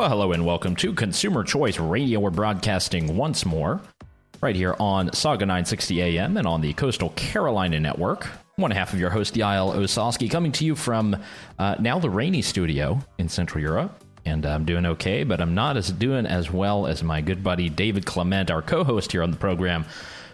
Well, 0.00 0.08
hello 0.08 0.32
and 0.32 0.46
welcome 0.46 0.76
to 0.76 0.94
Consumer 0.94 1.44
Choice 1.44 1.78
Radio. 1.78 2.20
We're 2.20 2.30
broadcasting 2.30 3.18
once 3.18 3.44
more 3.44 3.82
right 4.40 4.56
here 4.56 4.74
on 4.80 5.10
Sauga 5.10 5.40
960 5.40 6.00
AM 6.00 6.38
and 6.38 6.46
on 6.46 6.62
the 6.62 6.72
Coastal 6.72 7.10
Carolina 7.16 7.78
Network. 7.78 8.24
One 8.56 8.70
half 8.70 8.94
of 8.94 8.98
your 8.98 9.10
host, 9.10 9.34
Yael 9.34 9.76
Ossowski, 9.76 10.30
coming 10.30 10.52
to 10.52 10.64
you 10.64 10.74
from 10.74 11.18
uh, 11.58 11.76
now 11.80 11.98
the 11.98 12.08
rainy 12.08 12.40
studio 12.40 12.98
in 13.18 13.28
Central 13.28 13.60
Europe. 13.60 14.02
And 14.24 14.46
I'm 14.46 14.64
doing 14.64 14.86
okay, 14.86 15.22
but 15.22 15.38
I'm 15.38 15.54
not 15.54 15.76
as 15.76 15.92
doing 15.92 16.24
as 16.24 16.50
well 16.50 16.86
as 16.86 17.02
my 17.02 17.20
good 17.20 17.44
buddy 17.44 17.68
David 17.68 18.06
Clement, 18.06 18.50
our 18.50 18.62
co-host 18.62 19.12
here 19.12 19.22
on 19.22 19.30
the 19.30 19.36
program, 19.36 19.84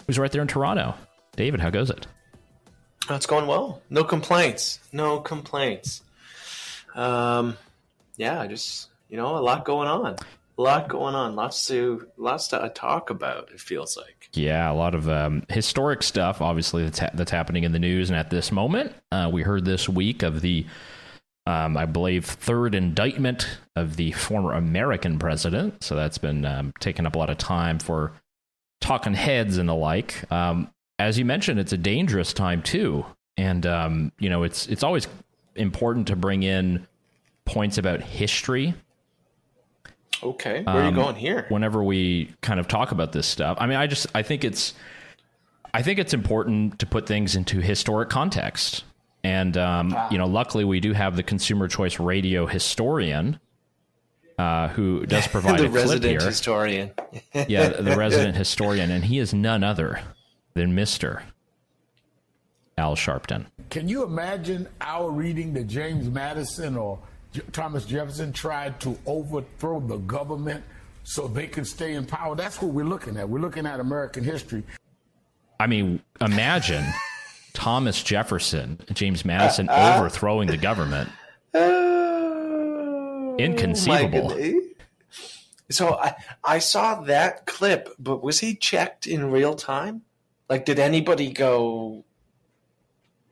who's 0.07 0.17
right 0.17 0.31
there 0.31 0.43
in 0.43 0.47
Toronto. 0.47 0.95
David, 1.35 1.59
how 1.59 1.71
goes 1.71 1.91
it? 1.91 2.07
It's 3.11 3.27
going 3.27 3.49
well. 3.49 3.83
No 3.91 4.05
complaints. 4.05 4.79
No 4.93 5.19
complaints. 5.19 6.03
Um, 6.95 7.59
yeah, 8.17 8.41
I 8.41 8.47
just 8.47 8.91
you 9.09 9.17
know, 9.17 9.37
a 9.37 9.41
lot 9.41 9.65
going 9.65 9.89
on. 9.89 10.17
A 10.59 10.63
lot 10.63 10.89
going 10.89 11.15
on. 11.15 11.37
Lots 11.37 11.67
to 11.67 12.09
lots 12.17 12.49
to 12.49 12.73
talk 12.75 13.11
about. 13.11 13.51
It 13.53 13.61
feels 13.61 13.97
like. 13.97 14.31
Yeah, 14.33 14.71
a 14.71 14.73
lot 14.73 14.95
of 14.95 15.09
um, 15.09 15.43
historic 15.51 16.03
stuff. 16.03 16.41
Obviously, 16.41 16.85
that's, 16.85 16.99
ha- 16.99 17.11
that's 17.13 17.31
happening 17.31 17.65
in 17.65 17.73
the 17.73 17.79
news, 17.79 18.09
and 18.09 18.19
at 18.19 18.31
this 18.31 18.51
moment, 18.51 18.95
uh, 19.13 19.29
we 19.31 19.43
heard 19.43 19.67
this 19.67 19.87
week 19.87 20.23
of 20.23 20.41
the, 20.41 20.65
um, 21.47 21.77
I 21.77 21.85
believe, 21.85 22.25
third 22.25 22.75
indictment 22.75 23.59
of 23.77 23.97
the 23.97 24.13
former 24.13 24.55
American 24.55 25.19
president. 25.19 25.85
So 25.85 25.95
that's 25.95 26.19
been 26.19 26.47
um, 26.47 26.73
taking 26.81 27.05
up 27.05 27.17
a 27.17 27.19
lot 27.19 27.29
of 27.29 27.37
time 27.37 27.79
for 27.79 28.13
talking 28.81 29.13
heads 29.13 29.59
and 29.59 29.69
the 29.69 29.75
like. 29.75 30.31
Um, 30.33 30.71
as 30.99 31.19
you 31.19 31.27
mentioned, 31.27 31.61
it's 31.61 31.75
a 31.75 31.79
dangerous 31.79 32.33
time 32.33 32.63
too, 32.63 33.05
and 33.37 33.67
um, 33.67 34.13
you 34.19 34.31
know, 34.31 34.43
it's 34.43 34.67
it's 34.69 34.83
always 34.83 35.07
important 35.55 36.07
to 36.07 36.17
bring 36.17 36.43
in 36.43 36.87
points 37.45 37.77
about 37.77 38.01
history 38.01 38.75
Okay, 40.23 40.63
where 40.63 40.77
are 40.77 40.83
you 40.83 40.89
um, 40.89 40.95
going 40.95 41.17
here? 41.17 41.47
Whenever 41.49 41.83
we 41.83 42.35
kind 42.41 42.59
of 42.59 42.69
talk 42.69 42.91
about 42.91 43.13
this 43.13 43.27
stuff, 43.27 43.59
I 43.61 43.67
mean, 43.67 43.77
I 43.77 43.87
just 43.87 44.07
I 44.15 44.23
think 44.23 44.45
it's 44.45 44.75
I 45.75 45.83
think 45.83 45.99
it's 45.99 46.15
important 46.15 46.79
to 46.79 46.87
put 46.87 47.07
things 47.07 47.37
into 47.37 47.61
historic 47.61 48.09
context, 48.09 48.85
and 49.23 49.57
um, 49.59 49.93
ah. 49.95 50.09
you 50.11 50.17
know, 50.17 50.27
luckily 50.27 50.65
we 50.65 50.81
do 50.81 50.95
have 50.95 51.17
the 51.17 51.23
Consumer 51.23 51.69
Choice 51.69 52.01
Radio 52.01 52.47
historian. 52.47 53.39
Uh, 54.39 54.69
who 54.69 55.07
does 55.07 55.27
provide 55.29 55.61
the 55.61 55.67
a 55.67 55.69
resident 55.69 56.03
clip 56.03 56.21
here. 56.21 56.29
historian? 56.29 56.91
yeah, 57.49 57.69
the 57.69 57.97
resident 57.99 58.37
historian, 58.37 58.91
and 58.91 59.05
he 59.05 59.19
is 59.19 59.35
none 59.35 59.63
other 59.63 60.01
than 60.55 60.75
Mister 60.75 61.23
Al 62.79 62.97
Sharpton. 62.97 63.47
Can 63.69 63.89
you 63.89 64.03
imagine 64.03 64.69
our 64.81 65.11
reading 65.11 65.53
the 65.53 65.65
James 65.65 66.09
Madison 66.09 66.77
or 66.77 66.99
Thomas 67.53 67.85
Jefferson 67.85 68.33
tried 68.33 68.81
to 68.81 68.99
overthrow 69.07 69.81
the 69.81 69.99
government 69.99 70.65
so 71.05 71.29
they 71.29 71.47
could 71.47 71.67
stay 71.67 71.95
in 71.95 72.05
power. 72.05 72.35
That's 72.35 72.61
what 72.61 72.73
we're 72.73 72.85
looking 72.85 73.17
at. 73.17 73.29
We're 73.29 73.39
looking 73.41 73.67
at 73.67 73.79
American 73.81 74.25
history. 74.25 74.65
I 75.61 75.67
mean, 75.67 76.03
imagine 76.21 76.85
Thomas 77.53 78.03
Jefferson, 78.03 78.79
James 78.93 79.25
Madison 79.25 79.69
uh, 79.71 79.73
uh, 79.73 79.97
overthrowing 79.99 80.49
the 80.49 80.57
government. 80.57 81.09
Uh, 81.55 83.37
Inconceivable. 83.39 84.37
So 85.71 85.95
I, 85.95 86.15
I 86.45 86.59
saw 86.59 87.03
that 87.03 87.47
clip, 87.47 87.91
but 87.99 88.23
was 88.23 88.41
he 88.41 88.55
checked 88.55 89.07
in 89.07 89.31
real 89.31 89.55
time? 89.55 90.03
Like, 90.49 90.65
did 90.65 90.79
anybody 90.79 91.33
go, 91.33 92.05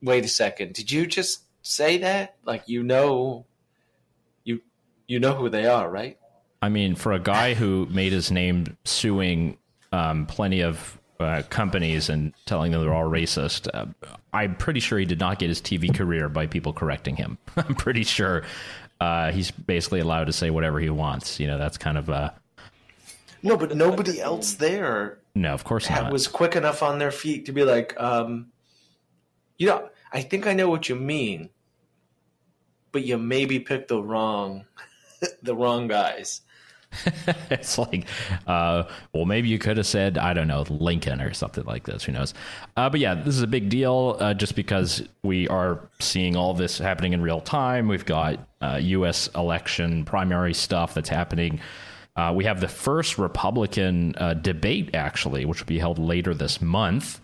wait 0.02 0.24
a 0.24 0.28
second, 0.28 0.74
did 0.74 0.90
you 0.90 1.06
just 1.06 1.42
say 1.62 1.98
that? 1.98 2.36
Like, 2.44 2.68
you 2.68 2.82
know 2.82 3.46
you 5.06 5.20
know 5.20 5.34
who 5.34 5.48
they 5.48 5.66
are, 5.66 5.88
right? 5.90 6.18
I 6.62 6.68
mean, 6.68 6.94
for 6.94 7.12
a 7.12 7.18
guy 7.18 7.54
who 7.54 7.86
made 7.90 8.12
his 8.12 8.30
name 8.30 8.76
suing 8.84 9.58
um, 9.92 10.26
plenty 10.26 10.62
of 10.62 10.98
uh, 11.20 11.42
companies 11.50 12.08
and 12.08 12.32
telling 12.46 12.72
them 12.72 12.80
they're 12.80 12.94
all 12.94 13.08
racist, 13.08 13.68
uh, 13.74 13.86
I'm 14.32 14.56
pretty 14.56 14.80
sure 14.80 14.98
he 14.98 15.04
did 15.04 15.20
not 15.20 15.38
get 15.38 15.48
his 15.48 15.60
TV 15.60 15.94
career 15.94 16.28
by 16.28 16.46
people 16.46 16.72
correcting 16.72 17.16
him. 17.16 17.38
I'm 17.56 17.74
pretty 17.74 18.02
sure 18.02 18.44
uh, 19.00 19.30
he's 19.30 19.50
basically 19.50 20.00
allowed 20.00 20.24
to 20.24 20.32
say 20.32 20.50
whatever 20.50 20.80
he 20.80 20.90
wants. 20.90 21.38
You 21.38 21.48
know, 21.48 21.58
that's 21.58 21.76
kind 21.76 21.98
of 21.98 22.08
a. 22.08 22.34
No, 23.42 23.58
but 23.58 23.76
nobody 23.76 24.20
else 24.20 24.54
there. 24.54 25.18
No, 25.34 25.52
of 25.52 25.64
course 25.64 25.90
not. 25.90 26.10
Was 26.10 26.28
quick 26.28 26.56
enough 26.56 26.82
on 26.82 26.98
their 26.98 27.10
feet 27.10 27.44
to 27.46 27.52
be 27.52 27.62
like, 27.62 27.94
um, 28.00 28.46
you 29.58 29.66
know, 29.66 29.90
I 30.12 30.22
think 30.22 30.46
I 30.46 30.54
know 30.54 30.70
what 30.70 30.88
you 30.88 30.94
mean, 30.94 31.50
but 32.90 33.04
you 33.04 33.18
maybe 33.18 33.58
picked 33.60 33.88
the 33.88 34.02
wrong 34.02 34.64
the 35.42 35.54
wrong 35.54 35.88
guys. 35.88 36.42
it's 37.50 37.78
like, 37.78 38.06
uh, 38.46 38.84
well, 39.12 39.24
maybe 39.24 39.48
you 39.48 39.58
could 39.58 39.76
have 39.76 39.86
said, 39.86 40.18
I 40.18 40.32
don't 40.32 40.48
know, 40.48 40.64
Lincoln 40.68 41.20
or 41.20 41.32
something 41.34 41.64
like 41.64 41.84
this. 41.84 42.04
Who 42.04 42.12
knows? 42.12 42.34
Uh, 42.76 42.88
but 42.88 43.00
yeah, 43.00 43.14
this 43.14 43.34
is 43.34 43.42
a 43.42 43.46
big 43.46 43.68
deal 43.68 44.16
uh, 44.20 44.34
just 44.34 44.54
because 44.54 45.02
we 45.22 45.48
are 45.48 45.88
seeing 46.00 46.36
all 46.36 46.54
this 46.54 46.78
happening 46.78 47.12
in 47.12 47.22
real 47.22 47.40
time. 47.40 47.88
We've 47.88 48.04
got 48.04 48.38
U.S. 48.62 49.28
Uh, 49.34 49.40
election 49.40 50.04
primary 50.04 50.54
stuff 50.54 50.94
that's 50.94 51.08
happening. 51.08 51.60
Uh, 52.16 52.32
we 52.34 52.44
have 52.44 52.60
the 52.60 52.68
first 52.68 53.18
Republican 53.18 54.14
uh, 54.16 54.34
debate, 54.34 54.94
actually, 54.94 55.44
which 55.44 55.60
will 55.60 55.66
be 55.66 55.78
held 55.78 55.98
later 55.98 56.32
this 56.32 56.62
month. 56.62 57.20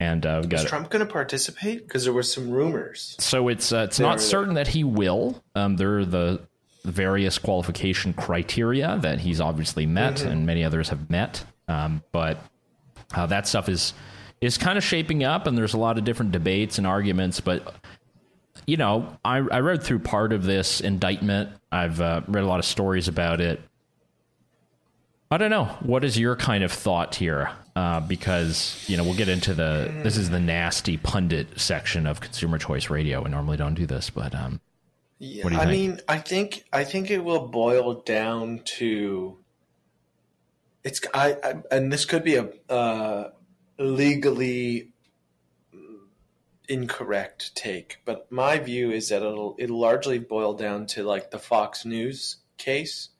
And 0.00 0.24
uh, 0.24 0.42
is 0.50 0.64
Trump 0.64 0.88
going 0.88 1.06
to 1.06 1.12
participate? 1.12 1.86
Because 1.86 2.04
there 2.04 2.12
were 2.12 2.22
some 2.22 2.50
rumors. 2.50 3.16
So 3.20 3.48
it's 3.48 3.70
it's 3.70 4.00
not 4.00 4.20
certain 4.20 4.54
that 4.54 4.68
he 4.68 4.82
will. 4.82 5.44
Um, 5.54 5.76
there 5.76 5.98
are 5.98 6.06
the 6.06 6.40
various 6.84 7.38
qualification 7.38 8.12
criteria 8.12 8.98
that 9.02 9.20
he's 9.20 9.40
obviously 9.40 9.86
met 9.86 10.16
mm-hmm. 10.16 10.28
and 10.28 10.46
many 10.46 10.64
others 10.64 10.88
have 10.88 11.10
met. 11.10 11.44
Um, 11.68 12.02
but 12.12 12.38
uh, 13.14 13.26
that 13.26 13.46
stuff 13.46 13.68
is 13.68 13.94
is 14.40 14.56
kind 14.56 14.78
of 14.78 14.84
shaping 14.84 15.22
up, 15.22 15.46
and 15.46 15.56
there's 15.56 15.74
a 15.74 15.78
lot 15.78 15.98
of 15.98 16.04
different 16.04 16.32
debates 16.32 16.78
and 16.78 16.86
arguments. 16.86 17.40
But 17.40 17.74
you 18.66 18.76
know, 18.76 19.16
I, 19.24 19.36
I 19.36 19.60
read 19.60 19.82
through 19.82 20.00
part 20.00 20.32
of 20.32 20.44
this 20.44 20.80
indictment. 20.80 21.50
I've 21.70 22.00
uh, 22.00 22.22
read 22.26 22.44
a 22.44 22.46
lot 22.46 22.58
of 22.58 22.64
stories 22.64 23.08
about 23.08 23.40
it. 23.40 23.60
I 25.30 25.36
don't 25.36 25.50
know. 25.50 25.66
What 25.80 26.02
is 26.02 26.18
your 26.18 26.34
kind 26.34 26.64
of 26.64 26.72
thought 26.72 27.14
here? 27.14 27.50
Uh, 27.76 28.00
because 28.00 28.84
you 28.88 28.96
know 28.96 29.04
we'll 29.04 29.14
get 29.14 29.28
into 29.28 29.54
the 29.54 29.92
this 30.02 30.16
is 30.16 30.28
the 30.30 30.40
nasty 30.40 30.96
pundit 30.96 31.60
section 31.60 32.06
of 32.06 32.20
Consumer 32.20 32.58
Choice 32.58 32.90
Radio. 32.90 33.22
We 33.22 33.30
normally 33.30 33.56
don't 33.56 33.74
do 33.74 33.86
this, 33.86 34.10
but 34.10 34.34
um, 34.34 34.60
yeah, 35.20 35.46
I 35.46 35.50
think? 35.50 35.70
mean, 35.70 36.00
I 36.08 36.18
think 36.18 36.64
I 36.72 36.82
think 36.82 37.10
it 37.10 37.22
will 37.22 37.46
boil 37.46 37.94
down 38.00 38.62
to 38.78 39.38
it's 40.82 41.02
I, 41.12 41.36
I 41.44 41.54
and 41.70 41.92
this 41.92 42.06
could 42.06 42.24
be 42.24 42.36
a 42.36 42.48
uh, 42.70 43.30
legally 43.78 44.92
incorrect 46.70 47.54
take, 47.54 47.98
but 48.06 48.32
my 48.32 48.58
view 48.58 48.92
is 48.92 49.10
that 49.10 49.22
it'll 49.22 49.56
it'll 49.58 49.78
largely 49.78 50.18
boil 50.18 50.54
down 50.54 50.86
to 50.86 51.02
like 51.02 51.30
the 51.30 51.38
Fox 51.38 51.84
News 51.84 52.36
case, 52.56 53.10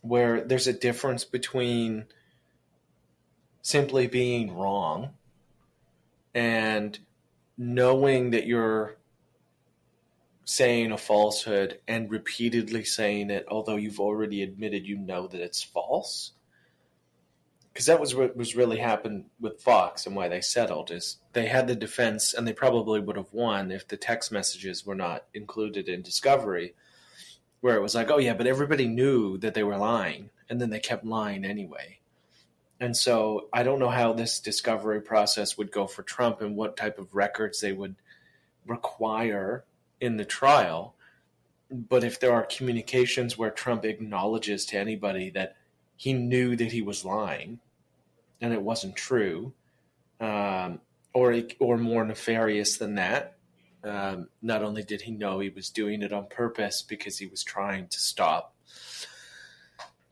where 0.00 0.44
there's 0.44 0.68
a 0.68 0.72
difference 0.72 1.24
between 1.24 2.04
simply 3.62 4.06
being 4.06 4.54
wrong 4.54 5.10
and 6.34 6.98
knowing 7.58 8.30
that 8.30 8.46
you're 8.46 8.96
saying 10.44 10.92
a 10.92 10.98
falsehood 10.98 11.78
and 11.86 12.10
repeatedly 12.10 12.84
saying 12.84 13.30
it, 13.30 13.46
although 13.48 13.76
you've 13.76 14.00
already 14.00 14.42
admitted 14.42 14.86
you 14.86 14.98
know 14.98 15.26
that 15.28 15.40
it's 15.40 15.62
false. 15.62 16.32
Because 17.72 17.86
that 17.86 18.00
was 18.00 18.14
what 18.14 18.36
was 18.36 18.54
really 18.54 18.78
happened 18.78 19.26
with 19.40 19.62
Fox 19.62 20.06
and 20.06 20.14
why 20.14 20.28
they 20.28 20.42
settled 20.42 20.90
is 20.90 21.18
they 21.32 21.46
had 21.46 21.66
the 21.66 21.74
defense 21.74 22.34
and 22.34 22.46
they 22.46 22.52
probably 22.52 23.00
would 23.00 23.16
have 23.16 23.32
won 23.32 23.70
if 23.70 23.88
the 23.88 23.96
text 23.96 24.30
messages 24.30 24.84
were 24.84 24.94
not 24.94 25.24
included 25.32 25.88
in 25.88 26.02
discovery, 26.02 26.74
where 27.60 27.76
it 27.76 27.82
was 27.82 27.94
like, 27.94 28.10
oh 28.10 28.18
yeah, 28.18 28.34
but 28.34 28.46
everybody 28.46 28.86
knew 28.88 29.38
that 29.38 29.54
they 29.54 29.62
were 29.62 29.78
lying, 29.78 30.28
and 30.50 30.60
then 30.60 30.68
they 30.68 30.80
kept 30.80 31.04
lying 31.04 31.44
anyway. 31.44 31.98
And 32.78 32.96
so 32.96 33.48
I 33.52 33.62
don't 33.62 33.78
know 33.78 33.88
how 33.88 34.12
this 34.12 34.40
discovery 34.40 35.00
process 35.00 35.56
would 35.56 35.70
go 35.70 35.86
for 35.86 36.02
Trump 36.02 36.40
and 36.40 36.56
what 36.56 36.76
type 36.76 36.98
of 36.98 37.14
records 37.14 37.60
they 37.60 37.72
would 37.72 37.94
require 38.66 39.64
in 40.02 40.16
the 40.16 40.24
trial. 40.24 40.94
But 41.70 42.04
if 42.04 42.20
there 42.20 42.34
are 42.34 42.44
communications 42.44 43.38
where 43.38 43.50
Trump 43.50 43.84
acknowledges 43.86 44.66
to 44.66 44.78
anybody 44.78 45.30
that 45.30 45.56
he 45.96 46.12
knew 46.12 46.56
that 46.56 46.72
he 46.72 46.82
was 46.82 47.04
lying 47.04 47.60
and 48.40 48.52
it 48.52 48.60
wasn't 48.60 48.96
true, 48.96 49.54
um, 50.20 50.80
or 51.14 51.40
or 51.60 51.78
more 51.78 52.04
nefarious 52.04 52.76
than 52.76 52.96
that, 52.96 53.36
um, 53.84 54.28
not 54.42 54.62
only 54.62 54.82
did 54.82 55.02
he 55.02 55.12
know 55.12 55.38
he 55.38 55.48
was 55.48 55.70
doing 55.70 56.02
it 56.02 56.12
on 56.12 56.26
purpose 56.26 56.82
because 56.82 57.18
he 57.18 57.26
was 57.26 57.42
trying 57.42 57.86
to 57.88 58.00
stop 58.00 58.54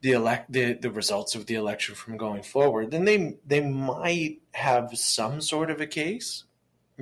the 0.03 0.13
elect 0.13 0.51
the, 0.51 0.75
the 0.75 0.91
results 0.91 1.35
of 1.35 1.47
the 1.47 1.55
election 1.55 1.95
from 1.95 2.17
going 2.17 2.43
forward, 2.43 2.91
then 2.91 3.05
they 3.05 3.37
they 3.47 3.61
might 3.61 4.41
have 4.53 4.97
some 4.97 5.41
sort 5.41 5.71
of 5.71 5.81
a 5.81 5.87
case. 5.87 6.45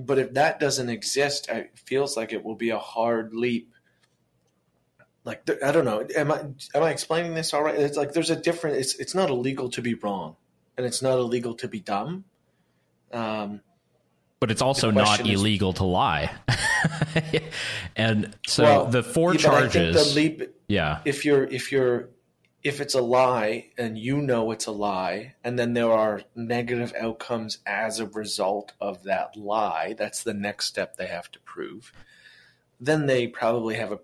But 0.07 0.19
if 0.19 0.35
that 0.35 0.61
doesn't 0.61 0.89
exist, 0.89 1.49
it 1.49 1.73
feels 1.79 2.17
like 2.17 2.33
it 2.33 2.45
will 2.45 2.55
be 2.55 2.71
a 2.71 2.79
hard 2.79 3.35
leap. 3.35 3.73
like 5.25 5.49
I 5.65 5.73
don't 5.73 5.85
know. 5.85 6.07
Am 6.17 6.33
I 6.33 6.41
am 6.75 6.83
I 6.83 6.91
explaining 6.91 7.35
this 7.35 7.53
all 7.53 7.63
right? 7.63 7.75
It's 7.75 7.97
like 7.97 8.13
there's 8.13 8.31
a 8.31 8.37
different. 8.37 8.77
It's 8.77 8.95
it's 8.97 9.15
not 9.15 9.31
illegal 9.31 9.69
to 9.71 9.83
be 9.83 9.95
wrong, 9.95 10.37
and 10.77 10.87
it's 10.87 11.03
not 11.03 11.19
illegal 11.19 11.55
to 11.55 11.69
be 11.69 11.81
dumb. 11.81 12.25
Um, 13.13 13.61
but 14.41 14.51
it's 14.51 14.63
also 14.63 14.91
not 14.91 15.21
is, 15.21 15.27
illegal 15.41 15.73
to 15.75 15.85
lie. 15.85 16.31
and 17.97 18.37
so 18.47 18.63
well, 18.63 18.87
the 18.87 19.03
four 19.03 19.35
yeah, 19.35 19.41
charges. 19.41 20.15
The 20.15 20.21
leap, 20.21 20.43
yeah. 20.69 21.01
If 21.05 21.25
you're 21.25 21.45
if 21.45 21.73
you're 21.73 22.11
if 22.63 22.81
it's 22.81 22.95
a 22.95 23.01
lie 23.01 23.67
and 23.79 23.97
you 23.97 24.19
know 24.19 24.51
it's 24.51 24.67
a 24.67 24.73
lie, 24.73 25.35
and 25.45 25.59
then 25.59 25.75
there 25.75 25.93
are 25.93 26.23
negative 26.35 26.93
outcomes 26.99 27.59
as 27.67 28.01
a 28.01 28.07
result 28.07 28.73
of 28.81 29.05
that 29.05 29.37
lie, 29.37 29.95
that's 29.97 30.23
the 30.23 30.35
next 30.35 30.67
step 30.67 30.97
they 30.97 31.07
have 31.07 31.31
to 31.33 31.39
prove. 31.41 31.93
Then 32.81 33.07
they 33.07 33.27
probably 33.27 33.77
have 33.77 33.93
a, 33.93 34.01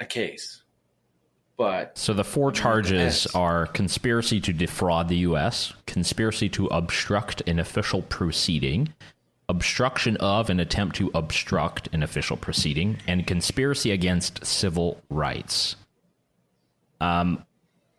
a 0.00 0.04
case. 0.04 0.62
But 1.56 1.96
so 1.96 2.12
the 2.12 2.24
four 2.24 2.50
charges 2.50 3.26
are 3.28 3.66
conspiracy 3.66 4.40
to 4.40 4.52
defraud 4.52 5.08
the 5.08 5.18
U.S., 5.18 5.72
conspiracy 5.86 6.48
to 6.48 6.66
obstruct 6.66 7.42
an 7.46 7.60
official 7.60 8.02
proceeding, 8.02 8.92
obstruction 9.48 10.16
of 10.16 10.50
an 10.50 10.58
attempt 10.58 10.96
to 10.96 11.12
obstruct 11.14 11.88
an 11.92 12.02
official 12.02 12.36
proceeding, 12.36 12.98
and 13.06 13.24
conspiracy 13.24 13.92
against 13.92 14.44
civil 14.44 15.00
rights. 15.10 15.76
Um, 17.00 17.44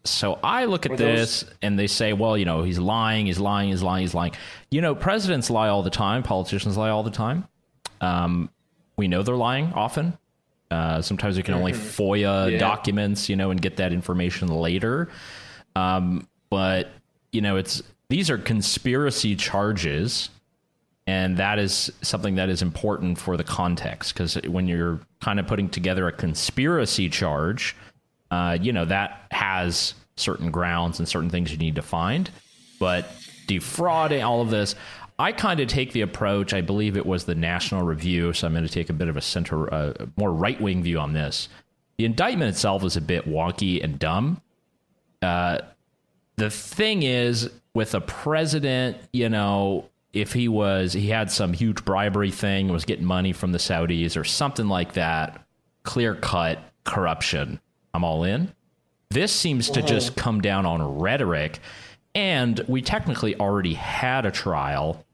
so 0.06 0.40
I 0.44 0.66
look 0.66 0.86
at 0.86 0.92
Were 0.92 0.98
this 0.98 1.42
those... 1.42 1.56
and 1.62 1.78
they 1.78 1.88
say, 1.88 2.14
well, 2.14 2.38
you 2.38 2.46
know, 2.46 2.64
he's 2.64 2.80
lying, 2.80 3.26
he's 3.26 3.40
lying, 3.40 3.70
he's 3.70 3.84
lying, 3.84 4.02
he's 4.02 4.14
lying. 4.14 4.34
You 4.72 4.82
know, 4.82 4.96
presidents 4.96 5.50
lie 5.50 5.68
all 5.68 5.84
the 5.84 5.90
time, 5.90 6.24
politicians 6.24 6.78
lie 6.78 6.90
all 6.90 7.04
the 7.04 7.12
time. 7.12 7.48
Um, 8.02 8.50
we 8.98 9.08
know 9.08 9.24
they're 9.24 9.36
lying 9.36 9.74
often. 9.74 10.18
Uh, 10.72 11.02
sometimes 11.02 11.38
we 11.38 11.44
can 11.44 11.54
only 11.54 11.72
mm-hmm. 11.72 12.04
FOIA 12.04 12.52
yeah. 12.52 12.58
documents, 12.58 13.30
you 13.30 13.36
know, 13.36 13.52
and 13.52 13.62
get 13.62 13.78
that 13.78 13.94
information 13.94 14.48
later. 14.48 15.10
Um, 15.76 16.28
but 16.50 16.90
you 17.32 17.42
know, 17.42 17.58
it's 17.58 17.84
these 18.10 18.30
are 18.30 18.38
conspiracy 18.38 19.36
charges, 19.36 20.30
and 21.08 21.38
that 21.38 21.60
is 21.60 21.92
something 22.02 22.36
that 22.36 22.50
is 22.50 22.62
important 22.62 23.18
for 23.18 23.38
the 23.38 23.44
context 23.44 24.14
because 24.14 24.36
when 24.48 24.68
you're 24.68 25.00
kind 25.22 25.40
of 25.40 25.48
putting 25.48 25.70
together 25.70 26.08
a 26.08 26.12
conspiracy 26.12 27.10
charge, 27.10 27.76
uh, 28.32 28.58
you 28.62 28.74
know, 28.74 28.86
that 28.86 29.22
has 29.32 29.94
certain 30.18 30.52
grounds 30.52 31.00
and 31.00 31.08
certain 31.08 31.30
things 31.30 31.52
you 31.52 31.58
need 31.58 31.76
to 31.76 31.82
find. 31.82 32.30
But 32.80 33.10
defrauding 33.48 34.24
all 34.24 34.42
of 34.42 34.50
this, 34.50 34.76
I 35.18 35.32
kind 35.32 35.60
of 35.60 35.68
take 35.68 35.94
the 35.94 36.02
approach. 36.02 36.54
I 36.54 36.62
believe 36.62 36.98
it 36.98 37.06
was 37.06 37.26
the 37.26 37.36
National 37.36 37.84
Review, 37.84 38.34
so 38.34 38.48
I'm 38.48 38.54
going 38.54 38.66
to 38.66 38.72
take 38.72 38.90
a 38.90 38.94
bit 38.94 39.08
of 39.08 39.16
a 39.16 39.22
center, 39.22 39.74
uh, 39.74 39.94
more 40.18 40.32
right 40.32 40.60
wing 40.60 40.84
view 40.84 41.00
on 41.00 41.14
this. 41.14 41.48
The 41.98 42.06
indictment 42.06 42.50
itself 42.50 42.84
is 42.84 42.98
a 42.98 43.02
bit 43.02 43.26
wonky 43.26 43.82
and 43.82 43.98
dumb. 43.98 44.42
Uh, 45.22 45.60
the 46.36 46.50
thing 46.50 47.04
is, 47.04 47.50
with 47.74 47.96
a 47.96 48.02
president, 48.02 48.98
you 49.14 49.30
know, 49.30 49.90
if 50.12 50.34
he 50.34 50.48
was, 50.48 50.94
he 50.94 51.10
had 51.10 51.32
some 51.32 51.54
huge 51.54 51.86
bribery 51.86 52.32
thing, 52.32 52.68
was 52.68 52.84
getting 52.84 53.06
money 53.06 53.32
from 53.32 53.54
the 53.54 53.58
Saudis 53.58 54.18
or 54.18 54.24
something 54.26 54.68
like 54.68 54.94
that, 54.94 55.46
clear 55.84 56.16
cut 56.16 56.60
corruption 56.84 57.60
I'm 57.96 58.04
all 58.04 58.24
in. 58.24 58.54
This 59.10 59.32
seems 59.32 59.70
to 59.72 59.82
just 59.82 60.16
come 60.16 60.42
down 60.42 60.66
on 60.66 61.00
rhetoric. 61.00 61.60
And 62.14 62.60
we 62.68 62.82
technically 62.82 63.36
already 63.38 63.74
had 63.74 64.26
a 64.26 64.32
trial. 64.32 65.06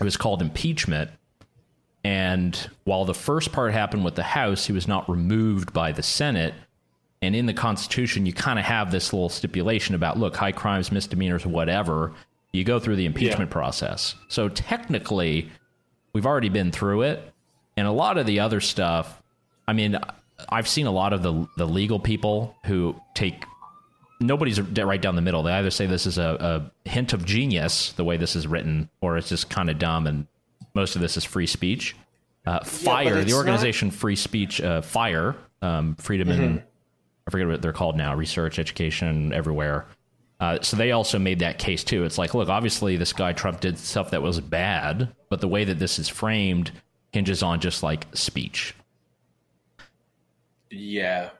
It 0.00 0.04
was 0.04 0.16
called 0.16 0.42
impeachment. 0.42 1.10
And 2.04 2.70
while 2.84 3.04
the 3.04 3.14
first 3.14 3.52
part 3.52 3.72
happened 3.72 4.04
with 4.04 4.14
the 4.14 4.22
House, 4.22 4.66
he 4.66 4.72
was 4.72 4.86
not 4.86 5.08
removed 5.08 5.72
by 5.72 5.92
the 5.92 6.02
Senate. 6.02 6.54
And 7.20 7.34
in 7.34 7.46
the 7.46 7.54
Constitution, 7.54 8.26
you 8.26 8.32
kind 8.32 8.58
of 8.58 8.64
have 8.64 8.90
this 8.90 9.12
little 9.12 9.28
stipulation 9.28 9.94
about 9.94 10.18
look, 10.18 10.36
high 10.36 10.52
crimes, 10.52 10.92
misdemeanors, 10.92 11.44
whatever. 11.44 12.14
You 12.52 12.64
go 12.64 12.78
through 12.78 12.96
the 12.96 13.06
impeachment 13.06 13.50
yeah. 13.50 13.52
process. 13.52 14.14
So 14.28 14.48
technically, 14.48 15.50
we've 16.12 16.26
already 16.26 16.48
been 16.48 16.70
through 16.70 17.02
it. 17.02 17.32
And 17.76 17.86
a 17.86 17.92
lot 17.92 18.18
of 18.18 18.26
the 18.26 18.40
other 18.40 18.60
stuff, 18.60 19.22
I 19.66 19.72
mean, 19.72 19.98
I've 20.48 20.68
seen 20.68 20.86
a 20.86 20.92
lot 20.92 21.12
of 21.12 21.22
the 21.22 21.46
the 21.56 21.66
legal 21.66 21.98
people 21.98 22.54
who 22.64 22.94
take 23.14 23.44
nobody's 24.20 24.60
right 24.60 25.00
down 25.00 25.16
the 25.16 25.22
middle. 25.22 25.42
They 25.42 25.52
either 25.52 25.70
say 25.70 25.86
this 25.86 26.06
is 26.06 26.18
a, 26.18 26.70
a 26.84 26.88
hint 26.88 27.12
of 27.12 27.24
genius, 27.24 27.92
the 27.92 28.04
way 28.04 28.16
this 28.16 28.36
is 28.36 28.46
written, 28.46 28.90
or 29.00 29.16
it's 29.16 29.28
just 29.28 29.50
kind 29.50 29.70
of 29.70 29.78
dumb, 29.78 30.06
and 30.06 30.26
most 30.74 30.96
of 30.96 31.02
this 31.02 31.16
is 31.16 31.24
free 31.24 31.46
speech. 31.46 31.96
Uh, 32.46 32.64
Fire, 32.64 33.18
yeah, 33.18 33.24
the 33.24 33.34
organization 33.34 33.88
not... 33.88 33.94
Free 33.94 34.16
Speech, 34.16 34.60
uh, 34.62 34.80
Fire, 34.80 35.36
um, 35.60 35.96
Freedom 35.96 36.28
mm-hmm. 36.28 36.42
and 36.42 36.62
I 37.26 37.30
forget 37.30 37.46
what 37.46 37.60
they're 37.60 37.74
called 37.74 37.96
now, 37.96 38.14
research, 38.14 38.58
education, 38.58 39.34
everywhere. 39.34 39.86
Uh, 40.40 40.58
so 40.62 40.76
they 40.78 40.92
also 40.92 41.18
made 41.18 41.40
that 41.40 41.58
case 41.58 41.84
too. 41.84 42.04
It's 42.04 42.16
like, 42.16 42.32
look, 42.32 42.48
obviously 42.48 42.96
this 42.96 43.12
guy 43.12 43.34
Trump 43.34 43.60
did 43.60 43.78
stuff 43.78 44.12
that 44.12 44.22
was 44.22 44.40
bad, 44.40 45.14
but 45.28 45.42
the 45.42 45.48
way 45.48 45.64
that 45.64 45.78
this 45.78 45.98
is 45.98 46.08
framed 46.08 46.70
hinges 47.12 47.42
on 47.42 47.60
just 47.60 47.82
like 47.82 48.06
speech. 48.14 48.74
Yeah. 50.70 51.30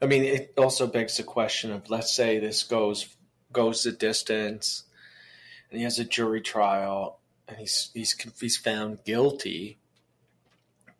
I 0.00 0.06
mean, 0.06 0.24
it 0.24 0.54
also 0.56 0.86
begs 0.86 1.16
the 1.16 1.22
question 1.22 1.72
of 1.72 1.90
let's 1.90 2.14
say 2.14 2.38
this 2.38 2.62
goes 2.62 3.16
goes 3.52 3.82
the 3.82 3.92
distance, 3.92 4.84
and 5.70 5.78
he 5.78 5.84
has 5.84 5.98
a 5.98 6.04
jury 6.04 6.40
trial, 6.40 7.20
and 7.48 7.58
he's 7.58 7.90
he's 7.94 8.16
he's 8.40 8.56
found 8.56 9.04
guilty. 9.04 9.78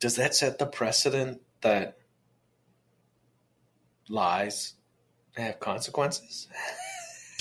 Does 0.00 0.16
that 0.16 0.34
set 0.34 0.58
the 0.58 0.66
precedent 0.66 1.40
that 1.60 1.98
lies 4.08 4.74
have 5.36 5.60
consequences? 5.60 6.48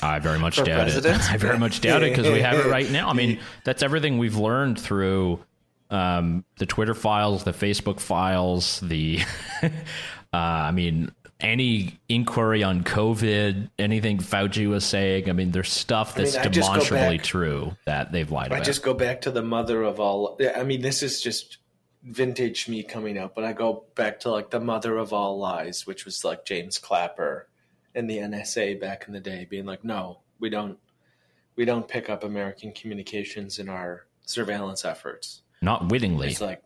I 0.04 0.20
very 0.20 0.40
much 0.40 0.58
doubt 0.58 0.66
president? 0.66 1.22
it. 1.22 1.32
I 1.32 1.38
very 1.38 1.60
much 1.60 1.82
doubt 1.82 2.04
it 2.04 2.16
because 2.16 2.32
we 2.32 2.42
have 2.42 2.58
it 2.58 2.70
right 2.70 2.90
now. 2.90 3.10
I 3.10 3.14
mean, 3.14 3.40
that's 3.64 3.84
everything 3.84 4.18
we've 4.18 4.38
learned 4.38 4.80
through 4.80 5.44
um, 5.92 6.46
the 6.58 6.66
Twitter 6.66 6.94
files, 6.94 7.44
the 7.44 7.52
Facebook 7.52 8.00
files, 8.00 8.80
the, 8.80 9.20
uh, 9.64 9.70
I 10.34 10.72
mean, 10.72 11.12
any 11.42 12.00
inquiry 12.08 12.64
on 12.64 12.84
COVID, 12.84 13.70
anything 13.78 14.20
Fauci 14.20 14.70
was 14.70 14.86
saying. 14.86 15.30
I 15.30 15.34
mean, 15.34 15.52
there's 15.52 15.72
stuff 15.72 16.16
that's 16.16 16.36
I 16.36 16.44
mean, 16.44 16.52
demonstrably 16.52 17.18
back, 17.18 17.26
true 17.26 17.76
that 17.86 18.12
they've 18.12 18.32
lied 18.32 18.46
I 18.46 18.48
about. 18.48 18.62
I 18.62 18.64
just 18.64 18.84
go 18.84 18.94
back 18.94 19.22
to 19.22 19.32
the 19.32 19.42
mother 19.42 19.84
of 19.84 20.00
all. 20.00 20.40
I 20.56 20.64
mean, 20.64 20.82
this 20.82 21.04
is 21.04 21.22
just 21.22 21.58
vintage 22.04 22.68
me 22.68 22.84
coming 22.84 23.18
up, 23.18 23.36
but 23.36 23.44
I 23.44 23.54
go 23.54 23.86
back 23.96 24.20
to 24.22 24.32
like 24.32 24.50
the 24.50 24.60
mother 24.60 24.98
of 24.98 25.14
all 25.14 25.38
lies, 25.38 25.86
which 25.86 26.06
was 26.06 26.24
like 26.24 26.46
James 26.46 26.78
Clapper 26.78 27.48
and 27.94 28.10
the 28.10 28.18
NSA 28.18 28.80
back 28.80 29.06
in 29.08 29.14
the 29.14 29.20
day, 29.20 29.46
being 29.50 29.66
like, 29.66 29.84
no, 29.84 30.20
we 30.40 30.50
don't, 30.50 30.78
we 31.56 31.66
don't 31.66 31.88
pick 31.88 32.10
up 32.10 32.24
American 32.24 32.72
communications 32.72 33.60
in 33.60 33.68
our 33.68 34.06
surveillance 34.26 34.86
efforts 34.86 35.42
not 35.62 35.90
wittingly. 35.90 36.30
It's 36.30 36.42
like 36.42 36.62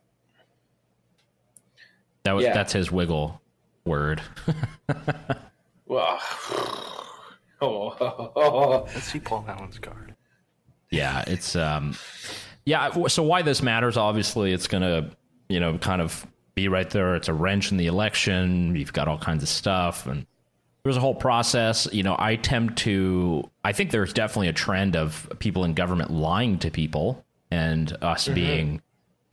that 2.24 2.32
was 2.32 2.44
yeah. 2.44 2.54
that's 2.54 2.72
his 2.72 2.90
wiggle 2.90 3.40
word. 3.84 4.22
well, 5.86 6.20
oh, 7.60 8.86
let's 8.94 9.04
see 9.04 9.20
Paul 9.20 9.44
Allen's 9.48 9.78
card. 9.78 10.14
Yeah, 10.90 11.24
it's 11.26 11.56
um, 11.56 11.96
yeah. 12.64 13.06
So 13.08 13.22
why 13.22 13.42
this 13.42 13.62
matters? 13.62 13.96
Obviously, 13.96 14.52
it's 14.52 14.66
gonna 14.66 15.10
you 15.48 15.60
know 15.60 15.78
kind 15.78 16.00
of 16.00 16.26
be 16.54 16.68
right 16.68 16.88
there. 16.90 17.14
It's 17.14 17.28
a 17.28 17.34
wrench 17.34 17.70
in 17.70 17.76
the 17.76 17.86
election. 17.86 18.74
You've 18.76 18.92
got 18.92 19.08
all 19.08 19.18
kinds 19.18 19.42
of 19.42 19.48
stuff 19.48 20.06
and 20.06 20.26
there's 20.86 20.96
a 20.96 21.00
whole 21.00 21.16
process. 21.16 21.88
You 21.92 22.04
know, 22.04 22.14
I 22.16 22.36
tend 22.36 22.76
to, 22.78 23.50
I 23.64 23.72
think 23.72 23.90
there's 23.90 24.12
definitely 24.12 24.46
a 24.46 24.52
trend 24.52 24.94
of 24.94 25.28
people 25.40 25.64
in 25.64 25.74
government 25.74 26.12
lying 26.12 26.60
to 26.60 26.70
people 26.70 27.24
and 27.50 27.92
us 28.02 28.26
mm-hmm. 28.26 28.34
being 28.34 28.82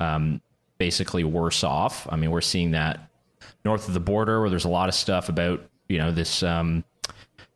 um, 0.04 0.42
basically 0.78 1.24
worse 1.24 1.64
off. 1.64 2.08
I 2.10 2.16
mean, 2.16 2.32
we're 2.32 2.42
seeing 2.42 2.72
that 2.72 3.10
north 3.64 3.88
of 3.88 3.94
the 3.94 4.00
border 4.00 4.42
where 4.42 4.50
there's 4.50 4.66
a 4.66 4.70
lot 4.70 4.90
of 4.90 4.96
stuff 4.96 5.30
about, 5.30 5.62
you 5.88 5.98
know, 5.98 6.12
this 6.12 6.44
um, 6.44 6.84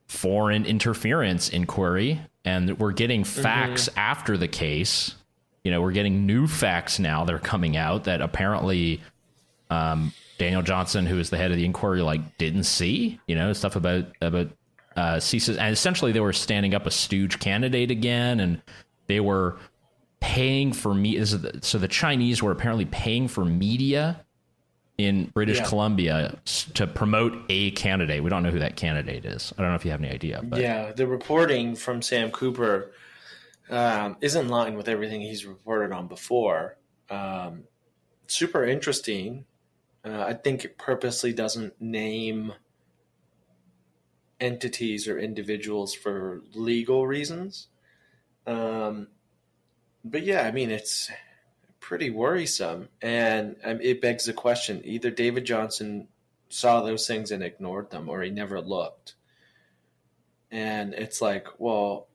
foreign 0.08 0.66
interference 0.66 1.50
inquiry, 1.50 2.22
and 2.46 2.80
we're 2.80 2.94
getting 2.94 3.24
mm-hmm. 3.24 3.42
facts 3.42 3.90
mm-hmm. 3.90 4.00
after 4.00 4.38
the 4.38 4.48
case. 4.48 5.16
You 5.64 5.72
know, 5.72 5.82
we're 5.82 5.92
getting 5.92 6.26
new 6.26 6.48
facts 6.48 6.98
now 7.00 7.26
that 7.26 7.34
are 7.34 7.40
coming 7.40 7.76
out 7.76 8.06
that 8.06 8.22
apparently 8.22 9.02
um, 9.70 10.14
Daniel 10.38 10.62
Johnston, 10.62 11.06
who 11.06 11.20
is 11.20 11.30
the 11.30 11.38
head 11.38 11.52
of 11.52 11.58
the 11.58 11.66
inquiry, 11.66 12.02
like 12.02 12.38
didn't 12.38 12.64
see. 12.64 13.20
You 13.28 13.36
know, 13.36 13.52
stuff 13.52 13.76
about 13.76 14.06
about 14.22 14.50
uh, 14.96 15.16
CSIS, 15.16 15.58
and 15.58 15.74
essentially 15.74 16.14
they 16.14 16.22
were 16.22 16.32
standing 16.32 16.74
up 16.74 16.86
a 16.86 16.92
stooge 16.92 17.40
candidate 17.40 17.92
again, 17.92 18.40
and 18.40 18.62
they 19.08 19.20
were 19.20 19.58
paying 20.20 20.74
for 20.74 20.94
me. 20.94 21.24
So 21.26 21.78
the 21.78 21.88
Chinese 21.88 22.42
were 22.42 22.52
apparently 22.52 22.86
paying 22.86 23.28
for 23.28 23.46
media 23.46 24.26
in 24.98 25.26
British 25.34 25.58
yeah. 25.58 25.66
Columbia 25.66 26.40
to 26.74 26.88
promote 26.88 27.38
a 27.50 27.72
candidate. 27.72 28.24
We 28.24 28.30
don't 28.30 28.44
know 28.44 28.50
who 28.50 28.60
that 28.60 28.76
candidate 28.76 29.26
is. 29.26 29.54
I 29.58 29.62
don't 29.62 29.72
know 29.72 29.76
if 29.76 29.86
you 29.86 29.92
have 29.92 30.02
any 30.02 30.12
idea. 30.12 30.42
But. 30.44 30.60
Yeah, 30.60 30.92
the 30.92 31.06
reporting 31.06 31.76
from 31.76 32.02
Sam 32.02 32.32
Cooper 32.32 32.92
um, 33.70 34.18
is 34.22 34.36
in 34.36 34.50
line 34.50 34.76
with 34.76 34.88
everything 34.88 35.22
he's 35.22 35.46
reported 35.46 35.92
on 35.92 36.08
before. 36.08 36.78
Um, 37.10 37.66
super 38.26 38.66
interesting. 38.66 39.46
Uh, 40.04 40.24
I 40.28 40.34
think 40.34 40.66
it 40.66 40.78
purposely 40.78 41.34
doesn't 41.34 41.80
name 41.80 42.54
entities 44.40 45.08
or 45.08 45.20
individuals 45.20 45.94
for 45.94 46.42
legal 46.54 47.06
reasons. 47.06 47.68
Um, 48.46 49.08
but 50.10 50.24
yeah, 50.24 50.42
I 50.42 50.52
mean, 50.52 50.70
it's 50.70 51.10
pretty 51.80 52.10
worrisome. 52.10 52.90
And 53.02 53.56
um, 53.64 53.80
it 53.82 54.02
begs 54.02 54.26
the 54.26 54.34
question 54.34 54.82
either 54.84 55.10
David 55.10 55.46
Johnston 55.46 56.08
saw 56.50 56.82
those 56.82 57.08
things 57.08 57.32
and 57.32 57.44
ignored 57.44 57.92
them, 57.92 58.10
or 58.10 58.22
he 58.22 58.30
never 58.30 58.62
looked. 58.62 59.16
And 60.52 60.94
it's 60.94 61.22
like, 61.22 61.48
well, 61.58 62.08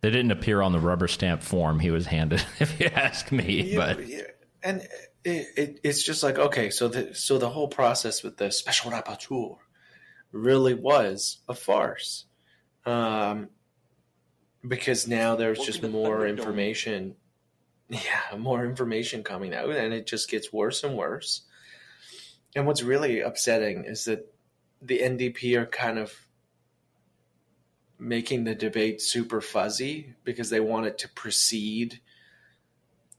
they 0.00 0.10
didn't 0.10 0.30
appear 0.30 0.62
on 0.62 0.72
the 0.72 0.78
rubber 0.78 1.08
stamp 1.08 1.42
form 1.42 1.80
he 1.80 1.90
was 1.90 2.06
handed, 2.06 2.44
if 2.60 2.78
you 2.80 2.86
ask 2.86 3.32
me. 3.32 3.72
Yeah, 3.72 3.76
but 3.76 4.06
yeah. 4.06 4.22
and 4.62 4.82
it, 5.24 5.46
it, 5.56 5.80
it's 5.82 6.02
just 6.02 6.22
like 6.22 6.38
okay, 6.38 6.70
so 6.70 6.88
the 6.88 7.14
so 7.14 7.38
the 7.38 7.50
whole 7.50 7.68
process 7.68 8.22
with 8.22 8.36
the 8.36 8.50
special 8.52 8.92
rapporteur 8.92 9.56
really 10.32 10.74
was 10.74 11.38
a 11.48 11.54
farce, 11.54 12.24
um, 12.84 13.48
because 14.66 15.06
now 15.06 15.36
there's 15.36 15.58
just 15.58 15.82
more 15.82 16.26
information. 16.26 17.16
Yeah, 17.88 18.36
more 18.36 18.66
information 18.66 19.22
coming 19.22 19.54
out, 19.54 19.70
and 19.70 19.94
it 19.94 20.08
just 20.08 20.28
gets 20.28 20.52
worse 20.52 20.82
and 20.82 20.96
worse. 20.96 21.42
And 22.56 22.66
what's 22.66 22.82
really 22.82 23.20
upsetting 23.20 23.84
is 23.84 24.06
that 24.06 24.34
the 24.82 24.98
NDP 24.98 25.56
are 25.56 25.66
kind 25.66 25.96
of 25.96 26.12
making 27.96 28.42
the 28.42 28.56
debate 28.56 29.00
super 29.00 29.40
fuzzy 29.40 30.14
because 30.24 30.50
they 30.50 30.58
want 30.58 30.86
it 30.86 30.98
to 30.98 31.08
proceed 31.10 32.00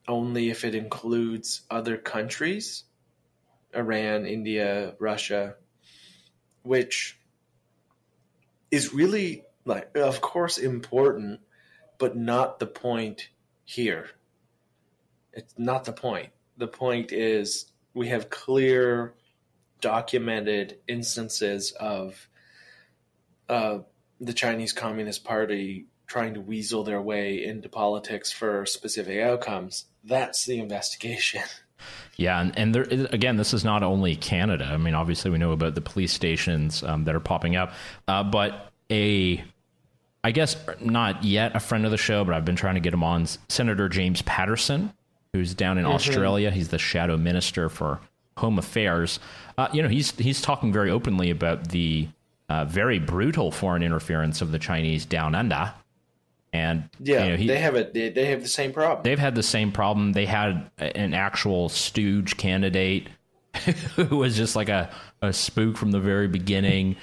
only 0.05 0.49
if 0.49 0.65
it 0.65 0.75
includes 0.75 1.61
other 1.71 1.95
countries 1.95 2.83
Iran, 3.73 4.25
India, 4.25 4.95
Russia, 4.99 5.55
which 6.63 7.17
is 8.71 8.93
really 8.93 9.43
like 9.67 9.95
of 9.95 10.21
course 10.21 10.57
important 10.57 11.39
but 11.97 12.15
not 12.15 12.59
the 12.59 12.65
point 12.65 13.29
here 13.65 14.09
it's 15.33 15.53
not 15.57 15.85
the 15.85 15.93
point 15.93 16.29
the 16.57 16.67
point 16.67 17.11
is 17.11 17.71
we 17.93 18.07
have 18.07 18.29
clear 18.29 19.13
documented 19.81 20.77
instances 20.87 21.71
of 21.71 22.27
uh, 23.49 23.79
the 24.19 24.33
Chinese 24.33 24.73
Communist 24.73 25.23
Party 25.23 25.87
trying 26.07 26.33
to 26.33 26.41
weasel 26.41 26.83
their 26.83 27.01
way 27.01 27.43
into 27.43 27.69
politics 27.69 28.31
for 28.31 28.65
specific 28.65 29.19
outcomes. 29.21 29.85
That's 30.03 30.45
the 30.45 30.59
investigation. 30.59 31.41
Yeah, 32.15 32.41
and, 32.41 32.57
and 32.57 32.73
there 32.73 32.87
again, 33.11 33.37
this 33.37 33.53
is 33.53 33.63
not 33.63 33.83
only 33.83 34.15
Canada. 34.15 34.65
I 34.65 34.77
mean, 34.77 34.95
obviously, 34.95 35.29
we 35.29 35.37
know 35.37 35.51
about 35.51 35.75
the 35.75 35.81
police 35.81 36.11
stations 36.11 36.81
um, 36.81 37.03
that 37.03 37.13
are 37.13 37.19
popping 37.19 37.55
up, 37.55 37.71
uh, 38.07 38.23
but 38.23 38.71
a, 38.89 39.43
I 40.27 40.31
guess 40.31 40.57
not 40.81 41.23
yet 41.23 41.55
a 41.55 41.59
friend 41.61 41.85
of 41.85 41.91
the 41.91 41.97
show, 41.97 42.25
but 42.25 42.33
I've 42.33 42.43
been 42.43 42.57
trying 42.57 42.73
to 42.73 42.81
get 42.81 42.93
him 42.93 43.01
on. 43.01 43.27
Senator 43.47 43.87
James 43.87 44.21
Paterson, 44.23 44.91
who's 45.31 45.53
down 45.53 45.77
in 45.77 45.85
mm-hmm. 45.85 45.93
Australia. 45.93 46.51
He's 46.51 46.67
the 46.67 46.77
shadow 46.77 47.15
minister 47.15 47.69
for 47.69 48.01
Home 48.35 48.59
Affairs. 48.59 49.21
Uh, 49.57 49.69
you 49.71 49.81
know, 49.81 49.87
he's 49.87 50.11
he's 50.17 50.41
talking 50.41 50.73
very 50.73 50.91
openly 50.91 51.29
about 51.29 51.69
the 51.69 52.09
uh, 52.49 52.65
very 52.65 52.99
brutal 52.99 53.53
foreign 53.53 53.81
interference 53.81 54.41
of 54.41 54.51
the 54.51 54.59
Chinese 54.59 55.05
down 55.05 55.33
under. 55.33 55.73
And 56.51 56.89
yeah, 56.99 57.23
you 57.23 57.29
know, 57.29 57.37
he, 57.37 57.47
they 57.47 57.59
have 57.59 57.75
it. 57.75 57.93
They, 57.93 58.09
they 58.09 58.25
have 58.25 58.41
the 58.41 58.49
same 58.49 58.73
problem. 58.73 59.03
They've 59.03 59.17
had 59.17 59.33
the 59.33 59.43
same 59.43 59.71
problem. 59.71 60.11
They 60.11 60.25
had 60.25 60.69
an 60.77 61.13
actual 61.13 61.69
stooge 61.69 62.35
candidate 62.35 63.07
who 63.95 64.17
was 64.17 64.35
just 64.35 64.57
like 64.57 64.67
a, 64.67 64.89
a 65.21 65.31
spook 65.31 65.77
from 65.77 65.91
the 65.91 66.01
very 66.01 66.27
beginning. 66.27 66.97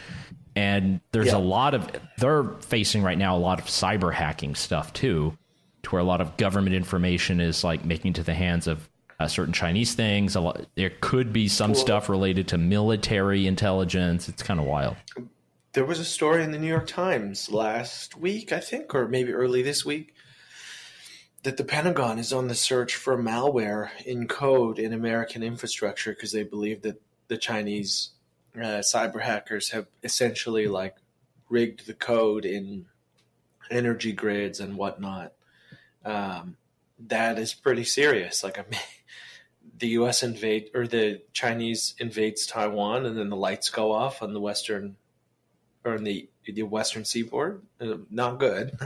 And 0.56 1.00
there's 1.12 1.28
yeah. 1.28 1.36
a 1.36 1.38
lot 1.38 1.74
of 1.74 1.90
they're 2.18 2.44
facing 2.60 3.02
right 3.02 3.18
now 3.18 3.36
a 3.36 3.38
lot 3.38 3.58
of 3.58 3.66
cyber 3.66 4.12
hacking 4.12 4.54
stuff 4.54 4.92
too, 4.92 5.36
to 5.82 5.90
where 5.90 6.00
a 6.00 6.04
lot 6.04 6.20
of 6.20 6.36
government 6.36 6.76
information 6.76 7.40
is 7.40 7.64
like 7.64 7.84
making 7.84 8.14
to 8.14 8.22
the 8.22 8.34
hands 8.34 8.66
of 8.66 8.88
uh, 9.18 9.26
certain 9.26 9.52
Chinese 9.52 9.94
things. 9.94 10.36
A 10.36 10.40
lot, 10.40 10.66
there 10.76 10.92
could 11.00 11.32
be 11.32 11.48
some 11.48 11.72
well, 11.72 11.80
stuff 11.80 12.08
related 12.08 12.48
to 12.48 12.58
military 12.58 13.46
intelligence. 13.46 14.28
It's 14.28 14.42
kind 14.42 14.60
of 14.60 14.66
wild 14.66 14.96
there 15.74 15.84
was 15.84 15.98
a 15.98 16.04
story 16.04 16.42
in 16.42 16.52
the 16.52 16.58
New 16.58 16.68
York 16.68 16.86
Times 16.86 17.50
last 17.50 18.16
week, 18.16 18.52
I 18.52 18.60
think, 18.60 18.94
or 18.94 19.08
maybe 19.08 19.32
early 19.32 19.60
this 19.60 19.84
week, 19.84 20.14
that 21.42 21.56
the 21.56 21.64
Pentagon 21.64 22.18
is 22.18 22.32
on 22.32 22.46
the 22.46 22.54
search 22.54 22.94
for 22.94 23.18
malware 23.18 23.90
in 24.06 24.28
code 24.28 24.78
in 24.78 24.92
American 24.92 25.42
infrastructure 25.42 26.12
because 26.12 26.30
they 26.32 26.44
believe 26.44 26.82
that 26.82 27.02
the 27.26 27.36
Chinese 27.36 28.10
uh, 28.56 28.80
cyber 28.80 29.20
hackers 29.20 29.70
have 29.70 29.86
essentially 30.02 30.66
like 30.66 30.96
rigged 31.48 31.86
the 31.86 31.94
code 31.94 32.44
in 32.44 32.86
energy 33.70 34.12
grids 34.12 34.60
and 34.60 34.76
whatnot. 34.76 35.32
Um, 36.04 36.56
that 36.98 37.38
is 37.38 37.54
pretty 37.54 37.84
serious. 37.84 38.44
Like, 38.44 38.58
I 38.58 38.64
mean, 38.70 38.80
the 39.78 39.88
U.S. 39.88 40.22
invade 40.22 40.70
or 40.74 40.86
the 40.86 41.22
Chinese 41.32 41.94
invades 41.98 42.46
Taiwan, 42.46 43.06
and 43.06 43.16
then 43.16 43.30
the 43.30 43.36
lights 43.36 43.70
go 43.70 43.92
off 43.92 44.22
on 44.22 44.32
the 44.32 44.40
western 44.40 44.96
or 45.84 45.96
in 45.96 46.04
the 46.04 46.28
the 46.46 46.62
western 46.62 47.04
seaboard. 47.04 47.62
Uh, 47.80 47.96
not 48.10 48.38
good, 48.38 48.78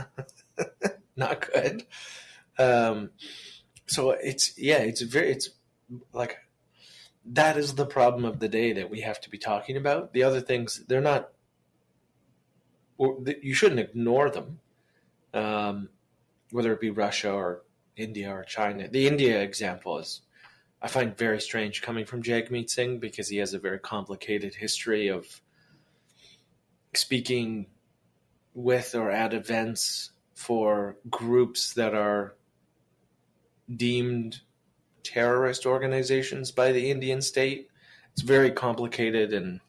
not 1.15 1.47
good. 1.51 1.85
Um, 2.57 3.11
so 3.87 4.11
it's 4.11 4.57
yeah, 4.57 4.79
it's 4.79 5.01
very 5.01 5.31
it's 5.31 5.49
like 6.13 6.37
that 7.29 7.57
is 7.57 7.75
the 7.75 7.85
problem 7.85 8.25
of 8.25 8.39
the 8.39 8.49
day 8.49 8.73
that 8.73 8.89
we 8.89 9.01
have 9.01 9.21
to 9.21 9.29
be 9.29 9.37
talking 9.37 9.77
about. 9.77 10.13
The 10.13 10.23
other 10.23 10.41
things 10.41 10.83
they're 10.87 11.01
not. 11.01 11.29
You 12.97 13.53
shouldn't 13.53 13.79
ignore 13.79 14.29
them, 14.29 14.59
um, 15.33 15.89
whether 16.51 16.73
it 16.73 16.81
be 16.81 16.89
Russia 16.89 17.31
or 17.31 17.61
India 17.95 18.29
or 18.29 18.43
China. 18.43 18.89
The 18.89 19.07
India 19.07 19.41
example 19.41 19.99
is 19.99 20.21
I 20.81 20.87
find 20.87 21.15
very 21.15 21.39
strange 21.39 21.81
coming 21.81 22.05
from 22.05 22.23
Jagmeet 22.23 22.69
Singh 22.69 22.99
because 22.99 23.29
he 23.29 23.37
has 23.37 23.53
a 23.53 23.59
very 23.59 23.79
complicated 23.79 24.55
history 24.55 25.07
of 25.07 25.41
speaking 26.93 27.67
with 28.53 28.95
or 28.95 29.11
at 29.11 29.33
events 29.33 30.11
for 30.33 30.97
groups 31.09 31.73
that 31.73 31.93
are 31.93 32.35
deemed 33.73 34.41
terrorist 35.03 35.65
organizations 35.65 36.51
by 36.51 36.71
the 36.71 36.91
Indian 36.91 37.21
state. 37.21 37.69
It's 38.13 38.21
very 38.21 38.51
complicated 38.51 39.33
and 39.33 39.59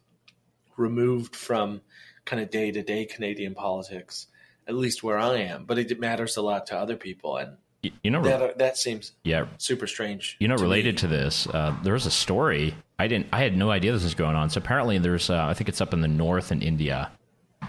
removed 0.77 1.37
from 1.37 1.81
kind 2.25 2.43
of 2.43 2.51
day 2.51 2.71
to 2.71 2.83
day 2.83 3.05
Canadian 3.05 3.55
politics, 3.55 4.27
at 4.67 4.75
least 4.75 5.03
where 5.03 5.19
I 5.19 5.39
am. 5.39 5.65
But 5.65 5.79
it 5.79 6.01
matters 6.01 6.37
a 6.37 6.43
lot 6.43 6.67
to 6.67 6.77
other 6.77 6.97
people, 6.97 7.37
and 7.37 7.57
you 8.03 8.11
know 8.11 8.23
that 8.23 8.59
that 8.59 8.77
seems 8.77 9.13
yeah 9.25 9.47
super 9.59 9.87
strange. 9.87 10.37
You 10.41 10.49
know, 10.49 10.57
to 10.57 10.63
related 10.63 10.97
me. 10.97 10.99
to 11.01 11.07
this, 11.09 11.47
uh, 11.47 11.77
there 11.83 11.95
was 11.95 12.07
a 12.07 12.11
story 12.11 12.75
I 12.99 13.09
didn't 13.09 13.29
I 13.33 13.41
had 13.41 13.57
no 13.57 13.71
idea 13.71 13.93
this 13.93 14.05
was 14.05 14.15
going 14.15 14.37
on. 14.37 14.51
So 14.51 14.59
apparently, 14.59 14.99
there's 14.99 15.31
uh, 15.31 15.47
I 15.47 15.55
think 15.55 15.69
it's 15.69 15.81
up 15.81 15.95
in 15.95 16.03
the 16.03 16.09
north 16.09 16.53
in 16.53 16.61
India 16.61 17.11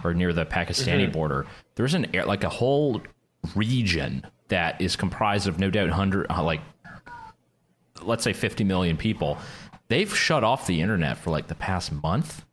or 0.04 0.14
near 0.14 0.34
the 0.34 0.46
Pakistani 0.46 1.04
mm-hmm. 1.04 1.12
border. 1.12 1.48
There's 1.76 1.94
an 1.94 2.14
air 2.14 2.26
like 2.26 2.44
a 2.44 2.50
whole 2.50 3.02
region 3.56 4.26
that 4.50 4.82
is 4.82 4.96
comprised 4.96 5.48
of 5.48 5.60
no 5.60 5.70
doubt 5.70 5.90
hundred 5.90 6.28
uh, 6.30 6.44
like 6.44 6.62
let's 8.04 8.24
say 8.24 8.34
50 8.34 8.64
million 8.64 8.98
people. 8.98 9.38
They've 9.88 10.16
shut 10.16 10.44
off 10.44 10.68
the 10.68 10.82
internet 10.82 11.18
for 11.18 11.32
like 11.32 11.48
the 11.48 11.56
past 11.56 11.92
month 11.92 12.46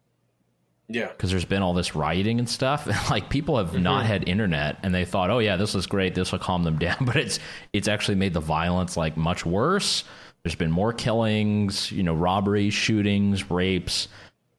yeah. 0.89 1.09
Because 1.09 1.31
there's 1.31 1.45
been 1.45 1.63
all 1.63 1.75
this 1.75 1.95
rioting 1.95 2.39
and 2.39 2.49
stuff. 2.49 2.87
like 3.11 3.29
people 3.29 3.59
have 3.59 3.69
mm-hmm. 3.69 3.83
not 3.83 4.07
had 4.07 4.29
internet 4.29 4.79
and 4.83 4.95
they 4.95 5.05
thought, 5.05 5.31
oh 5.31 5.39
yeah, 5.39 5.57
this 5.57 5.75
is 5.75 5.87
great. 5.87 6.15
This 6.15 6.33
will 6.33 6.39
calm 6.39 6.65
them 6.65 6.79
down. 6.79 6.97
But 7.01 7.17
it's 7.17 7.39
it's 7.73 7.89
actually 7.89 8.17
made 8.17 8.35
the 8.35 8.41
violence 8.41 8.97
like 8.97 9.17
much 9.17 9.45
worse. 9.45 10.05
There's 10.43 10.55
been 10.55 10.71
more 10.71 10.93
killings, 10.93 11.93
you 11.93 12.03
know, 12.03 12.15
robberies, 12.15 12.73
shootings, 12.73 13.51
rapes. 13.51 14.09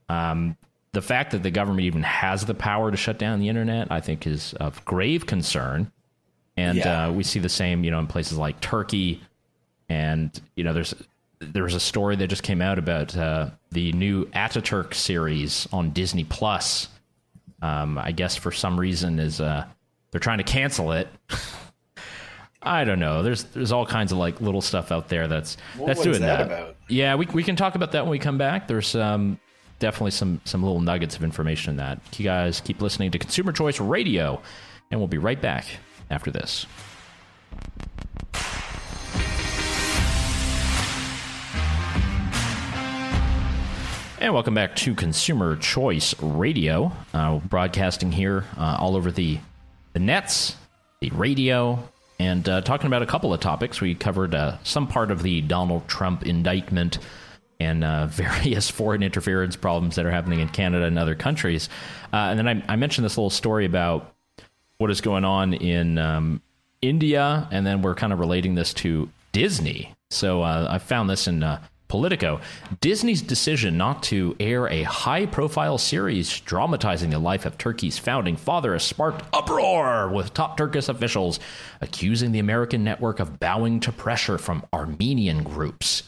Um, 0.08 0.58
the 0.92 1.02
fact 1.02 1.32
that 1.32 1.44
the 1.44 1.52
government 1.52 1.86
even 1.86 2.04
has 2.04 2.46
the 2.46 2.54
power 2.54 2.92
to 2.92 2.98
shut 2.98 3.18
down 3.18 3.40
the 3.40 3.50
internet, 3.50 3.92
I 3.92 4.02
think, 4.02 4.28
is 4.28 4.54
of 4.56 4.84
grave 4.86 5.26
concern. 5.26 5.92
And 6.58 6.78
yeah. 6.78 7.08
uh, 7.08 7.12
we 7.12 7.24
see 7.24 7.40
the 7.40 7.50
same, 7.50 7.84
you 7.84 7.92
know, 7.92 8.00
in 8.00 8.08
places 8.08 8.38
like 8.38 8.60
Turkey. 8.60 9.22
And 9.90 10.40
you 10.56 10.64
know, 10.64 10.74
there's 10.74 10.94
there 11.40 11.64
was 11.64 11.74
a 11.74 11.80
story 11.80 12.16
that 12.18 12.28
just 12.28 12.44
came 12.44 12.62
out 12.62 12.78
about 12.78 13.16
uh, 13.16 13.50
the 13.72 13.92
new 13.94 14.26
Ataturk 14.28 14.94
series 14.94 15.68
on 15.72 15.92
Disney 15.92 16.24
Plus. 16.24 16.90
Um, 17.62 17.98
I 17.98 18.12
guess 18.12 18.36
for 18.36 18.52
some 18.52 18.80
reason 18.80 19.20
is 19.20 19.42
uh, 19.42 19.66
they're 20.12 20.20
trying 20.20 20.38
to 20.38 20.44
cancel 20.44 20.92
it. 20.92 21.08
I 22.62 22.84
don't 22.84 23.00
know. 23.00 23.24
There's 23.24 23.46
there's 23.46 23.72
all 23.72 23.86
kinds 23.86 24.12
of 24.12 24.18
like 24.18 24.42
little 24.42 24.62
stuff 24.62 24.92
out 24.92 25.08
there 25.08 25.28
that's 25.28 25.56
what 25.78 25.88
that's 25.88 26.04
doing 26.04 26.22
that. 26.22 26.50
that. 26.50 26.76
Yeah, 26.90 27.16
we 27.16 27.26
we 27.28 27.44
can 27.44 27.56
talk 27.56 27.76
about 27.76 27.94
that 27.94 28.04
when 28.04 28.12
we 28.12 28.20
come 28.20 28.38
back. 28.38 28.68
There's 28.68 28.96
um 28.96 29.40
definitely 29.80 30.12
some 30.12 30.42
some 30.44 30.62
little 30.62 30.82
nuggets 30.82 31.16
of 31.16 31.24
information 31.24 31.72
in 31.72 31.78
that. 31.78 32.02
You 32.20 32.26
guys 32.26 32.60
keep 32.60 32.82
listening 32.82 33.12
to 33.12 33.20
Consumer 33.20 33.54
Choice 33.54 33.80
Radio, 33.80 34.42
and 34.92 35.00
we'll 35.00 35.08
be 35.08 35.18
right 35.18 35.42
back 35.42 35.66
after 36.10 36.32
this. 36.32 36.66
And 44.22 44.34
welcome 44.34 44.54
back 44.54 44.76
to 44.78 44.94
Consumer 44.96 45.56
Choice 45.56 46.14
Radio, 46.22 46.92
uh, 47.14 47.38
broadcasting 47.38 48.12
here 48.12 48.44
uh, 48.58 48.76
all 48.78 48.98
over 48.98 49.12
the 49.12 49.40
the 49.94 50.00
nets, 50.00 50.58
the 51.00 51.10
radio, 51.12 51.88
and 52.20 52.48
uh, 52.50 52.60
talking 52.60 52.88
about 52.88 53.02
a 53.02 53.06
couple 53.06 53.34
of 53.34 53.40
topics. 53.40 53.80
We 53.80 53.96
covered 53.96 54.36
uh, 54.36 54.58
some 54.64 54.88
part 54.88 55.12
of 55.12 55.24
the 55.24 55.40
Donald 55.40 55.88
Trump 55.88 56.26
indictment 56.26 57.00
and 57.62 57.82
uh, 57.82 58.06
various 58.10 58.70
foreign 58.70 59.04
interference 59.04 59.56
problems 59.56 59.96
that 59.96 60.06
are 60.06 60.12
happening 60.12 60.42
in 60.42 60.50
Canada 60.50 60.84
and 60.84 61.00
other 61.00 61.16
countries. 61.16 61.70
Uh, 62.12 62.18
and 62.18 62.40
then 62.40 62.48
I, 62.50 62.74
I, 62.74 62.76
mentioned 62.76 63.06
this 63.06 63.18
little 63.18 63.30
story 63.30 63.66
about 63.66 64.14
what 64.80 64.92
is 64.92 65.00
going 65.00 65.24
on 65.24 65.54
in 65.54 65.98
um, 65.98 66.42
India, 66.82 67.48
and 67.52 67.66
then 67.66 67.82
we're 67.82 67.96
kind 67.96 68.12
of 68.12 68.20
relating 68.20 68.56
this 68.56 68.74
to 68.74 69.10
Disney. 69.32 69.96
So 70.10 70.42
I 70.42 70.78
found 70.80 71.10
this 71.10 71.26
in 71.26 71.40
Politico, 71.90 72.40
Disney's 72.82 73.24
decision 73.24 73.76
not 73.76 74.04
to 74.04 74.36
air 74.40 74.68
a 74.68 74.84
high 74.84 75.26
profile 75.26 75.80
series 75.80 76.40
dramatizing 76.42 77.10
the 77.10 77.18
life 77.18 77.48
of 77.48 77.58
Turkey's 77.58 77.98
founding 77.98 78.38
father 78.38 78.74
has 78.74 78.84
sparked 78.84 79.26
uproar, 79.34 80.08
with 80.08 80.34
top 80.34 80.56
Turkish 80.56 80.88
officials 80.88 81.40
accusing 81.82 82.32
the 82.32 82.38
American 82.38 82.84
network 82.84 83.20
of 83.20 83.40
bowing 83.40 83.80
to 83.80 83.92
pressure 83.92 84.38
from 84.38 84.64
Armenian 84.72 85.42
groups. 85.42 86.04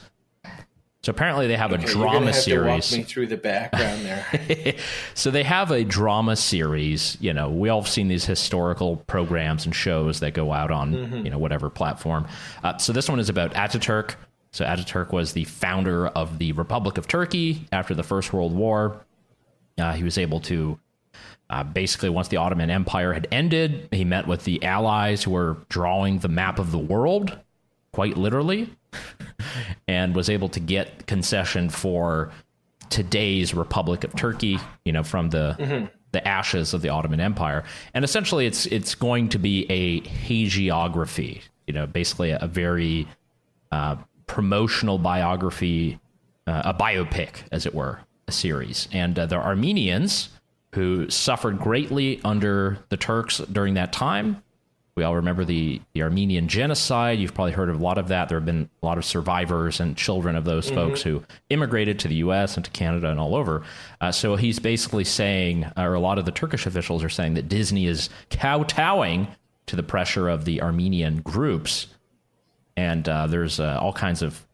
So 1.04 1.10
apparently 1.10 1.48
they 1.48 1.58
have 1.58 1.74
okay, 1.74 1.84
a 1.84 1.88
drama 1.88 2.28
have 2.28 2.36
series. 2.36 2.90
To 2.90 2.98
walk 2.98 3.00
me 3.00 3.04
through 3.04 3.28
the 3.28 3.38
background 3.38 4.06
there. 4.06 4.76
so 5.16 5.32
they 5.32 5.42
have 5.42 5.72
a 5.72 5.84
drama 5.84 6.36
series. 6.36 7.18
You 7.20 7.34
know, 7.34 7.50
we 7.50 7.70
all 7.70 7.82
have 7.82 7.90
seen 7.90 8.08
these 8.08 8.26
historical 8.26 8.98
programs 8.98 9.66
and 9.66 9.76
shows 9.76 10.20
that 10.20 10.36
go 10.36 10.54
out 10.54 10.70
on 10.70 10.94
mm-hmm. 10.94 11.26
you 11.26 11.32
know 11.32 11.40
whatever 11.40 11.72
platform. 11.72 12.28
Uh, 12.64 12.78
so 12.78 12.94
this 12.94 13.10
one 13.10 13.20
is 13.20 13.30
about 13.30 13.56
Ataturk, 13.56 14.14
so 14.52 14.66
Ataturk 14.66 15.12
was 15.12 15.34
the 15.34 15.46
founder 15.46 16.08
of 16.08 16.38
the 16.38 16.52
Republic 16.54 16.98
of 16.98 17.08
Turkey 17.08 17.66
after 17.72 17.94
the 17.94 18.04
First 18.04 18.34
World 18.34 18.54
War. 18.54 19.06
Uh, 19.78 19.94
he 19.94 20.04
was 20.04 20.18
able 20.18 20.42
to 20.42 20.78
uh, 21.52 21.64
basically, 21.64 22.10
once 22.10 22.30
the 22.30 22.38
Ottoman 22.38 22.70
Empire 22.70 23.12
had 23.12 23.28
ended, 23.30 23.90
he 23.92 24.06
met 24.06 24.26
with 24.26 24.46
the 24.46 24.64
allies 24.64 25.24
who 25.24 25.32
were 25.32 25.58
drawing 25.68 26.20
the 26.20 26.30
map 26.30 26.60
of 26.60 26.72
the 26.72 26.80
world, 26.80 27.38
quite 27.92 28.16
literally, 28.16 28.70
and 29.88 30.16
was 30.16 30.30
able 30.30 30.48
to 30.48 30.62
get 30.62 31.08
concession 31.08 31.70
for 31.70 32.32
today's 32.90 33.54
Republic 33.54 34.06
of 34.06 34.16
Turkey. 34.16 34.60
You 34.86 34.94
know, 34.94 35.04
from 35.04 35.30
the 35.30 35.58
mm-hmm. 35.60 35.86
the 36.14 36.26
ashes 36.26 36.74
of 36.74 36.82
the 36.82 36.90
Ottoman 36.90 37.20
Empire, 37.20 37.66
and 37.94 38.06
essentially, 38.06 38.46
it's 38.46 38.66
it's 38.68 38.96
going 38.96 39.28
to 39.30 39.38
be 39.38 39.70
a 39.70 40.02
hagiography. 40.02 41.42
You 41.68 41.74
know, 41.74 41.86
basically 41.86 42.32
a, 42.32 42.40
a 42.40 42.48
very 42.48 43.08
uh, 43.74 43.98
promotional 44.32 44.98
biography, 44.98 46.00
uh, 46.48 46.62
a 46.64 46.74
biopic, 46.74 47.44
as 47.52 47.66
it 47.66 47.76
were, 47.76 48.00
a 48.30 48.32
series. 48.32 48.88
And 48.94 49.20
uh, 49.20 49.26
the 49.26 49.36
Armenians, 49.36 50.30
who 50.74 51.10
suffered 51.10 51.60
greatly 51.60 52.22
under 52.24 52.80
the 52.88 52.96
Turks 52.96 53.40
during 53.40 53.74
that 53.74 53.92
time. 53.92 54.42
We 54.96 55.04
all 55.04 55.16
remember 55.16 55.44
the, 55.44 55.82
the 55.94 56.04
Armenian 56.04 56.48
genocide. 56.48 57.20
You've 57.20 57.34
probably 57.34 57.52
heard 57.52 57.68
of 57.68 57.82
a 57.82 57.84
lot 57.84 57.98
of 57.98 58.08
that. 58.08 58.30
There 58.30 58.38
have 58.38 58.46
been 58.46 58.70
a 58.82 58.86
lot 58.86 58.98
of 58.98 59.04
survivors 59.04 59.82
and 59.82 59.98
children 59.98 60.38
of 60.38 60.46
those 60.46 60.68
mm-hmm. 60.68 60.76
folks 60.76 61.02
who 61.02 61.24
immigrated 61.50 62.00
to 62.00 62.08
the 62.08 62.16
U.S. 62.16 62.56
and 62.56 62.64
to 62.64 62.72
Canada 62.72 63.10
and 63.10 63.20
all 63.20 63.36
over. 63.36 63.64
Uh, 64.00 64.14
so 64.14 64.38
he's 64.38 64.60
basically 64.60 65.04
saying, 65.04 65.70
or 65.76 65.94
a 65.94 66.00
lot 66.00 66.18
of 66.18 66.24
the 66.24 66.32
Turkish 66.32 66.66
officials 66.66 67.04
are 67.04 67.10
saying, 67.10 67.34
that 67.34 67.50
Disney 67.50 67.86
is 67.86 68.10
kowtowing 68.30 69.28
to 69.66 69.76
the 69.76 69.84
pressure 69.84 70.30
of 70.30 70.46
the 70.46 70.62
Armenian 70.62 71.22
groups 71.22 71.88
and 72.82 73.08
uh, 73.08 73.28
there's 73.28 73.60
uh, 73.60 73.78
all 73.80 73.94
kinds 73.94 74.22
of 74.22 74.46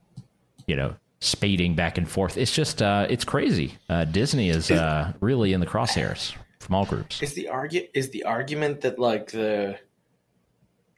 you 0.66 0.76
know 0.76 0.96
spading 1.20 1.76
back 1.76 1.98
and 1.98 2.10
forth. 2.10 2.38
It's 2.38 2.54
just 2.54 2.82
uh, 2.82 3.08
it's 3.10 3.24
crazy. 3.24 3.78
Uh, 3.90 4.06
Disney 4.06 4.50
is 4.50 4.70
uh, 4.70 5.14
really 5.22 5.54
in 5.54 5.60
the 5.60 5.66
crosshairs 5.66 6.36
from 6.60 6.76
all 6.76 6.86
groups. 6.86 7.22
Is 7.22 7.34
the 7.34 7.50
argu- 7.52 7.90
is 7.94 8.10
the 8.10 8.24
argument 8.26 8.82
that 8.82 9.00
like 9.00 9.32
the 9.32 9.80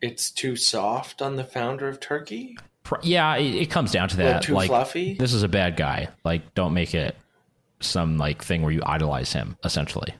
it's 0.02 0.32
too 0.32 0.56
soft 0.56 1.22
on 1.22 1.36
the 1.36 1.44
founder 1.44 1.88
of 1.88 2.00
Turkey? 2.00 2.58
Yeah, 3.04 3.38
it, 3.38 3.54
it 3.54 3.70
comes 3.70 3.92
down 3.92 4.10
to 4.10 4.18
that. 4.18 4.42
Too 4.42 4.56
like, 4.56 4.70
fluffy. 4.70 5.14
This 5.14 5.34
is 5.34 5.44
a 5.44 5.48
bad 5.48 5.76
guy. 5.78 6.08
Like, 6.24 6.56
don't 6.56 6.74
make 6.74 6.96
it 6.96 7.16
some 7.82 8.18
like 8.18 8.44
thing 8.44 8.64
where 8.64 8.72
you 8.72 8.82
idolize 8.84 9.32
him, 9.32 9.58
essentially, 9.64 10.16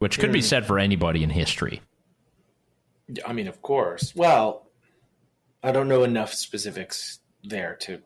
which 0.00 0.18
could 0.18 0.28
mm. 0.28 0.34
be 0.34 0.42
said 0.42 0.66
for 0.66 0.78
anybody 0.78 1.22
in 1.22 1.30
history. 1.30 1.80
I 3.26 3.32
mean, 3.32 3.48
of 3.48 3.62
course. 3.62 4.14
Well, 4.14 4.66
I 5.62 5.72
don't 5.72 5.88
know 5.88 6.04
enough 6.04 6.32
specifics 6.32 7.20
there 7.44 7.76
to 7.82 8.00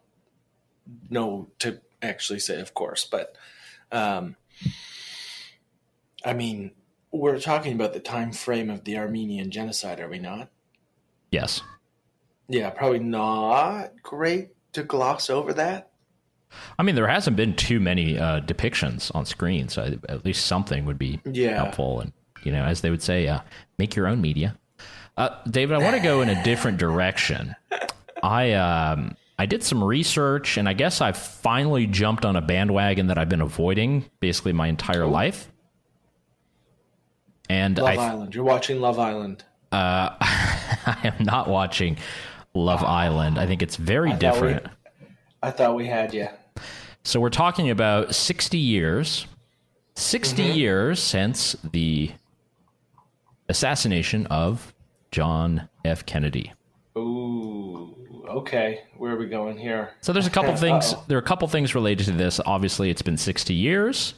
know 1.09 1.49
to 1.61 1.81
actually 2.03 2.41
say, 2.41 2.61
of 2.61 2.75
course, 2.75 3.05
but 3.05 3.37
um, 3.93 4.37
I 6.25 6.33
mean, 6.33 6.73
we're 7.13 7.39
talking 7.39 7.75
about 7.75 7.93
the 7.93 8.01
time 8.01 8.33
frame 8.33 8.71
of 8.71 8.85
the 8.85 8.99
Armenian 8.99 9.51
genocide, 9.51 10.01
are 10.01 10.09
we 10.09 10.19
not? 10.19 10.51
Yes. 11.31 11.63
Yeah, 12.49 12.71
probably 12.71 12.99
not 12.99 13.93
great 14.03 14.51
to 14.73 14.83
gloss 14.83 15.31
over 15.31 15.53
that. 15.55 15.91
I 16.79 16.83
mean, 16.83 16.95
there 16.95 17.09
hasn't 17.09 17.37
been 17.37 17.57
too 17.57 17.81
many 17.81 18.19
uh, 18.19 18.41
depictions 18.41 19.11
on 19.15 19.27
screen, 19.27 19.69
so 19.69 19.99
at 20.09 20.25
least 20.25 20.47
something 20.47 20.85
would 20.85 20.99
be 20.99 21.21
yeah. 21.25 21.57
helpful. 21.57 22.01
And 22.01 22.13
you 22.45 22.53
know, 22.53 22.65
as 22.65 22.81
they 22.81 22.91
would 22.91 23.03
say, 23.03 23.27
uh, 23.27 23.41
make 23.79 23.97
your 23.97 24.07
own 24.07 24.21
media. 24.21 24.57
Uh, 25.17 25.31
David, 25.49 25.77
I 25.77 25.79
want 25.79 25.97
to 25.97 26.03
go 26.03 26.23
in 26.23 26.29
a 26.29 26.43
different 26.43 26.79
direction. 26.79 27.55
I 28.23 28.53
um, 28.53 29.17
I 29.39 29.47
did 29.47 29.63
some 29.63 29.83
research, 29.83 30.57
and 30.57 30.69
I 30.69 30.73
guess 30.73 31.01
I've 31.01 31.17
finally 31.17 31.87
jumped 31.87 32.25
on 32.25 32.37
a 32.37 32.41
bandwagon 32.41 33.09
that 33.09 33.19
I've 33.19 33.29
been 33.29 33.41
avoiding 33.41 34.05
basically 34.21 34.53
my 34.53 34.69
entire 34.69 35.07
life. 35.07 35.51
And 37.49 37.79
Love 37.79 37.99
I, 37.99 38.09
Island. 38.11 38.35
You're 38.35 38.45
watching 38.45 38.81
Love 38.81 38.99
Island. 38.99 39.45
Uh, 39.71 40.11
I 40.21 40.99
am 41.05 41.25
not 41.25 41.49
watching 41.49 41.99
Love 42.55 42.83
Island. 42.83 43.39
I 43.39 43.47
think 43.47 43.63
it's 43.63 43.77
very 43.77 44.13
I 44.13 44.17
different. 44.17 44.65
we, 44.65 45.07
I 45.43 45.51
thought 45.51 45.75
we 45.75 45.87
had 45.87 46.15
you. 46.15 46.29
So 47.03 47.21
we're 47.21 47.31
talking 47.31 47.71
about 47.71 48.15
60 48.15 48.57
years. 48.57 49.27
60 49.97 50.43
mm-hmm. 50.43 50.59
years 50.59 51.01
since 51.01 51.55
the 51.71 52.11
assassination 53.49 54.27
of 54.27 54.73
John 55.15 55.69
F. 55.85 56.05
Kennedy. 56.07 56.53
Ooh, 56.99 57.95
okay. 58.29 58.81
Where 58.97 59.13
are 59.13 59.17
we 59.17 59.27
going 59.27 59.57
here? 59.57 59.93
So 60.01 60.13
there's 60.13 60.27
a 60.27 60.31
couple 60.31 60.57
things. 60.57 60.93
There 61.07 61.17
are 61.17 61.21
a 61.21 61.25
couple 61.25 61.47
things 61.47 61.73
related 61.73 62.07
to 62.07 62.13
this. 62.13 62.41
Obviously, 62.45 62.91
it's 62.91 63.01
been 63.01 63.17
60 63.17 63.55
years. 63.55 64.15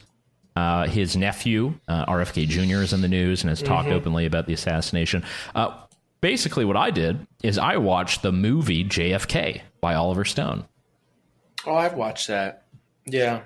Uh, 0.55 0.87
his 0.87 1.15
nephew, 1.15 1.75
uh, 1.87 2.07
RFK 2.07 2.47
Jr., 2.47 2.81
is 2.81 2.93
in 2.93 3.01
the 3.01 3.07
news 3.07 3.43
and 3.43 3.49
has 3.49 3.61
talked 3.61 3.89
mm-hmm. 3.89 3.95
openly 3.97 4.25
about 4.25 4.47
the 4.47 4.53
assassination. 4.53 5.23
Uh, 5.53 5.77
basically, 6.19 6.65
what 6.65 6.75
I 6.75 6.89
did 6.89 7.27
is 7.43 7.59
I 7.59 7.77
watched 7.77 8.23
the 8.23 8.31
movie 8.31 8.83
JFK 8.83 9.61
by 9.81 9.93
Oliver 9.93 10.25
Stone. 10.25 10.65
Oh, 11.67 11.75
I've 11.75 11.93
watched 11.93 12.27
that. 12.29 12.63
Yeah. 13.05 13.41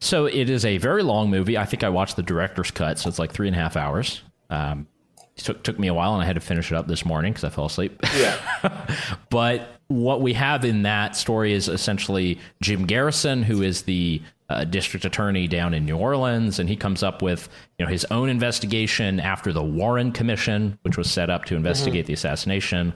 So 0.00 0.24
it 0.24 0.48
is 0.48 0.64
a 0.64 0.78
very 0.78 1.02
long 1.02 1.28
movie. 1.28 1.58
I 1.58 1.66
think 1.66 1.84
I 1.84 1.90
watched 1.90 2.16
the 2.16 2.22
director's 2.22 2.70
cut, 2.70 2.98
so 2.98 3.10
it's 3.10 3.18
like 3.18 3.32
three 3.32 3.48
and 3.48 3.56
a 3.56 3.58
half 3.58 3.76
hours. 3.76 4.22
Um, 4.48 4.86
it 5.36 5.44
took 5.44 5.62
took 5.62 5.78
me 5.78 5.88
a 5.88 5.94
while, 5.94 6.14
and 6.14 6.22
I 6.22 6.26
had 6.26 6.34
to 6.36 6.40
finish 6.40 6.70
it 6.70 6.76
up 6.76 6.86
this 6.86 7.04
morning 7.04 7.32
because 7.32 7.44
I 7.44 7.50
fell 7.50 7.66
asleep. 7.66 7.98
Yeah. 8.16 8.86
but 9.30 9.80
what 9.88 10.20
we 10.20 10.32
have 10.34 10.64
in 10.64 10.82
that 10.82 11.16
story 11.16 11.52
is 11.52 11.68
essentially 11.68 12.38
Jim 12.62 12.86
Garrison, 12.86 13.42
who 13.42 13.62
is 13.62 13.82
the 13.82 14.22
uh, 14.48 14.64
district 14.64 15.04
attorney 15.04 15.48
down 15.48 15.74
in 15.74 15.84
New 15.84 15.96
Orleans, 15.96 16.58
and 16.58 16.68
he 16.68 16.76
comes 16.76 17.02
up 17.02 17.22
with 17.22 17.48
you 17.78 17.84
know 17.84 17.90
his 17.90 18.04
own 18.06 18.28
investigation 18.28 19.18
after 19.20 19.52
the 19.52 19.62
Warren 19.62 20.12
Commission, 20.12 20.78
which 20.82 20.96
was 20.96 21.10
set 21.10 21.30
up 21.30 21.44
to 21.46 21.56
investigate 21.56 22.02
mm-hmm. 22.02 22.08
the 22.08 22.14
assassination. 22.14 22.92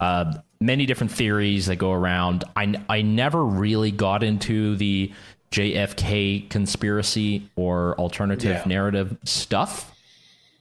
Uh, 0.00 0.34
many 0.60 0.86
different 0.86 1.12
theories 1.12 1.66
that 1.66 1.76
go 1.76 1.92
around. 1.92 2.44
I 2.56 2.74
I 2.88 3.02
never 3.02 3.44
really 3.44 3.90
got 3.90 4.22
into 4.22 4.76
the 4.76 5.12
JFK 5.52 6.50
conspiracy 6.50 7.48
or 7.56 7.94
alternative 7.98 8.56
yeah. 8.56 8.64
narrative 8.66 9.16
stuff. 9.24 9.95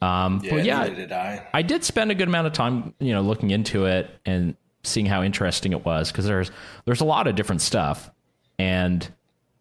Um, 0.05 0.41
yeah, 0.43 0.51
but 0.51 0.65
yeah, 0.65 0.87
did 0.89 1.11
I. 1.11 1.47
I 1.53 1.61
did 1.61 1.83
spend 1.83 2.11
a 2.11 2.15
good 2.15 2.27
amount 2.27 2.47
of 2.47 2.53
time, 2.53 2.93
you 2.99 3.13
know, 3.13 3.21
looking 3.21 3.51
into 3.51 3.85
it 3.85 4.09
and 4.25 4.55
seeing 4.83 5.05
how 5.05 5.23
interesting 5.23 5.71
it 5.71 5.83
was 5.83 6.11
because 6.11 6.25
there's 6.25 6.51
there's 6.85 7.01
a 7.01 7.05
lot 7.05 7.27
of 7.27 7.35
different 7.35 7.61
stuff 7.61 8.11
and 8.59 9.09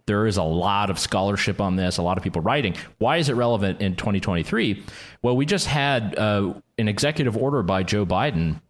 there 0.06 0.26
is 0.26 0.36
a 0.36 0.42
lot 0.42 0.90
of 0.90 0.98
scholarship 0.98 1.62
on 1.62 1.76
this, 1.76 1.96
a 1.96 2.02
lot 2.02 2.18
of 2.18 2.22
people 2.22 2.42
writing. 2.42 2.76
Why 2.98 3.16
is 3.16 3.30
it 3.30 3.34
relevant 3.34 3.80
in 3.80 3.96
2023? 3.96 4.84
Well, 5.22 5.34
we 5.34 5.46
just 5.46 5.66
had 5.66 6.18
uh, 6.18 6.52
an 6.76 6.88
executive 6.88 7.38
order 7.38 7.62
by 7.62 7.84
Joe 7.84 8.04
Biden 8.04 8.60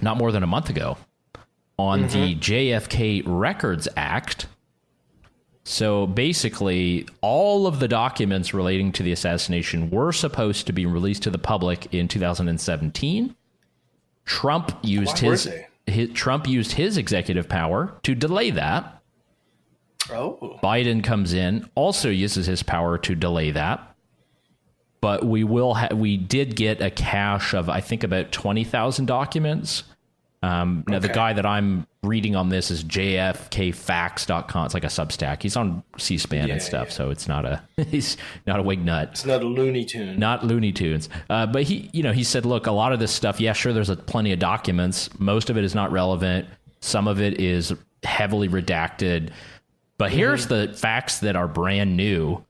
not 0.00 0.16
more 0.16 0.32
than 0.32 0.42
a 0.42 0.46
month 0.46 0.70
ago 0.70 0.96
on 1.78 2.08
mm-hmm. 2.08 2.20
the 2.20 2.34
JFK 2.34 3.22
Records 3.26 3.86
Act, 3.96 4.46
so 5.64 6.06
basically, 6.08 7.06
all 7.20 7.66
of 7.66 7.78
the 7.78 7.86
documents 7.86 8.52
relating 8.52 8.90
to 8.92 9.02
the 9.02 9.12
assassination 9.12 9.90
were 9.90 10.12
supposed 10.12 10.66
to 10.66 10.72
be 10.72 10.86
released 10.86 11.22
to 11.22 11.30
the 11.30 11.38
public 11.38 11.92
in 11.94 12.08
2017. 12.08 13.36
Trump 14.24 14.76
used 14.82 15.18
his, 15.18 15.48
his, 15.86 16.10
Trump 16.14 16.48
used 16.48 16.72
his 16.72 16.96
executive 16.96 17.48
power 17.48 17.94
to 18.02 18.14
delay 18.14 18.50
that. 18.50 19.02
Oh, 20.10 20.58
Biden 20.62 21.04
comes 21.04 21.32
in, 21.32 21.68
also 21.76 22.10
uses 22.10 22.46
his 22.46 22.64
power 22.64 22.98
to 22.98 23.14
delay 23.14 23.52
that. 23.52 23.88
But 25.00 25.24
we 25.24 25.44
will 25.44 25.74
ha- 25.74 25.94
we 25.94 26.16
did 26.16 26.56
get 26.56 26.80
a 26.80 26.90
cache 26.90 27.54
of 27.54 27.68
I 27.68 27.80
think 27.80 28.02
about 28.02 28.32
twenty 28.32 28.64
thousand 28.64 29.06
documents. 29.06 29.84
Um, 30.42 30.82
now 30.88 30.98
the 30.98 31.08
guy 31.08 31.32
that 31.34 31.46
I'm 31.46 31.86
reading 32.02 32.34
on 32.34 32.48
this 32.48 32.70
is 32.72 32.82
jfkfacts.com. 32.82 34.64
It's 34.64 34.74
like 34.74 34.82
a 34.84 34.88
Substack. 34.88 35.42
He's 35.42 35.56
on 35.56 35.82
C-SPAN 35.98 36.48
Yeah, 36.48 36.54
and 36.54 36.62
stuff, 36.62 36.88
yeah. 36.88 36.94
so 36.94 37.10
it's 37.10 37.28
not 37.28 37.44
a 37.44 37.62
he's 37.88 38.16
not 38.46 38.58
a 38.58 38.62
wig 38.62 38.84
nut 38.84 39.10
it's 39.12 39.24
not 39.24 39.42
a 39.42 39.46
Looney 39.46 39.84
Tune. 39.84 40.18
not 40.18 40.44
Looney 40.44 40.72
Tunes. 40.72 41.08
Uh, 41.30 41.46
but 41.46 41.62
he, 41.62 41.88
you 41.92 42.02
know, 42.02 42.12
he 42.12 42.24
said, 42.24 42.44
look, 42.44 42.66
a 42.66 42.72
lot 42.72 42.92
of 42.92 42.98
this 42.98 43.12
stuff, 43.12 43.40
yeah, 43.40 43.52
sure, 43.52 43.72
there's 43.72 43.90
a, 43.90 43.96
plenty 43.96 44.32
of 44.32 44.38
documents. 44.38 45.10
Most 45.20 45.48
of 45.50 45.56
it 45.56 45.64
is 45.64 45.74
not 45.74 45.92
relevant. 45.92 46.48
Some 46.80 47.06
of 47.06 47.20
it 47.20 47.40
is 47.40 47.72
heavily 48.02 48.48
redacted. 48.48 49.30
But 49.98 50.10
here's 50.10 50.48
the 50.48 50.74
facts 50.76 51.20
that 51.20 51.36
are 51.36 51.46
brand 51.46 51.96
new. 51.96 52.44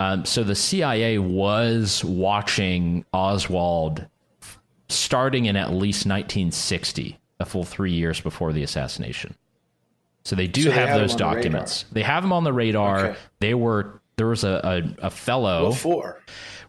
Um, 0.00 0.24
so 0.24 0.42
the 0.42 0.56
CIA 0.56 1.18
was 1.18 2.04
watching 2.04 3.04
Oswald 3.12 4.06
starting 4.88 5.44
in 5.46 5.54
at 5.56 5.70
least 5.70 6.06
1960, 6.06 7.18
a 7.40 7.44
full 7.44 7.64
three 7.64 7.92
years 7.92 8.20
before 8.20 8.52
the 8.52 8.62
assassination. 8.62 9.34
So 10.24 10.34
they 10.34 10.48
do 10.48 10.62
So 10.62 10.70
have 10.72 10.88
him 10.88 10.98
those 10.98 11.12
on 11.12 11.18
the 11.18 11.24
documents. 11.24 11.84
They 11.92 12.02
have 12.02 12.22
them 12.22 12.32
on 12.32 12.44
the 12.44 12.52
radar. 12.52 13.06
Okay. 13.06 13.18
They 13.38 13.54
were 13.54 14.00
there 14.16 14.26
was 14.28 14.44
a, 14.44 14.60
a, 15.00 15.06
a 15.06 15.10
fellow. 15.10 15.66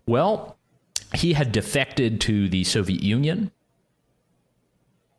Well, 0.06 0.58
he 1.14 1.34
had 1.34 1.52
defected 1.52 2.22
to 2.22 2.50
the 2.50 2.64
Soviet 2.64 3.02
Union 3.02 3.52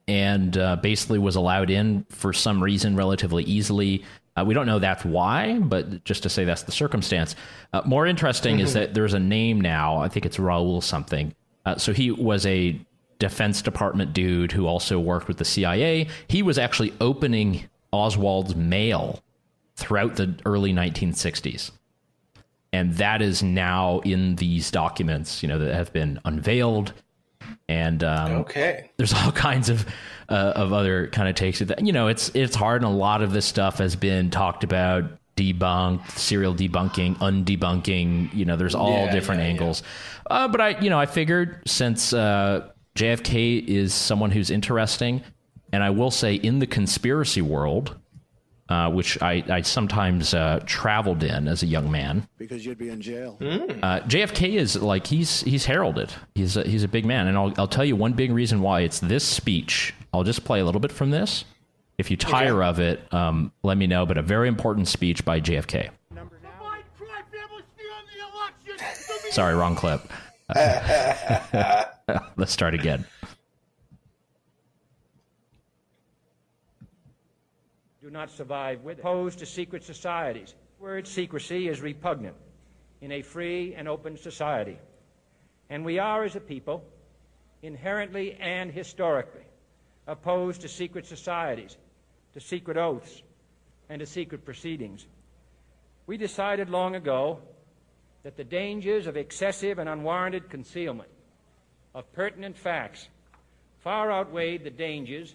and 0.07 0.57
uh, 0.57 0.77
basically 0.77 1.19
was 1.19 1.37
allowed 1.37 1.71
in 1.71 2.07
for 2.11 2.33
some 2.33 2.63
reason 2.63 2.97
relatively 2.97 3.45
easily. 3.45 4.05
Uh, 4.37 4.45
we 4.45 4.55
don't 4.55 4.67
know 4.67 4.79
that's 4.79 5.05
why, 5.05 5.59
but 5.59 6.05
just 6.05 6.23
to 6.23 6.29
say 6.29 6.45
that's 6.45 6.63
the 6.63 6.73
circumstance. 6.73 7.35
Uh, 7.73 7.83
more 7.85 8.07
interesting 8.07 8.61
is 8.61 8.75
that 8.75 8.95
there's 8.95 9.15
a 9.15 9.19
name 9.19 9.61
now. 9.61 9.97
I 9.99 10.09
think 10.09 10.25
it's 10.25 10.37
Raul 10.37 10.83
something. 10.83 11.35
Uh, 11.67 11.77
so 11.77 11.93
he 11.93 12.11
was 12.11 12.47
a 12.47 12.81
Defense 13.19 13.63
Department 13.63 14.13
dude 14.13 14.53
who 14.53 14.67
also 14.67 14.99
worked 14.99 15.29
with 15.29 15.39
the 15.39 15.45
CIA. 15.45 16.09
He 16.29 16.43
was 16.43 16.59
actually 16.59 16.93
opening 17.01 17.65
Oswald's 17.93 18.55
mail 18.55 19.21
throughout 19.77 20.17
the 20.17 20.35
early 20.45 20.73
1960s 20.73 21.71
and 22.73 22.95
that 22.95 23.23
is 23.23 23.43
now 23.43 24.01
in 24.01 24.35
these 24.37 24.71
documents 24.71 25.43
you 25.43 25.49
know 25.49 25.59
that 25.59 25.73
have 25.73 25.93
been 25.93 26.19
unveiled 26.25 26.93
and 27.69 28.03
um, 28.05 28.33
Okay. 28.33 28.91
there's 28.97 29.15
all 29.15 29.33
kinds 29.49 29.69
of 29.69 29.87
uh, 30.29 30.53
of 30.57 30.73
other 30.73 31.07
kind 31.09 31.29
of 31.29 31.35
takes 31.37 31.61
of 31.61 31.69
that 31.69 31.85
you 31.87 31.93
know 31.93 32.09
it's 32.09 32.29
it's 32.35 32.55
hard 32.57 32.83
and 32.83 32.93
a 32.93 32.95
lot 32.95 33.23
of 33.23 33.33
this 33.33 33.47
stuff 33.47 33.79
has 33.79 33.95
been 33.97 34.31
talked 34.31 34.65
about 34.65 35.05
debunked 35.37 36.11
serial 36.11 36.55
debunking 36.55 37.17
undebunking 37.19 38.35
you 38.35 38.45
know 38.45 38.57
there's 38.57 38.75
all 38.75 39.05
Yeah, 39.07 39.13
different 39.13 39.41
yeah, 39.41 39.47
yeah. 39.47 39.53
angles 39.53 39.83
Uh, 40.29 40.49
but 40.49 40.61
i 40.61 40.79
you 40.81 40.91
know 40.91 40.99
i 40.99 41.07
figured 41.07 41.63
since 41.67 42.13
uh, 42.13 42.69
jfk 42.99 43.67
is 43.67 43.95
someone 43.95 44.31
who's 44.31 44.51
interesting 44.51 45.23
and 45.73 45.83
i 45.83 45.91
will 45.91 46.11
say 46.11 46.35
in 46.35 46.59
the 46.59 46.67
conspiracy 46.67 47.43
world 47.43 47.97
uh, 48.69 48.91
which 48.91 49.21
I, 49.23 49.43
I 49.49 49.63
sometimes 49.63 50.35
uh, 50.35 50.61
traveled 50.67 51.23
in 51.23 51.49
as 51.49 51.63
a 51.63 51.67
young 51.67 51.91
man. 51.91 52.29
because 52.37 52.67
you'd 52.67 52.79
be 52.79 52.91
in 52.91 53.01
jail. 53.01 53.39
Uh, 53.41 54.01
JFK 54.01 54.57
is 54.57 54.77
like 54.77 55.07
he's 55.07 55.41
he's 55.43 55.65
heralded. 55.65 56.13
He's 56.35 56.57
a, 56.57 56.65
he's 56.65 56.83
a 56.83 56.89
big 56.89 57.07
man, 57.07 57.29
and 57.29 57.39
I'll 57.39 57.55
I'll 57.57 57.69
tell 57.69 57.85
you 57.85 57.97
one 57.97 58.13
big 58.13 58.31
reason 58.31 58.61
why 58.61 58.81
it's 58.83 59.01
this 59.01 59.25
speech. 59.25 59.95
I'll 60.13 60.25
just 60.25 60.45
play 60.45 60.61
a 60.61 60.65
little 60.65 60.81
bit 60.81 60.93
from 60.93 61.11
this. 61.11 61.45
If 61.97 62.11
you 62.11 62.17
tire 62.17 62.63
of 62.63 62.79
it, 62.79 63.13
um, 63.13 63.53
let 63.63 63.77
me 63.77 63.87
know. 63.87 64.07
But 64.07 64.19
a 64.19 64.23
very 64.23 64.49
important 64.49 64.87
speech 64.87 65.25
by 65.25 65.41
JFK. 65.41 65.89
Sorry, 69.31 69.55
wrong 69.55 69.77
clip. 69.77 70.01
Let's 72.37 72.53
start 72.53 72.75
again. 72.75 73.05
do 78.09 78.13
not 78.13 78.31
survive 78.31 78.83
with 78.85 78.99
it. 78.99 79.03
Opposed 79.03 79.39
to 79.41 79.47
secret 79.47 79.85
societies. 79.85 80.55
Word 80.79 81.07
secrecy 81.07 81.69
is 81.69 81.83
repugnant 81.83 82.37
in 83.03 83.13
a 83.13 83.21
free 83.21 83.75
and 83.75 83.87
open 83.87 84.17
society. 84.17 84.79
And 85.69 85.85
we 85.85 85.99
are, 85.99 86.25
as 86.25 86.35
a 86.35 86.41
people, 86.41 86.83
inherently 87.61 88.33
and 88.41 88.73
historically 88.73 89.43
opposed 90.07 90.63
to 90.63 90.69
secret 90.69 91.05
societies, 91.05 91.77
to 92.33 92.41
secret 92.41 92.79
oaths, 92.79 93.23
and 93.91 94.01
to 94.01 94.07
secret 94.07 94.43
proceedings. 94.43 95.07
We 96.07 96.17
decided 96.17 96.71
long 96.71 96.95
ago 96.95 97.41
that 98.29 98.37
the 98.37 98.45
dangers 98.45 99.07
of 99.07 99.17
excessive 99.17 99.79
and 99.79 99.89
unwarranted 99.89 100.51
concealment 100.51 101.09
of 101.95 102.13
pertinent 102.13 102.59
facts 102.59 103.09
far 103.79 104.13
outweighed 104.13 104.63
the 104.63 104.71
dangers 104.71 105.35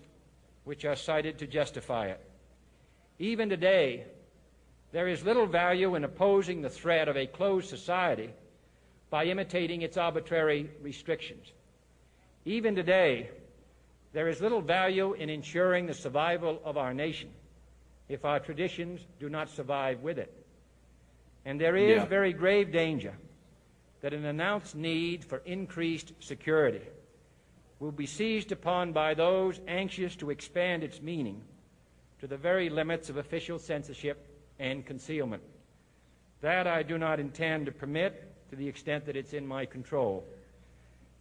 which 0.63 0.85
are 0.85 0.95
cited 0.95 1.39
to 1.39 1.47
justify 1.47 2.05
it. 2.05 2.21
Even 3.17 3.49
today, 3.49 4.03
there 4.91 5.07
is 5.07 5.25
little 5.25 5.47
value 5.47 5.95
in 5.95 6.03
opposing 6.03 6.61
the 6.61 6.69
threat 6.69 7.07
of 7.07 7.17
a 7.17 7.25
closed 7.25 7.67
society 7.67 8.29
by 9.09 9.25
imitating 9.25 9.81
its 9.81 9.97
arbitrary 9.97 10.69
restrictions. 10.79 11.51
Even 12.45 12.75
today, 12.75 13.31
there 14.11 14.27
is 14.27 14.39
little 14.39 14.61
value 14.61 15.13
in 15.13 15.31
ensuring 15.31 15.87
the 15.87 15.95
survival 15.95 16.61
of 16.63 16.77
our 16.77 16.93
nation 16.93 17.31
if 18.07 18.23
our 18.23 18.39
traditions 18.39 19.01
do 19.19 19.29
not 19.29 19.49
survive 19.49 20.01
with 20.01 20.19
it. 20.19 20.42
And 21.45 21.59
there 21.59 21.75
is 21.75 21.97
Yeah. 21.97 22.05
very 22.05 22.33
grave 22.33 22.71
danger 22.71 23.17
that 24.01 24.13
an 24.13 24.25
announced 24.25 24.75
need 24.75 25.23
for 25.23 25.41
increased 25.45 26.13
security 26.19 26.85
will 27.79 27.91
be 27.91 28.05
seized 28.05 28.51
upon 28.51 28.93
by 28.93 29.13
those 29.13 29.59
anxious 29.67 30.15
to 30.17 30.29
expand 30.29 30.83
its 30.83 31.01
meaning 31.01 31.43
to 32.19 32.27
the 32.27 32.37
very 32.37 32.69
limits 32.69 33.09
of 33.09 33.17
official 33.17 33.59
censorship 33.59 34.25
and 34.59 34.85
concealment. 34.85 35.43
That 36.41 36.67
I 36.67 36.83
do 36.83 36.97
not 36.97 37.19
intend 37.19 37.65
to 37.65 37.71
permit 37.71 38.29
to 38.49 38.55
the 38.55 38.67
extent 38.67 39.05
that 39.05 39.15
it's 39.15 39.33
in 39.33 39.45
my 39.45 39.65
control. 39.65 40.25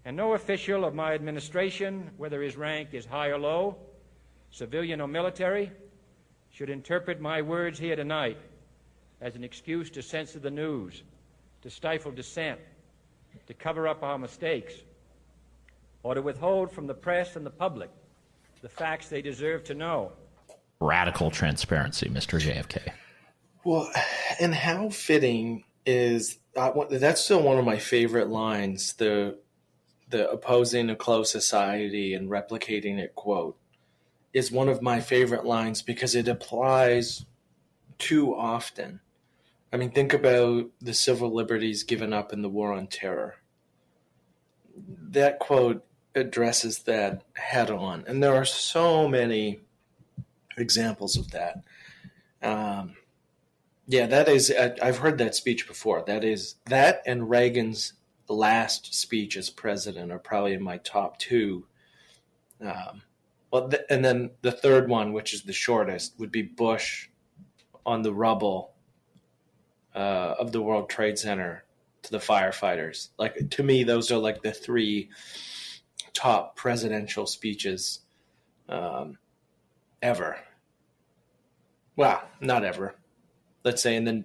And 0.04 0.16
no 0.16 0.34
official 0.34 0.84
of 0.84 0.94
my 0.94 1.14
administration, 1.14 2.10
whether 2.16 2.42
his 2.42 2.56
rank 2.56 2.92
is 2.92 3.06
high 3.06 3.28
or 3.28 3.38
low, 3.38 3.76
civilian 4.50 5.00
or 5.00 5.08
military, 5.08 5.72
should 6.50 6.70
interpret 6.70 7.20
my 7.20 7.42
words 7.42 7.78
here 7.78 7.96
tonight 7.96 8.36
as 9.22 9.36
an 9.36 9.44
excuse 9.44 9.88
to 9.90 10.02
censor 10.02 10.40
the 10.40 10.50
news, 10.50 11.02
to 11.62 11.70
stifle 11.70 12.10
dissent, 12.10 12.60
to 13.46 13.54
cover 13.54 13.88
up 13.88 14.02
our 14.02 14.18
mistakes, 14.18 14.74
or 16.02 16.14
to 16.14 16.20
withhold 16.20 16.70
from 16.70 16.86
the 16.86 16.94
press 16.94 17.36
and 17.36 17.46
the 17.46 17.50
public 17.50 17.90
the 18.62 18.68
facts 18.68 19.08
they 19.08 19.20
deserve 19.20 19.64
to 19.64 19.74
know. 19.74 20.12
Radical 20.80 21.30
transparency, 21.30 22.08
Mr. 22.08 22.40
JFK. 22.40 22.92
Well, 23.64 23.90
and 24.40 24.54
how 24.54 24.88
fitting 24.88 25.64
is 25.84 26.38
uh, 26.56 26.72
that's 26.90 27.20
still 27.20 27.42
one 27.42 27.58
of 27.58 27.64
my 27.64 27.78
favorite 27.78 28.28
lines. 28.28 28.94
The 28.94 29.38
the 30.08 30.30
opposing 30.30 30.90
a 30.90 30.96
closed 30.96 31.30
society 31.30 32.14
and 32.14 32.28
replicating 32.28 32.98
it 32.98 33.14
quote 33.14 33.56
is 34.32 34.52
one 34.52 34.68
of 34.68 34.82
my 34.82 35.00
favorite 35.00 35.44
lines 35.44 35.82
because 35.82 36.14
it 36.14 36.28
applies 36.28 37.24
too 37.98 38.34
often. 38.34 39.00
I 39.72 39.78
mean, 39.78 39.90
think 39.90 40.12
about 40.12 40.70
the 40.80 40.92
civil 40.92 41.34
liberties 41.34 41.82
given 41.84 42.12
up 42.12 42.32
in 42.32 42.42
the 42.42 42.48
war 42.48 42.72
on 42.72 42.86
terror. 42.88 43.36
That 45.10 45.38
quote 45.38 45.84
addresses 46.14 46.80
that 46.80 47.22
head 47.34 47.70
on, 47.70 48.04
and 48.06 48.22
there 48.22 48.34
are 48.34 48.44
so 48.44 49.08
many 49.08 49.60
examples 50.58 51.16
of 51.16 51.30
that. 51.30 51.62
Um, 52.42 52.96
yeah, 53.86 54.06
that 54.06 54.28
is. 54.28 54.52
I- 54.56 54.76
I've 54.82 54.98
heard 54.98 55.18
that 55.18 55.34
speech 55.34 55.66
before. 55.66 56.02
That 56.06 56.24
is 56.24 56.56
that 56.66 57.02
and 57.06 57.28
Reagan's 57.30 57.94
last 58.28 58.94
speech 58.94 59.36
as 59.36 59.50
president 59.50 60.10
are 60.10 60.18
probably 60.18 60.54
in 60.54 60.62
my 60.62 60.78
top 60.78 61.18
two. 61.18 61.66
Um, 62.60 63.02
well, 63.50 63.68
th- 63.68 63.82
and 63.90 64.04
then 64.04 64.30
the 64.40 64.52
third 64.52 64.88
one, 64.88 65.12
which 65.12 65.34
is 65.34 65.42
the 65.42 65.52
shortest, 65.52 66.18
would 66.18 66.32
be 66.32 66.42
Bush 66.42 67.08
on 67.84 68.02
the 68.02 68.14
rubble 68.14 68.71
uh, 69.94 70.34
of 70.38 70.52
the 70.52 70.62
World 70.62 70.88
Trade 70.88 71.18
Center 71.18 71.64
to 72.02 72.10
the 72.10 72.18
firefighters. 72.18 73.08
Like 73.18 73.50
to 73.50 73.62
me, 73.62 73.84
those 73.84 74.10
are 74.10 74.18
like 74.18 74.42
the 74.42 74.52
three 74.52 75.10
top 76.14 76.56
presidential 76.56 77.26
speeches 77.26 78.00
um, 78.68 79.18
ever. 80.00 80.38
Well, 81.96 82.22
not 82.40 82.64
ever. 82.64 82.94
Let's 83.64 83.82
say, 83.82 83.96
and 83.96 84.06
then 84.06 84.24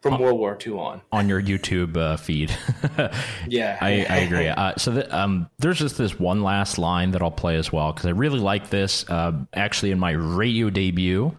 from 0.00 0.18
World 0.18 0.38
War 0.38 0.56
II 0.64 0.72
on. 0.74 1.02
On 1.12 1.28
your 1.28 1.42
YouTube 1.42 1.96
uh, 1.96 2.16
feed. 2.16 2.56
Yeah, 3.48 3.78
I, 3.80 4.06
I 4.08 4.16
agree. 4.18 4.46
Uh, 4.48 4.74
so 4.76 4.92
the, 4.92 5.16
um, 5.16 5.50
there's 5.58 5.78
just 5.78 5.98
this 5.98 6.18
one 6.18 6.42
last 6.42 6.78
line 6.78 7.10
that 7.12 7.22
I'll 7.22 7.30
play 7.30 7.56
as 7.56 7.72
well 7.72 7.92
because 7.92 8.06
I 8.06 8.10
really 8.10 8.38
like 8.38 8.70
this. 8.70 9.08
Uh, 9.08 9.32
actually, 9.54 9.90
in 9.90 9.98
my 9.98 10.12
radio 10.12 10.70
debut, 10.70 11.36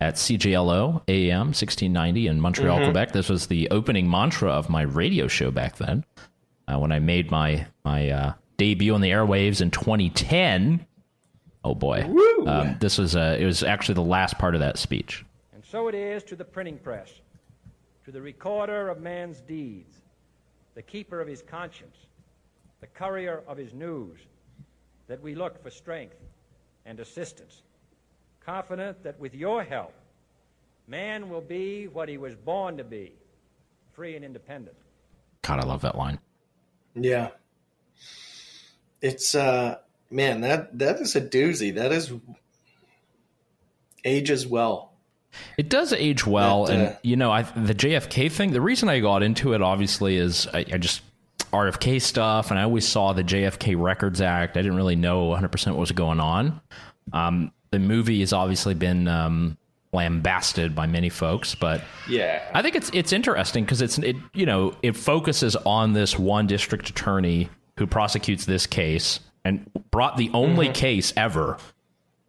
at 0.00 0.14
CJLO 0.14 1.02
AM 1.08 1.46
1690 1.48 2.26
in 2.26 2.40
Montreal, 2.40 2.84
Quebec. 2.84 3.12
This 3.12 3.28
was 3.28 3.46
the 3.46 3.68
opening 3.70 4.10
mantra 4.10 4.50
of 4.50 4.68
my 4.68 4.82
radio 4.82 5.26
show 5.26 5.50
back 5.50 5.76
then 5.76 6.04
uh, 6.68 6.78
when 6.78 6.92
I 6.92 6.98
made 6.98 7.30
my 7.30 7.66
my 7.84 8.10
uh, 8.10 8.32
debut 8.58 8.94
on 8.94 9.00
the 9.00 9.10
airwaves 9.10 9.60
in 9.60 9.70
2010. 9.70 10.86
Oh 11.64 11.74
boy, 11.74 12.02
um, 12.46 12.76
this 12.80 12.98
was 12.98 13.16
uh, 13.16 13.36
it 13.38 13.44
was 13.44 13.62
actually 13.62 13.94
the 13.94 14.02
last 14.02 14.38
part 14.38 14.54
of 14.54 14.60
that 14.60 14.78
speech. 14.78 15.24
And 15.54 15.64
so 15.64 15.88
it 15.88 15.94
is 15.94 16.22
to 16.24 16.36
the 16.36 16.44
printing 16.44 16.78
press, 16.78 17.10
to 18.04 18.12
the 18.12 18.20
recorder 18.20 18.88
of 18.88 19.00
man's 19.00 19.40
deeds, 19.40 20.02
the 20.74 20.82
keeper 20.82 21.20
of 21.20 21.26
his 21.26 21.42
conscience, 21.42 21.96
the 22.80 22.86
courier 22.86 23.42
of 23.48 23.56
his 23.56 23.72
news, 23.72 24.18
that 25.08 25.20
we 25.22 25.34
look 25.34 25.60
for 25.62 25.70
strength 25.70 26.16
and 26.84 27.00
assistance, 27.00 27.62
confident 28.46 29.02
that 29.02 29.18
with 29.18 29.34
your 29.34 29.64
help, 29.64 29.92
man 30.86 31.28
will 31.28 31.40
be 31.40 31.88
what 31.88 32.08
he 32.08 32.16
was 32.16 32.34
born 32.36 32.76
to 32.76 32.84
be 32.84 33.12
free 33.92 34.14
and 34.14 34.24
independent. 34.24 34.76
God, 35.42 35.60
I 35.60 35.64
love 35.66 35.82
that 35.82 35.98
line. 35.98 36.20
Yeah. 36.94 37.30
It's 39.02 39.34
uh 39.34 39.78
man, 40.10 40.40
that 40.42 40.78
that 40.78 41.00
is 41.00 41.16
a 41.16 41.20
doozy. 41.20 41.74
That 41.74 41.92
is 41.92 42.12
ages 44.04 44.46
well. 44.46 44.92
It 45.58 45.68
does 45.68 45.92
age 45.92 46.26
well, 46.26 46.64
That, 46.64 46.72
and 46.72 46.88
uh, 46.88 46.96
you 47.02 47.16
know, 47.16 47.30
I, 47.30 47.42
the 47.42 47.74
JFK 47.74 48.32
thing. 48.32 48.52
The 48.52 48.60
reason 48.60 48.88
I 48.88 49.00
got 49.00 49.22
into 49.22 49.52
it, 49.52 49.60
obviously, 49.60 50.16
is 50.16 50.46
I, 50.46 50.60
I 50.60 50.78
just 50.78 51.02
RFK 51.52 52.00
stuff, 52.00 52.50
and 52.50 52.58
I 52.58 52.62
always 52.62 52.88
saw 52.88 53.12
the 53.12 53.22
JFK 53.22 53.78
Records 53.78 54.22
Act. 54.22 54.56
I 54.56 54.62
didn't 54.62 54.76
really 54.76 54.96
know 54.96 55.24
100 55.26 55.48
percent 55.48 55.76
what 55.76 55.80
was 55.80 55.92
going 55.92 56.20
on. 56.20 56.60
Um, 57.12 57.52
the 57.76 57.86
movie 57.86 58.20
has 58.20 58.32
obviously 58.32 58.72
been 58.72 59.06
um, 59.06 59.58
lambasted 59.92 60.74
by 60.74 60.86
many 60.86 61.10
folks, 61.10 61.54
but 61.54 61.82
Yeah. 62.08 62.42
I 62.54 62.62
think 62.62 62.74
it's 62.74 62.90
it's 62.94 63.12
interesting 63.12 63.64
because 63.64 63.82
it's 63.82 63.98
it 63.98 64.16
you 64.32 64.46
know 64.46 64.74
it 64.82 64.96
focuses 64.96 65.56
on 65.56 65.92
this 65.92 66.18
one 66.18 66.46
district 66.46 66.88
attorney 66.88 67.50
who 67.78 67.86
prosecutes 67.86 68.46
this 68.46 68.66
case 68.66 69.20
and 69.44 69.70
brought 69.90 70.16
the 70.16 70.30
only 70.32 70.70
case 70.70 71.12
ever 71.18 71.58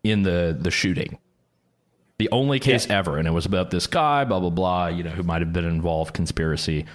in 0.03 0.23
the 0.23 0.57
the 0.59 0.69
shooting. 0.69 1.17
The 2.19 2.27
only 2.31 2.59
case 2.59 2.89
ever, 2.89 3.17
and 3.17 3.27
it 3.27 3.31
was 3.31 3.45
about 3.45 3.69
this 3.71 3.87
guy, 3.87 4.25
blah 4.25 4.39
blah 4.41 4.49
blah, 4.49 4.87
you 4.87 5.03
know, 5.03 5.11
who 5.11 5.23
might 5.23 5.41
have 5.41 5.53
been 5.53 5.65
involved 5.65 6.13
conspiracy, 6.13 6.85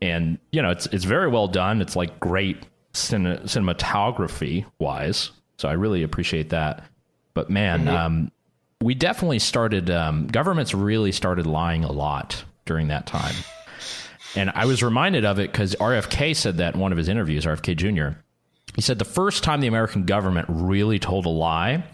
and 0.00 0.38
you 0.52 0.62
know, 0.62 0.70
it's 0.70 0.86
it's 0.92 1.04
very 1.04 1.28
well 1.28 1.48
done. 1.48 1.80
It's 1.80 1.96
like 1.96 2.20
great 2.20 2.58
cine- 2.92 3.42
cinematography 3.44 4.64
wise, 4.78 5.30
so 5.58 5.68
I 5.68 5.72
really 5.72 6.02
appreciate 6.04 6.50
that. 6.50 6.84
But 7.36 7.50
man, 7.50 7.86
um, 7.86 8.32
we 8.80 8.94
definitely 8.94 9.40
started. 9.40 9.90
Um, 9.90 10.26
governments 10.26 10.72
really 10.72 11.12
started 11.12 11.46
lying 11.46 11.84
a 11.84 11.92
lot 11.92 12.42
during 12.64 12.88
that 12.88 13.06
time, 13.06 13.34
and 14.34 14.50
I 14.54 14.64
was 14.64 14.82
reminded 14.82 15.26
of 15.26 15.38
it 15.38 15.52
because 15.52 15.74
RFK 15.74 16.34
said 16.34 16.56
that 16.56 16.74
in 16.74 16.80
one 16.80 16.92
of 16.92 16.98
his 16.98 17.10
interviews. 17.10 17.44
RFK 17.44 17.76
Jr. 17.76 18.18
He 18.74 18.80
said 18.80 18.98
the 18.98 19.04
first 19.04 19.44
time 19.44 19.60
the 19.60 19.66
American 19.66 20.06
government 20.06 20.46
really 20.48 20.98
told 20.98 21.26
a 21.26 21.28
lie 21.28 21.84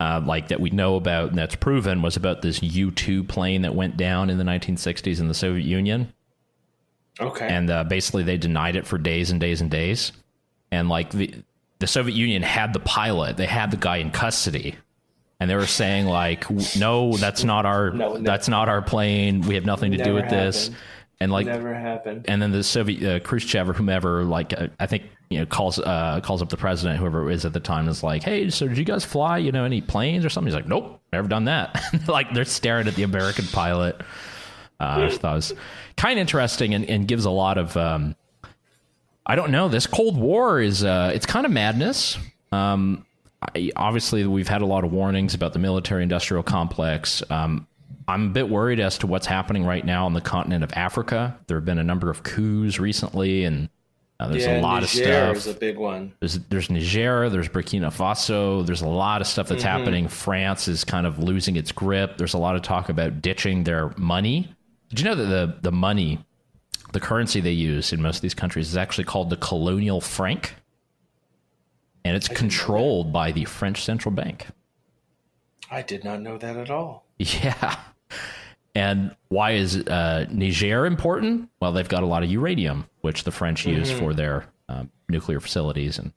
uh, 0.00 0.20
like 0.26 0.48
that 0.48 0.60
we 0.60 0.70
know 0.70 0.96
about 0.96 1.28
and 1.28 1.38
that's 1.38 1.54
proven 1.54 2.02
was 2.02 2.16
about 2.16 2.42
this 2.42 2.60
U 2.60 2.90
2 2.90 3.22
plane 3.22 3.62
that 3.62 3.76
went 3.76 3.96
down 3.96 4.28
in 4.28 4.38
the 4.38 4.44
1960s 4.44 5.20
in 5.20 5.28
the 5.28 5.34
Soviet 5.34 5.64
Union. 5.64 6.12
Okay. 7.20 7.46
And 7.46 7.70
uh, 7.70 7.84
basically 7.84 8.24
they 8.24 8.38
denied 8.38 8.74
it 8.74 8.88
for 8.88 8.98
days 8.98 9.30
and 9.30 9.40
days 9.40 9.60
and 9.60 9.70
days. 9.70 10.10
And 10.72 10.88
like 10.88 11.10
the, 11.10 11.32
the 11.78 11.86
Soviet 11.86 12.14
Union 12.14 12.42
had 12.42 12.72
the 12.72 12.80
pilot, 12.80 13.36
they 13.36 13.46
had 13.46 13.70
the 13.70 13.76
guy 13.76 13.98
in 13.98 14.10
custody. 14.10 14.76
And 15.40 15.50
they 15.50 15.56
were 15.56 15.66
saying 15.66 16.06
like, 16.06 16.48
no, 16.76 17.16
that's 17.16 17.44
not 17.44 17.66
our, 17.66 17.90
No, 17.90 18.18
that's 18.18 18.48
not 18.48 18.68
our 18.68 18.80
plane. 18.80 19.42
We 19.42 19.56
have 19.56 19.66
nothing 19.66 19.90
to 19.92 19.98
do 20.02 20.14
with 20.14 20.30
this. 20.30 20.70
And 21.20 21.30
like, 21.32 21.46
Never 21.46 21.74
happened. 21.74 22.26
and 22.28 22.40
then 22.40 22.50
the 22.52 22.62
Soviet 22.62 23.16
uh, 23.16 23.20
Khrushchev 23.24 23.68
or 23.68 23.72
whomever, 23.72 24.24
like 24.24 24.52
uh, 24.58 24.68
I 24.78 24.86
think 24.86 25.04
you 25.30 25.38
know 25.38 25.46
calls 25.46 25.78
uh, 25.78 26.20
calls 26.22 26.42
up 26.42 26.48
the 26.50 26.56
president, 26.56 26.98
whoever 26.98 27.30
it 27.30 27.34
is 27.34 27.44
at 27.44 27.52
the 27.52 27.60
time, 27.60 27.88
is 27.88 28.02
like, 28.02 28.22
"Hey, 28.22 28.50
so 28.50 28.66
did 28.68 28.76
you 28.78 28.84
guys 28.84 29.04
fly? 29.04 29.38
You 29.38 29.52
know, 29.52 29.64
any 29.64 29.80
planes 29.80 30.24
or 30.24 30.28
something?" 30.28 30.48
He's 30.52 30.56
like, 30.56 30.68
"Nope, 30.68 31.00
never 31.12 31.28
done 31.28 31.44
that." 31.44 31.82
like 32.08 32.32
they're 32.34 32.44
staring 32.44 32.88
at 32.88 32.94
the 32.94 33.04
American 33.04 33.46
pilot. 33.46 34.00
Uh, 34.80 35.08
I 35.10 35.16
thought 35.16 35.32
it 35.32 35.36
was 35.36 35.54
kind 35.96 36.18
of 36.18 36.22
interesting 36.22 36.74
and, 36.74 36.84
and 36.90 37.06
gives 37.08 37.24
a 37.24 37.30
lot 37.30 37.58
of. 37.58 37.76
Um, 37.76 38.16
I 39.26 39.36
don't 39.36 39.50
know. 39.50 39.68
This 39.68 39.86
Cold 39.86 40.16
War 40.16 40.60
is 40.60 40.84
uh, 40.84 41.10
it's 41.14 41.26
kind 41.26 41.46
of 41.46 41.52
madness. 41.52 42.18
Um, 42.52 43.06
I, 43.54 43.70
obviously, 43.76 44.26
we've 44.26 44.48
had 44.48 44.62
a 44.62 44.66
lot 44.66 44.84
of 44.84 44.92
warnings 44.92 45.34
about 45.34 45.52
the 45.52 45.58
military-industrial 45.58 46.42
complex. 46.42 47.22
Um, 47.30 47.66
I'm 48.06 48.26
a 48.26 48.30
bit 48.30 48.48
worried 48.50 48.80
as 48.80 48.98
to 48.98 49.06
what's 49.06 49.26
happening 49.26 49.64
right 49.64 49.84
now 49.84 50.04
on 50.06 50.12
the 50.12 50.20
continent 50.20 50.62
of 50.62 50.72
Africa. 50.74 51.38
There 51.46 51.56
have 51.56 51.64
been 51.64 51.78
a 51.78 51.84
number 51.84 52.10
of 52.10 52.22
coups 52.22 52.78
recently, 52.78 53.44
and 53.44 53.70
uh, 54.20 54.28
there's 54.28 54.44
yeah, 54.44 54.60
a 54.60 54.62
lot 54.62 54.82
Niger 54.82 54.84
of 54.84 54.90
stuff. 54.90 55.36
is 55.38 55.46
a 55.46 55.54
big 55.58 55.78
one. 55.78 56.12
There's 56.20 56.38
there's 56.50 56.68
Niger, 56.68 57.30
there's 57.30 57.48
Burkina 57.48 57.86
Faso, 57.92 58.64
there's 58.64 58.82
a 58.82 58.88
lot 58.88 59.20
of 59.22 59.26
stuff 59.26 59.48
that's 59.48 59.64
Mm-hmm. 59.64 59.78
happening. 59.78 60.08
France 60.08 60.68
is 60.68 60.84
kind 60.84 61.06
of 61.06 61.18
losing 61.18 61.56
its 61.56 61.72
grip. 61.72 62.18
There's 62.18 62.34
a 62.34 62.38
lot 62.38 62.56
of 62.56 62.62
talk 62.62 62.90
about 62.90 63.22
ditching 63.22 63.64
their 63.64 63.92
money. 63.96 64.54
Did 64.90 65.00
you 65.00 65.04
know 65.06 65.14
that 65.14 65.24
the 65.24 65.56
the 65.62 65.72
money, 65.72 66.22
the 66.94 67.00
currency 67.00 67.40
they 67.40 67.52
use 67.52 67.92
in 67.92 68.00
most 68.00 68.16
of 68.16 68.22
these 68.22 68.34
countries 68.34 68.68
is 68.68 68.76
actually 68.76 69.04
called 69.04 69.28
the 69.28 69.36
colonial 69.36 70.00
franc, 70.00 70.54
and 72.04 72.16
it's 72.16 72.28
controlled 72.28 73.12
by 73.12 73.32
the 73.32 73.44
French 73.44 73.82
central 73.84 74.14
bank. 74.14 74.46
I 75.70 75.82
did 75.82 76.04
not 76.04 76.20
know 76.22 76.38
that 76.38 76.56
at 76.56 76.70
all. 76.70 77.04
Yeah. 77.18 77.76
And 78.74 79.14
why 79.28 79.52
is 79.52 79.76
uh, 79.76 80.26
Niger 80.30 80.84
important? 80.84 81.48
Well, 81.60 81.72
they've 81.72 81.88
got 81.88 82.02
a 82.02 82.06
lot 82.06 82.24
of 82.24 82.30
uranium, 82.30 82.86
which 83.02 83.22
the 83.22 83.30
French 83.30 83.66
use 83.66 83.88
Mm-hmm. 83.90 83.98
for 84.00 84.14
their 84.14 84.46
um, 84.68 84.90
nuclear 85.08 85.38
facilities 85.40 85.98
and 85.98 86.12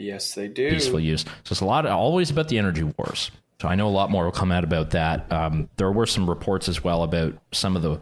yes, 0.00 0.34
they 0.34 0.48
do. 0.48 0.70
peaceful 0.70 0.98
use. 0.98 1.22
So 1.44 1.52
it's 1.52 1.60
a 1.60 1.64
lot, 1.64 1.86
always 1.86 2.30
about 2.30 2.48
the 2.48 2.58
energy 2.58 2.82
wars. 2.82 3.30
So 3.60 3.66
I 3.66 3.74
know 3.74 3.88
a 3.88 3.90
lot 3.90 4.10
more 4.10 4.24
will 4.24 4.30
come 4.32 4.52
out 4.52 4.62
about 4.62 4.90
that. 4.90 5.30
Um, 5.32 5.68
there 5.78 5.90
were 5.90 6.06
some 6.06 6.30
reports 6.30 6.68
as 6.68 6.84
well 6.84 7.02
about 7.02 7.34
some 7.50 7.74
of 7.74 7.82
the 7.82 8.00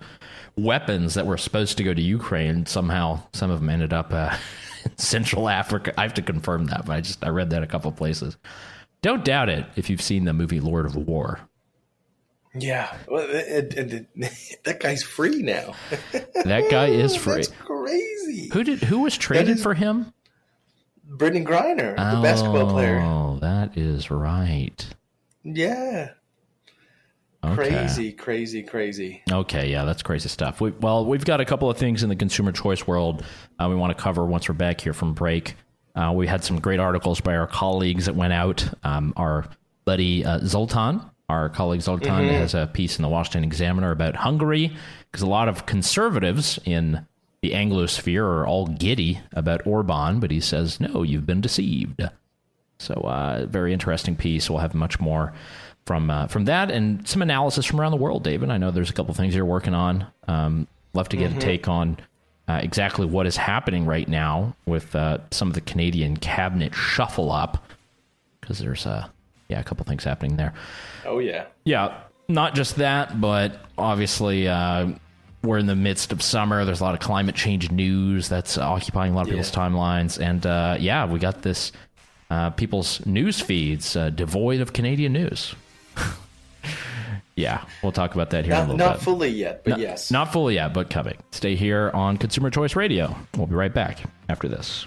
weapons 0.56 1.14
that 1.14 1.24
were 1.24 1.38
supposed 1.38 1.78
to 1.78 1.82
go 1.84 1.94
to 1.94 2.02
Ukraine. 2.02 2.66
Somehow, 2.66 3.22
some 3.32 3.50
of 3.50 3.60
them 3.60 3.70
ended 3.70 3.94
up 3.94 4.12
uh, 4.12 4.36
in 4.84 4.98
Central 4.98 5.48
Africa. 5.48 5.94
I 5.98 6.02
have 6.02 6.12
to 6.14 6.22
confirm 6.22 6.66
that, 6.66 6.84
but 6.84 6.92
I 6.92 7.00
just 7.00 7.24
I 7.24 7.30
read 7.30 7.50
that 7.50 7.62
a 7.62 7.66
couple 7.66 7.90
of 7.90 7.96
places. 7.96 8.36
Don't 9.00 9.24
doubt 9.24 9.48
it 9.48 9.64
if 9.76 9.88
you've 9.88 10.02
seen 10.02 10.24
the 10.26 10.34
movie 10.34 10.60
Lord 10.60 10.84
of 10.84 10.94
War. 10.94 11.40
Yeah, 12.54 12.94
well, 13.08 13.26
it, 13.28 13.74
it, 13.74 13.92
it- 14.14 14.60
that 14.64 14.80
guy's 14.80 15.02
free 15.02 15.42
now. 15.42 15.74
That 16.44 16.70
guy 16.70 16.86
is 16.88 17.16
free. 17.16 17.36
That's 17.36 17.48
crazy. 17.48 18.50
Who 18.52 18.62
did 18.62 18.82
who 18.84 19.00
was 19.00 19.16
traded 19.16 19.56
is- 19.56 19.62
for 19.62 19.72
him? 19.72 20.12
Brittney 21.08 21.46
Griner, 21.46 21.90
the 21.96 22.20
basketball 22.22 22.68
player. 22.70 23.00
Oh, 23.00 23.38
that 23.40 23.76
is 23.78 24.10
right. 24.10 24.84
Yeah, 25.54 26.10
Okay. 27.44 27.54
crazy, 27.54 28.12
crazy, 28.12 28.62
crazy. 28.62 29.22
Okay, 29.30 29.70
yeah, 29.70 29.84
that's 29.84 30.02
crazy 30.02 30.28
stuff. 30.28 30.60
We, 30.60 30.70
well, 30.72 31.04
we've 31.06 31.24
got 31.24 31.40
a 31.40 31.44
couple 31.44 31.70
of 31.70 31.78
things 31.78 32.02
in 32.02 32.08
the 32.08 32.16
consumer 32.16 32.50
choice 32.50 32.86
world 32.86 33.24
uh, 33.58 33.68
we 33.68 33.76
want 33.76 33.96
to 33.96 34.02
cover 34.02 34.24
once 34.26 34.48
we're 34.48 34.54
back 34.56 34.80
here 34.80 34.92
from 34.92 35.14
break. 35.14 35.54
Uh, 35.94 36.12
we 36.14 36.26
had 36.26 36.42
some 36.42 36.58
great 36.58 36.80
articles 36.80 37.20
by 37.20 37.36
our 37.36 37.46
colleagues 37.46 38.06
that 38.06 38.16
went 38.16 38.32
out. 38.32 38.68
Um, 38.84 39.12
our 39.16 39.46
buddy 39.84 40.24
uh, 40.24 40.40
Zoltan, 40.40 41.00
our 41.28 41.48
colleague 41.48 41.80
Zoltan, 41.82 42.28
has 42.28 42.54
a 42.54 42.66
piece 42.66 42.98
in 42.98 43.02
the 43.02 43.08
Washington 43.08 43.44
Examiner 43.44 43.92
about 43.92 44.16
Hungary 44.16 44.76
because 45.10 45.22
a 45.22 45.26
lot 45.28 45.48
of 45.48 45.64
conservatives 45.66 46.58
in 46.64 47.06
the 47.42 47.52
Anglosphere 47.52 48.22
are 48.22 48.46
all 48.46 48.66
giddy 48.66 49.20
about 49.32 49.66
Orban, 49.66 50.18
but 50.18 50.30
he 50.32 50.40
says, 50.40 50.80
no, 50.80 51.02
you've 51.04 51.26
been 51.26 51.40
deceived. 51.40 52.02
So, 52.78 52.94
uh, 52.94 53.46
very 53.46 53.72
interesting 53.72 54.16
piece. 54.16 54.50
We'll 54.50 54.58
have 54.58 54.74
much 54.74 55.00
more 55.00 55.32
from 55.86 56.10
uh, 56.10 56.26
from 56.26 56.44
that 56.46 56.70
and 56.70 57.06
some 57.06 57.22
analysis 57.22 57.64
from 57.64 57.80
around 57.80 57.92
the 57.92 57.96
world, 57.96 58.24
David. 58.24 58.50
I 58.50 58.58
know 58.58 58.70
there's 58.70 58.90
a 58.90 58.92
couple 58.92 59.14
things 59.14 59.34
you're 59.34 59.44
working 59.44 59.74
on. 59.74 60.06
Um, 60.28 60.66
love 60.92 61.08
to 61.10 61.16
get 61.16 61.32
a 61.32 61.38
take 61.38 61.68
on 61.68 61.98
uh, 62.48 62.60
exactly 62.62 63.06
what 63.06 63.26
is 63.26 63.36
happening 63.36 63.86
right 63.86 64.08
now 64.08 64.54
with 64.66 64.94
uh, 64.94 65.18
some 65.30 65.48
of 65.48 65.54
the 65.54 65.60
Canadian 65.60 66.16
cabinet 66.16 66.74
shuffle 66.74 67.30
up, 67.30 67.64
because 68.40 68.58
there's 68.58 68.86
uh, 68.86 69.08
yeah 69.48 69.60
a 69.60 69.64
couple 69.64 69.84
things 69.84 70.04
happening 70.04 70.36
there. 70.36 70.52
Oh 71.04 71.18
yeah, 71.18 71.46
Yeah, 71.64 71.96
not 72.28 72.54
just 72.54 72.76
that, 72.76 73.20
but 73.20 73.60
obviously 73.78 74.48
uh, 74.48 74.88
we're 75.42 75.58
in 75.58 75.66
the 75.66 75.76
midst 75.76 76.12
of 76.12 76.22
summer. 76.22 76.64
There's 76.64 76.80
a 76.80 76.84
lot 76.84 76.94
of 76.94 77.00
climate 77.00 77.36
change 77.36 77.70
news 77.70 78.28
that's 78.28 78.58
occupying 78.58 79.12
a 79.12 79.16
lot 79.16 79.22
of 79.22 79.28
people's 79.28 79.52
timelines, 79.52 80.20
and 80.20 80.44
uh, 80.44 80.76
yeah, 80.80 81.06
we 81.06 81.18
got 81.18 81.42
this 81.42 81.72
uh, 82.30 82.50
people's 82.50 83.04
news 83.06 83.40
feeds 83.40 83.96
uh, 83.96 84.10
devoid 84.10 84.60
of 84.60 84.72
Canadian 84.72 85.12
news. 85.12 85.54
yeah, 87.36 87.64
we'll 87.82 87.92
talk 87.92 88.14
about 88.14 88.30
that 88.30 88.44
here 88.44 88.54
in 88.54 88.58
a 88.58 88.60
not, 88.62 88.68
little 88.72 88.86
not 88.86 88.96
bit. 88.96 89.02
fully 89.04 89.28
yet, 89.28 89.64
but 89.64 89.70
Not- 89.70 89.80
yes. 89.80 90.10
Not 90.10 90.32
fully 90.32 90.54
yet, 90.54 90.72
but 90.74 90.90
coming. 90.90 91.16
Stay 91.32 91.54
here 91.54 91.90
on 91.94 92.16
Consumer 92.16 92.50
Choice 92.50 92.74
Radio. 92.76 93.16
We'll 93.36 93.46
be 93.46 93.54
right 93.54 93.72
back 93.72 94.00
after 94.28 94.48
this. 94.48 94.86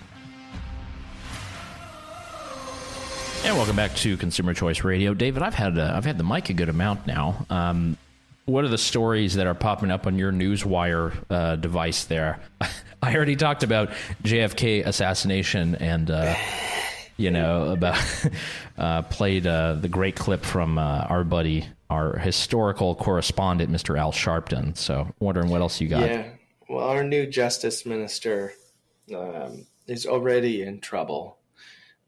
And 3.45 3.55
welcome 3.55 3.75
back 3.77 3.95
to 3.97 4.17
Consumer 4.17 4.53
Choice 4.53 4.83
Radio, 4.83 5.13
David. 5.13 5.41
I've 5.43 5.53
had 5.55 5.77
uh, 5.79 5.93
I've 5.95 6.03
had 6.05 6.17
the 6.17 6.25
mic 6.25 6.49
a 6.49 6.53
good 6.53 6.67
amount 6.69 7.07
now. 7.07 7.45
Um, 7.49 7.97
what 8.45 8.65
are 8.65 8.67
the 8.67 8.77
stories 8.77 9.35
that 9.35 9.47
are 9.47 9.53
popping 9.55 9.91
up 9.91 10.05
on 10.07 10.17
your 10.17 10.31
newswire 10.31 11.13
uh, 11.29 11.55
device 11.55 12.03
there? 12.05 12.39
I 13.01 13.15
already 13.15 13.37
talked 13.37 13.63
about 13.63 13.91
JFK 14.23 14.85
assassination 14.85 15.75
and 15.75 16.11
uh, 16.11 16.35
you 17.19 17.29
know 17.31 17.71
about 17.71 17.99
uh, 18.77 19.01
played 19.03 19.45
uh, 19.45 19.73
the 19.73 19.89
great 19.89 20.15
clip 20.15 20.45
from 20.45 20.77
uh, 20.77 21.05
our 21.09 21.23
buddy, 21.23 21.67
our 21.89 22.17
historical 22.17 22.95
correspondent, 22.95 23.71
Mr. 23.71 23.99
Al 23.99 24.11
Sharpton. 24.11 24.75
So, 24.77 25.13
wondering 25.19 25.49
what 25.49 25.61
else 25.61 25.81
you 25.81 25.87
got? 25.87 26.09
Yeah. 26.09 26.29
Well, 26.69 26.87
our 26.87 27.03
new 27.03 27.27
justice 27.27 27.85
minister 27.85 28.53
um, 29.15 29.65
is 29.87 30.05
already 30.05 30.61
in 30.61 30.79
trouble. 30.79 31.37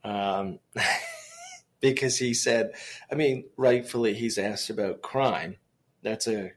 Um, 0.03 0.59
because 1.81 2.17
he 2.17 2.33
said, 2.33 2.71
I 3.11 3.15
mean, 3.15 3.45
rightfully, 3.57 4.13
he's 4.13 4.37
asked 4.37 4.69
about 4.69 5.01
crime. 5.01 5.57
That's 6.03 6.27
a 6.27 6.51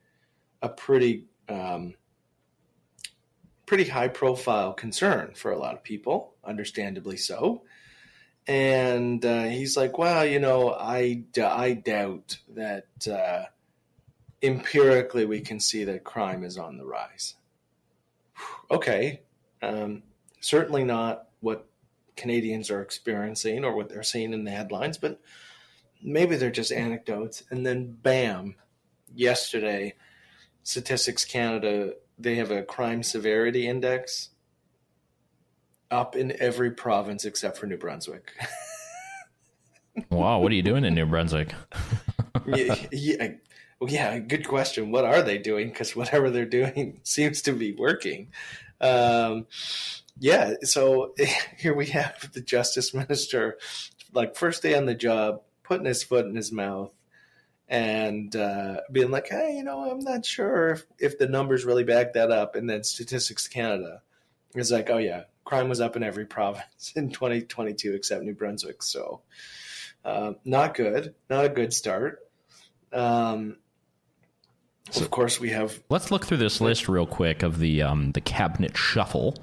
a 0.63 0.69
pretty 0.69 1.25
um, 1.49 1.95
pretty 3.67 3.85
high 3.85 4.09
profile 4.09 4.73
concern 4.73 5.33
for 5.35 5.51
a 5.51 5.59
lot 5.59 5.75
of 5.75 5.83
people, 5.83 6.35
understandably 6.45 7.17
so. 7.17 7.63
And 8.47 9.25
uh, 9.25 9.45
he's 9.45 9.77
like, 9.77 9.97
well, 9.97 10.25
you 10.27 10.39
know, 10.39 10.71
I, 10.71 11.25
I 11.43 11.73
doubt 11.73 12.39
that 12.55 12.87
uh, 13.11 13.45
empirically 14.43 15.25
we 15.25 15.41
can 15.41 15.61
see 15.61 15.85
that 15.85 16.05
crime 16.05 16.45
is 16.45 16.59
on 16.59 16.77
the 16.77 16.85
rise. 16.85 17.37
Okay, 18.71 19.21
um, 19.63 20.03
certainly 20.41 20.85
not 20.85 21.29
what 21.41 21.67
Canadians 22.17 22.71
are 22.71 22.83
experiencing 22.83 23.65
or 23.65 23.75
what 23.75 23.89
they're 23.89 24.03
seeing 24.03 24.33
in 24.33 24.45
the 24.45 24.51
headlines, 24.51 24.99
but 24.99 25.21
maybe 26.03 26.37
they're 26.37 26.51
just 26.51 26.73
anecdotes. 26.73 27.43
And 27.51 27.65
then, 27.65 27.97
bam, 28.03 28.57
yesterday, 29.15 29.95
Statistics 30.63 31.25
Canada, 31.25 31.95
they 32.19 32.37
have 32.37 32.51
a 32.51 32.63
crime 32.63 33.03
severity 33.03 33.67
index 33.67 34.31
up 35.95 36.17
in 36.17 36.35
every 36.41 36.73
province 36.73 37.25
except 37.25 37.57
for 37.57 37.67
New 37.67 37.77
Brunswick. 37.77 38.33
wow, 40.11 40.41
what 40.41 40.51
are 40.51 40.57
you 40.57 40.63
doing 40.63 40.85
in 40.85 40.95
New 40.95 41.07
Brunswick? 41.07 41.55
yeah, 42.47 42.75
yeah, 42.93 43.29
well, 43.79 43.91
yeah, 43.91 44.19
good 44.19 44.47
question. 44.47 44.91
What 44.91 45.05
are 45.05 45.23
they 45.23 45.39
doing? 45.39 45.69
Because 45.69 45.95
whatever 45.95 46.31
they're 46.31 46.45
doing 46.45 47.01
seems 47.05 47.43
to 47.43 47.53
be 47.53 47.73
working. 47.73 48.33
Um, 48.81 49.47
yeah, 50.19 50.55
so 50.63 51.15
here 51.57 51.75
we 51.75 51.87
have 51.87 52.33
the 52.33 52.41
justice 52.41 52.93
minister, 52.93 53.57
like 54.13 54.37
first 54.37 54.63
day 54.63 54.75
on 54.75 54.87
the 54.87 54.95
job, 54.95 55.43
putting 55.63 55.87
his 55.87 56.03
foot 56.03 56.27
in 56.27 56.35
his 56.35 56.51
mouth 56.51 56.93
and 57.69 58.35
uh, 58.35 58.81
being 58.91 59.11
like, 59.11 59.29
hey, 59.29 59.57
you 59.57 59.63
know, 59.63 59.91
I'm 59.91 60.01
not 60.01 60.27
sure 60.27 60.71
if, 60.71 60.87
if 60.99 61.19
the 61.19 61.29
numbers 61.29 61.65
really 61.65 61.85
back 61.85 62.13
that 62.15 62.31
up. 62.31 62.57
And 62.57 62.69
then 62.69 62.83
Statistics 62.83 63.49
Canada 63.49 64.03
is 64.55 64.71
like, 64.71 64.91
oh, 64.91 64.99
yeah, 64.99 65.23
crime 65.45 65.69
was 65.69 65.81
up 65.81 65.97
in 65.97 66.03
every 66.03 66.27
province 66.27 66.93
in 66.97 67.11
2022 67.11 67.95
except 67.95 68.25
New 68.25 68.35
Brunswick. 68.35 68.83
So 68.83 69.23
uh, 70.05 70.35
not 70.45 70.75
good, 70.75 71.15
not 71.31 71.45
a 71.45 71.49
good 71.49 71.73
start. 71.73 72.21
Um, 72.93 73.57
so 74.91 75.03
of 75.03 75.11
course, 75.11 75.41
we 75.41 75.51
have. 75.51 75.83
Let's 75.89 76.11
look 76.11 76.27
through 76.27 76.37
this 76.37 76.61
list 76.61 76.89
real 76.89 77.07
quick 77.07 77.43
of 77.43 77.59
the 77.59 77.83
um, 77.83 78.13
the 78.13 78.21
cabinet 78.21 78.77
shuffle. 78.77 79.35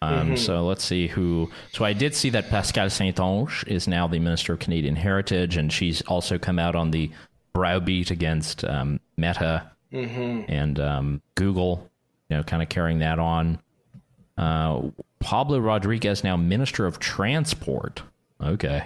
Um, 0.00 0.28
mm-hmm. 0.28 0.36
So 0.36 0.66
let's 0.66 0.82
see 0.82 1.06
who. 1.06 1.50
So 1.72 1.84
I 1.84 1.92
did 1.92 2.14
see 2.14 2.30
that 2.30 2.48
Pascale 2.48 2.90
St-Onge 2.90 3.66
is 3.68 3.86
now 3.86 4.08
the 4.08 4.18
Minister 4.18 4.54
of 4.54 4.58
Canadian 4.58 4.96
Heritage, 4.96 5.56
and 5.56 5.72
she's 5.72 6.02
also 6.02 6.38
come 6.38 6.58
out 6.58 6.74
on 6.74 6.90
the 6.90 7.10
browbeat 7.52 8.10
against 8.10 8.64
um, 8.64 8.98
Meta 9.16 9.70
mm-hmm. 9.92 10.50
and 10.50 10.80
um, 10.80 11.22
Google. 11.34 11.88
You 12.30 12.38
know, 12.38 12.42
kind 12.42 12.62
of 12.62 12.68
carrying 12.68 13.00
that 13.00 13.18
on. 13.18 13.60
Uh, 14.36 14.90
Pablo 15.20 15.58
Rodriguez 15.58 16.24
now 16.24 16.36
Minister 16.36 16.86
of 16.86 16.98
Transport. 16.98 18.02
Okay. 18.42 18.84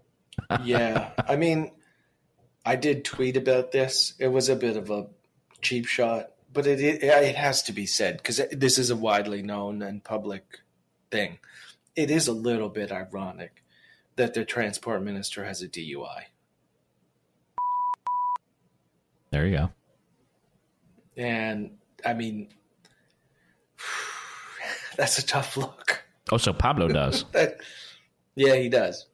yeah, 0.64 1.10
I 1.28 1.36
mean, 1.36 1.70
I 2.64 2.76
did 2.76 3.04
tweet 3.04 3.36
about 3.36 3.72
this. 3.72 4.14
It 4.18 4.28
was 4.28 4.48
a 4.48 4.56
bit 4.56 4.76
of 4.76 4.90
a 4.90 5.06
cheap 5.60 5.86
shot 5.86 6.30
but 6.52 6.66
it 6.66 6.80
it, 6.80 7.02
it 7.02 7.36
has 7.36 7.62
to 7.64 7.72
be 7.72 7.86
said 7.86 8.16
because 8.16 8.40
this 8.52 8.78
is 8.78 8.90
a 8.90 8.96
widely 8.96 9.42
known 9.42 9.82
and 9.82 10.02
public 10.02 10.60
thing. 11.10 11.38
It 11.96 12.10
is 12.10 12.28
a 12.28 12.32
little 12.32 12.68
bit 12.68 12.92
ironic 12.92 13.62
that 14.16 14.34
the 14.34 14.44
transport 14.44 15.02
minister 15.02 15.44
has 15.44 15.62
a 15.62 15.68
DUI. 15.68 16.24
There 19.30 19.46
you 19.46 19.56
go. 19.56 19.70
And 21.16 21.78
I 22.04 22.14
mean, 22.14 22.48
that's 25.00 25.18
a 25.18 25.24
tough 25.24 25.56
look. 25.56 26.04
Oh, 26.30 26.36
so 26.36 26.52
Pablo 26.52 26.86
does. 26.86 27.24
yeah, 28.36 28.56
he 28.56 28.68
does. 28.68 29.06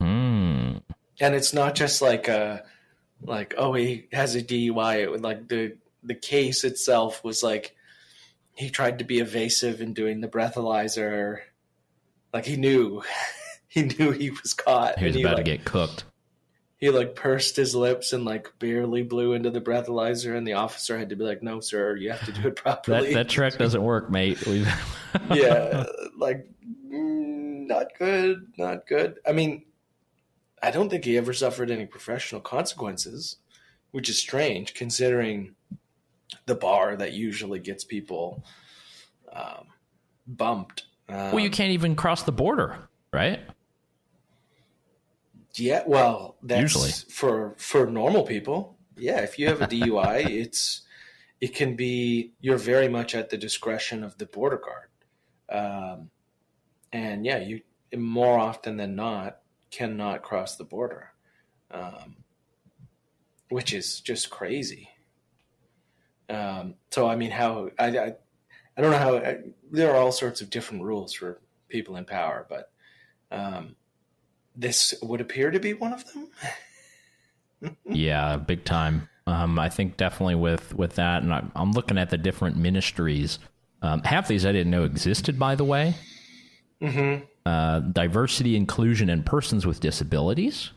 Hmm. 0.00 0.78
And 1.20 1.34
it's 1.34 1.52
not 1.52 1.74
just 1.74 2.00
like 2.00 2.26
a 2.26 2.64
like 3.20 3.54
oh 3.58 3.74
he 3.74 4.08
has 4.12 4.34
a 4.34 4.42
DUI. 4.42 5.02
It 5.02 5.10
would 5.10 5.20
like 5.20 5.46
the 5.48 5.76
the 6.02 6.14
case 6.14 6.64
itself 6.64 7.22
was 7.22 7.42
like 7.42 7.76
he 8.54 8.70
tried 8.70 8.98
to 9.00 9.04
be 9.04 9.18
evasive 9.18 9.82
in 9.82 9.92
doing 9.92 10.22
the 10.22 10.28
breathalyzer. 10.28 11.40
Like 12.32 12.46
he 12.46 12.56
knew, 12.56 13.02
he 13.68 13.82
knew 13.82 14.10
he 14.12 14.30
was 14.30 14.54
caught. 14.54 14.98
He 14.98 15.04
was 15.04 15.16
about 15.16 15.36
like, 15.36 15.44
to 15.44 15.50
get 15.50 15.66
cooked. 15.66 16.04
He 16.82 16.90
like 16.90 17.14
pursed 17.14 17.54
his 17.54 17.76
lips 17.76 18.12
and 18.12 18.24
like 18.24 18.48
barely 18.58 19.04
blew 19.04 19.34
into 19.34 19.50
the 19.50 19.60
breathalyzer, 19.60 20.36
and 20.36 20.44
the 20.44 20.54
officer 20.54 20.98
had 20.98 21.10
to 21.10 21.14
be 21.14 21.22
like, 21.22 21.40
"No, 21.40 21.60
sir, 21.60 21.94
you 21.94 22.10
have 22.10 22.24
to 22.24 22.32
do 22.32 22.48
it 22.48 22.56
properly." 22.56 23.14
that, 23.14 23.14
that 23.14 23.28
trick 23.28 23.56
doesn't 23.56 23.84
work, 23.84 24.10
mate. 24.10 24.44
yeah, 25.32 25.84
like 26.18 26.44
mm, 26.92 27.68
not 27.68 27.96
good, 27.96 28.48
not 28.58 28.88
good. 28.88 29.20
I 29.24 29.30
mean, 29.30 29.64
I 30.60 30.72
don't 30.72 30.88
think 30.88 31.04
he 31.04 31.16
ever 31.16 31.32
suffered 31.32 31.70
any 31.70 31.86
professional 31.86 32.40
consequences, 32.40 33.36
which 33.92 34.08
is 34.08 34.18
strange 34.18 34.74
considering 34.74 35.54
the 36.46 36.56
bar 36.56 36.96
that 36.96 37.12
usually 37.12 37.60
gets 37.60 37.84
people 37.84 38.42
um, 39.32 39.66
bumped. 40.26 40.86
Um, 41.08 41.30
well, 41.30 41.38
you 41.38 41.50
can't 41.50 41.70
even 41.70 41.94
cross 41.94 42.24
the 42.24 42.32
border, 42.32 42.76
right? 43.12 43.38
Yeah, 45.56 45.82
well, 45.86 46.36
that's 46.42 46.60
usually 46.60 46.90
for 47.10 47.54
for 47.58 47.86
normal 47.86 48.24
people. 48.24 48.78
Yeah, 48.96 49.20
if 49.20 49.38
you 49.38 49.48
have 49.48 49.60
a 49.60 49.66
DUI, 49.66 50.26
it's 50.28 50.82
it 51.40 51.54
can 51.54 51.76
be 51.76 52.32
you're 52.40 52.58
very 52.58 52.88
much 52.88 53.14
at 53.14 53.30
the 53.30 53.36
discretion 53.36 54.02
of 54.02 54.16
the 54.18 54.26
border 54.26 54.58
guard, 54.58 54.88
um, 55.50 56.10
and 56.92 57.26
yeah, 57.26 57.38
you 57.38 57.60
more 57.96 58.38
often 58.38 58.76
than 58.76 58.96
not 58.96 59.38
cannot 59.70 60.22
cross 60.22 60.56
the 60.56 60.64
border, 60.64 61.12
um, 61.70 62.16
which 63.50 63.74
is 63.74 64.00
just 64.00 64.30
crazy. 64.30 64.88
Um, 66.30 66.74
so 66.90 67.06
I 67.06 67.16
mean, 67.16 67.30
how 67.30 67.70
I, 67.78 67.98
I, 67.98 68.14
I 68.76 68.80
don't 68.80 68.90
know 68.90 68.98
how 68.98 69.16
I, 69.16 69.38
there 69.70 69.92
are 69.92 69.96
all 69.96 70.12
sorts 70.12 70.40
of 70.40 70.48
different 70.48 70.84
rules 70.84 71.12
for 71.12 71.40
people 71.68 71.96
in 71.96 72.06
power, 72.06 72.46
but 72.48 72.70
um, 73.30 73.76
this 74.56 74.94
would 75.02 75.20
appear 75.20 75.50
to 75.50 75.58
be 75.58 75.74
one 75.74 75.92
of 75.92 76.04
them. 76.12 76.28
yeah, 77.84 78.36
big 78.36 78.64
time. 78.64 79.08
Um, 79.26 79.58
I 79.58 79.68
think 79.68 79.96
definitely 79.96 80.34
with 80.34 80.74
with 80.74 80.96
that, 80.96 81.22
and 81.22 81.32
I'm, 81.32 81.52
I'm 81.54 81.72
looking 81.72 81.98
at 81.98 82.10
the 82.10 82.18
different 82.18 82.56
ministries. 82.56 83.38
Um, 83.82 84.02
half 84.02 84.28
these 84.28 84.44
I 84.46 84.52
didn't 84.52 84.70
know 84.70 84.84
existed, 84.84 85.38
by 85.38 85.54
the 85.54 85.64
way. 85.64 85.94
Mm-hmm. 86.80 87.24
Uh, 87.46 87.80
diversity, 87.80 88.56
inclusion, 88.56 89.08
and 89.08 89.24
persons 89.24 89.66
with 89.66 89.80
disabilities. 89.80 90.70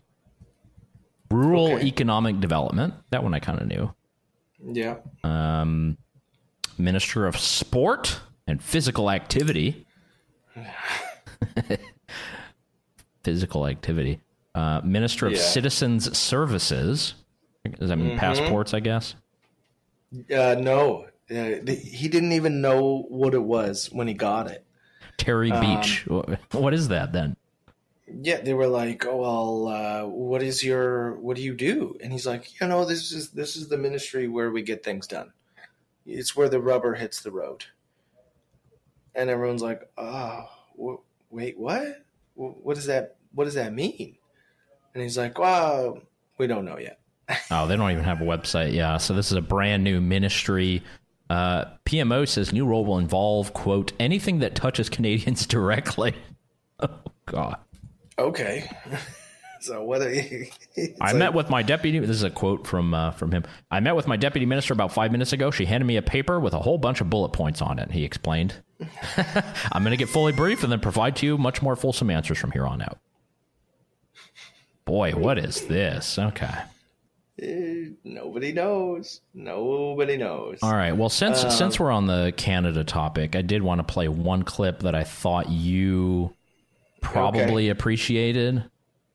Rural 1.32 1.74
okay. 1.74 1.86
economic 1.86 2.40
development. 2.40 2.94
That 3.10 3.24
one 3.24 3.34
I 3.34 3.40
kind 3.40 3.62
of 3.62 3.68
knew. 3.68 3.94
Yeah. 4.64 4.98
Um, 5.24 5.98
Minister 6.78 7.26
of 7.26 7.38
Sport 7.38 8.20
and 8.48 8.62
Physical 8.62 9.10
Activity. 9.10 9.86
Physical 13.26 13.68
Activity. 13.68 14.22
Uh, 14.54 14.80
Minister 14.84 15.28
of 15.28 15.34
yeah. 15.34 15.40
Citizens 15.40 16.18
Services. 16.18 17.16
Does 17.80 17.90
that 17.90 17.98
mean 17.98 18.12
mm-hmm. 18.12 18.20
passports, 18.20 18.74
I 18.74 18.80
guess? 18.80 19.16
Uh, 20.14 20.56
no. 20.58 21.08
Uh, 21.30 21.56
he 21.68 22.08
didn't 22.08 22.32
even 22.32 22.62
know 22.62 23.06
what 23.10 23.34
it 23.34 23.44
was 23.44 23.88
when 23.92 24.08
he 24.08 24.14
got 24.14 24.50
it. 24.50 24.64
Terry 25.18 25.52
um, 25.52 25.82
Beech. 25.82 26.06
What 26.52 26.74
is 26.74 26.88
that 26.90 27.12
then? 27.12 27.36
yeah, 28.08 28.42
they 28.42 28.54
were 28.54 28.68
like, 28.68 29.06
"Oh 29.06 29.18
well, 29.18 29.68
uh, 29.68 30.08
what 30.08 30.44
is 30.44 30.64
your 30.64 31.16
what 31.16 31.36
do 31.36 31.44
you 31.44 31.56
do?" 31.56 31.98
And 32.02 32.12
he's 32.12 32.28
like, 32.28 32.60
"You 32.60 32.68
know, 32.68 32.86
this 32.86 33.12
is 33.12 33.32
this 33.32 33.56
is 33.56 33.68
the 33.68 33.78
ministry 33.78 34.28
where 34.28 34.52
we 34.52 34.62
get 34.62 34.84
things 34.84 35.08
done. 35.08 35.32
It's 36.06 36.36
where 36.36 36.50
the 36.50 36.60
rubber 36.60 36.94
hits 36.94 37.22
the 37.22 37.32
road." 37.32 37.66
And 39.16 39.30
everyone's 39.30 39.64
like, 39.64 39.90
"Oh, 39.98 40.46
wh- 40.80 41.34
wait, 41.34 41.58
what? 41.58 42.06
What 42.36 42.76
does 42.76 42.86
that 42.86 43.15
what 43.36 43.44
does 43.46 43.54
that 43.54 43.74
mean? 43.74 44.16
And 44.94 45.04
he's 45.04 45.18
like, 45.18 45.38
well, 45.38 46.02
we 46.38 46.48
don't 46.48 46.66
know 46.66 46.78
yet. 46.80 47.00
Oh, 47.52 47.68
they 47.68 47.76
don't 47.76 47.92
even 47.92 48.04
have 48.04 48.22
a 48.22 48.26
website. 48.26 48.74
Yeah. 48.74 48.98
So 48.98 49.14
this 49.14 49.32
is 49.32 49.38
a 49.38 49.42
brand 49.42 49.84
new 49.84 50.00
ministry. 50.02 50.84
Uh, 51.30 51.66
PMO 51.86 52.28
says 52.28 52.54
new 52.54 52.66
role 52.66 52.86
will 52.86 53.00
involve, 53.00 53.52
quote, 53.54 53.94
anything 54.00 54.40
that 54.40 54.54
touches 54.56 54.90
Canadians 54.90 55.46
directly. 55.48 56.14
Oh, 56.80 56.90
God. 57.26 57.58
Okay. 58.20 58.70
so 59.60 59.84
what 59.84 60.02
are 60.04 60.14
you? 60.14 60.46
I 61.02 61.08
like- 61.12 61.16
met 61.16 61.34
with 61.34 61.50
my 61.50 61.64
deputy. 61.64 61.98
This 62.00 62.12
is 62.12 62.24
a 62.24 62.30
quote 62.30 62.68
from 62.68 62.94
uh, 62.94 63.12
from 63.12 63.32
him. 63.32 63.44
I 63.72 63.80
met 63.80 63.96
with 63.96 64.08
my 64.08 64.18
deputy 64.18 64.46
minister 64.46 64.74
about 64.74 64.94
five 64.94 65.12
minutes 65.12 65.34
ago. 65.34 65.50
She 65.50 65.66
handed 65.66 65.86
me 65.86 65.98
a 65.98 66.04
paper 66.04 66.40
with 66.40 66.54
a 66.54 66.60
whole 66.60 66.78
bunch 66.78 67.02
of 67.02 67.10
bullet 67.10 67.30
points 67.30 67.62
on 67.62 67.80
it. 67.80 67.92
He 67.92 68.04
explained, 68.04 68.54
"I'm 69.72 69.84
going 69.84 69.92
to 69.92 69.98
get 69.98 70.10
fully 70.10 70.32
brief 70.32 70.62
and 70.64 70.72
then 70.72 70.80
provide 70.80 71.16
to 71.18 71.26
you 71.26 71.38
much 71.40 71.62
more 71.64 71.76
fulsome 71.76 72.10
answers 72.12 72.38
from 72.38 72.52
here 72.52 72.68
on 72.68 72.82
out." 72.84 73.00
Boy, 74.86 75.12
what 75.14 75.38
is 75.40 75.66
this? 75.68 76.18
Okay. 76.20 76.54
Eh, 77.42 77.90
Nobody 78.04 78.54
knows. 78.54 79.22
Nobody 79.34 80.16
knows. 80.16 80.60
All 80.62 80.74
right. 80.74 80.94
Well, 80.94 81.10
since 81.10 81.42
since 81.56 81.80
we're 81.80 81.92
on 81.92 82.08
the 82.08 82.34
Canada 82.38 82.84
topic, 82.84 83.36
I 83.36 83.42
did 83.42 83.62
want 83.64 83.80
to 83.80 83.84
play 83.94 84.08
one 84.08 84.44
clip 84.44 84.80
that 84.82 84.96
I 84.96 85.04
thought 85.04 85.50
you 85.50 86.34
probably 87.02 87.70
appreciated. 87.70 88.64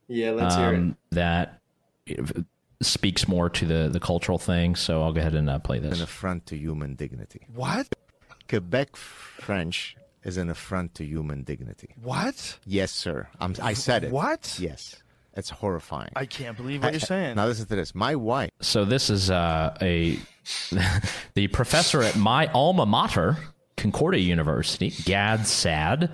Yeah, 0.09 0.33
let's 0.33 0.57
hear 0.57 0.73
it. 0.75 0.77
Um, 0.77 0.97
that 1.13 1.61
speaks 2.83 3.29
more 3.29 3.49
to 3.51 3.65
the 3.65 3.89
the 3.91 4.01
cultural 4.01 4.39
thing. 4.39 4.75
So 4.77 5.03
I'll 5.03 5.13
go 5.13 5.21
ahead 5.21 5.35
and 5.35 5.49
uh, 5.49 5.59
play 5.61 5.79
this. 5.79 5.97
an 5.99 6.03
affront 6.03 6.47
to 6.47 6.57
human 6.57 6.95
dignity. 6.97 7.47
What? 7.55 7.89
Quebec 8.49 8.97
French 8.97 9.97
is 10.25 10.37
an 10.37 10.51
affront 10.51 10.95
to 10.97 11.05
human 11.05 11.45
dignity. 11.45 11.95
What? 12.03 12.59
Yes, 12.67 12.91
sir. 12.91 13.29
I'm, 13.41 13.55
I 13.63 13.73
said 13.73 14.05
it. 14.05 14.11
What? 14.13 14.59
Yes. 14.61 14.97
It's 15.41 15.49
horrifying. 15.51 16.11
I 16.15 16.27
can't 16.27 16.55
believe 16.57 16.83
what 16.83 16.93
you're 16.93 17.01
saying. 17.01 17.37
Now 17.37 17.47
listen 17.47 17.67
to 17.67 17.75
this. 17.75 17.95
My 17.95 18.15
wife. 18.15 18.51
So 18.61 18.85
this 18.85 19.09
is 19.09 19.31
uh, 19.31 19.75
a 19.81 20.19
the 21.35 21.49
professor 21.49 22.03
at 22.03 22.15
my 22.17 22.47
alma 22.53 22.85
mater, 22.85 23.39
Concordia 23.79 24.21
University, 24.21 24.91
Gad 25.05 25.47
Saad, 25.47 26.11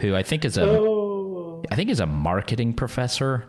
who 0.00 0.16
I 0.16 0.22
think 0.22 0.46
is 0.46 0.56
a 0.56 0.64
I 1.70 1.76
think 1.76 1.90
is 1.90 2.00
a 2.00 2.06
marketing 2.06 2.72
professor. 2.72 3.44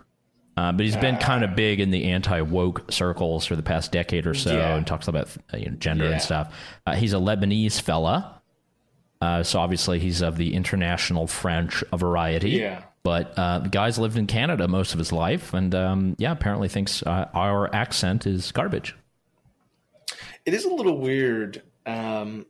Uh, 0.58 0.72
but 0.74 0.86
he's 0.86 0.98
been 0.98 1.18
kind 1.18 1.44
of 1.44 1.56
big 1.56 1.80
in 1.80 1.90
the 1.90 2.04
anti 2.12 2.42
woke 2.42 2.92
circles 2.92 3.46
for 3.46 3.56
the 3.56 3.64
past 3.64 3.92
decade 3.94 4.28
or 4.28 4.34
so, 4.36 4.56
Yeah. 4.56 4.76
and 4.76 4.86
talks 4.86 5.08
about 5.08 5.30
uh, 5.54 5.58
you 5.58 5.70
know, 5.72 5.76
gender 5.78 6.04
Yeah. 6.06 6.12
and 6.12 6.22
stuff. 6.22 6.54
Uh, 6.86 6.94
he's 6.96 7.14
a 7.14 7.18
Lebanese 7.18 7.82
fella, 7.82 8.40
uh, 9.22 9.42
so 9.42 9.60
obviously 9.60 10.00
he's 10.00 10.22
of 10.22 10.36
the 10.38 10.54
international 10.54 11.26
French 11.28 11.82
variety. 11.96 12.52
Yeah. 12.52 12.84
But 13.04 13.38
uh, 13.38 13.60
the 13.60 13.70
guy's 13.70 14.00
lived 14.00 14.18
in 14.18 14.28
Canada 14.28 14.68
most 14.68 14.94
of 14.94 14.98
his 15.00 15.12
life, 15.12 15.54
and 15.54 15.76
um, 15.76 16.16
yeah, 16.18 16.32
apparently 16.32 16.70
thinks 16.70 17.04
uh, 17.04 17.30
our 17.34 17.74
accent 17.76 18.26
is 18.26 18.52
garbage. 18.54 18.96
It 20.46 20.54
is 20.54 20.64
a 20.66 20.70
little 20.74 20.98
weird. 21.00 21.62
Um, 21.86 22.46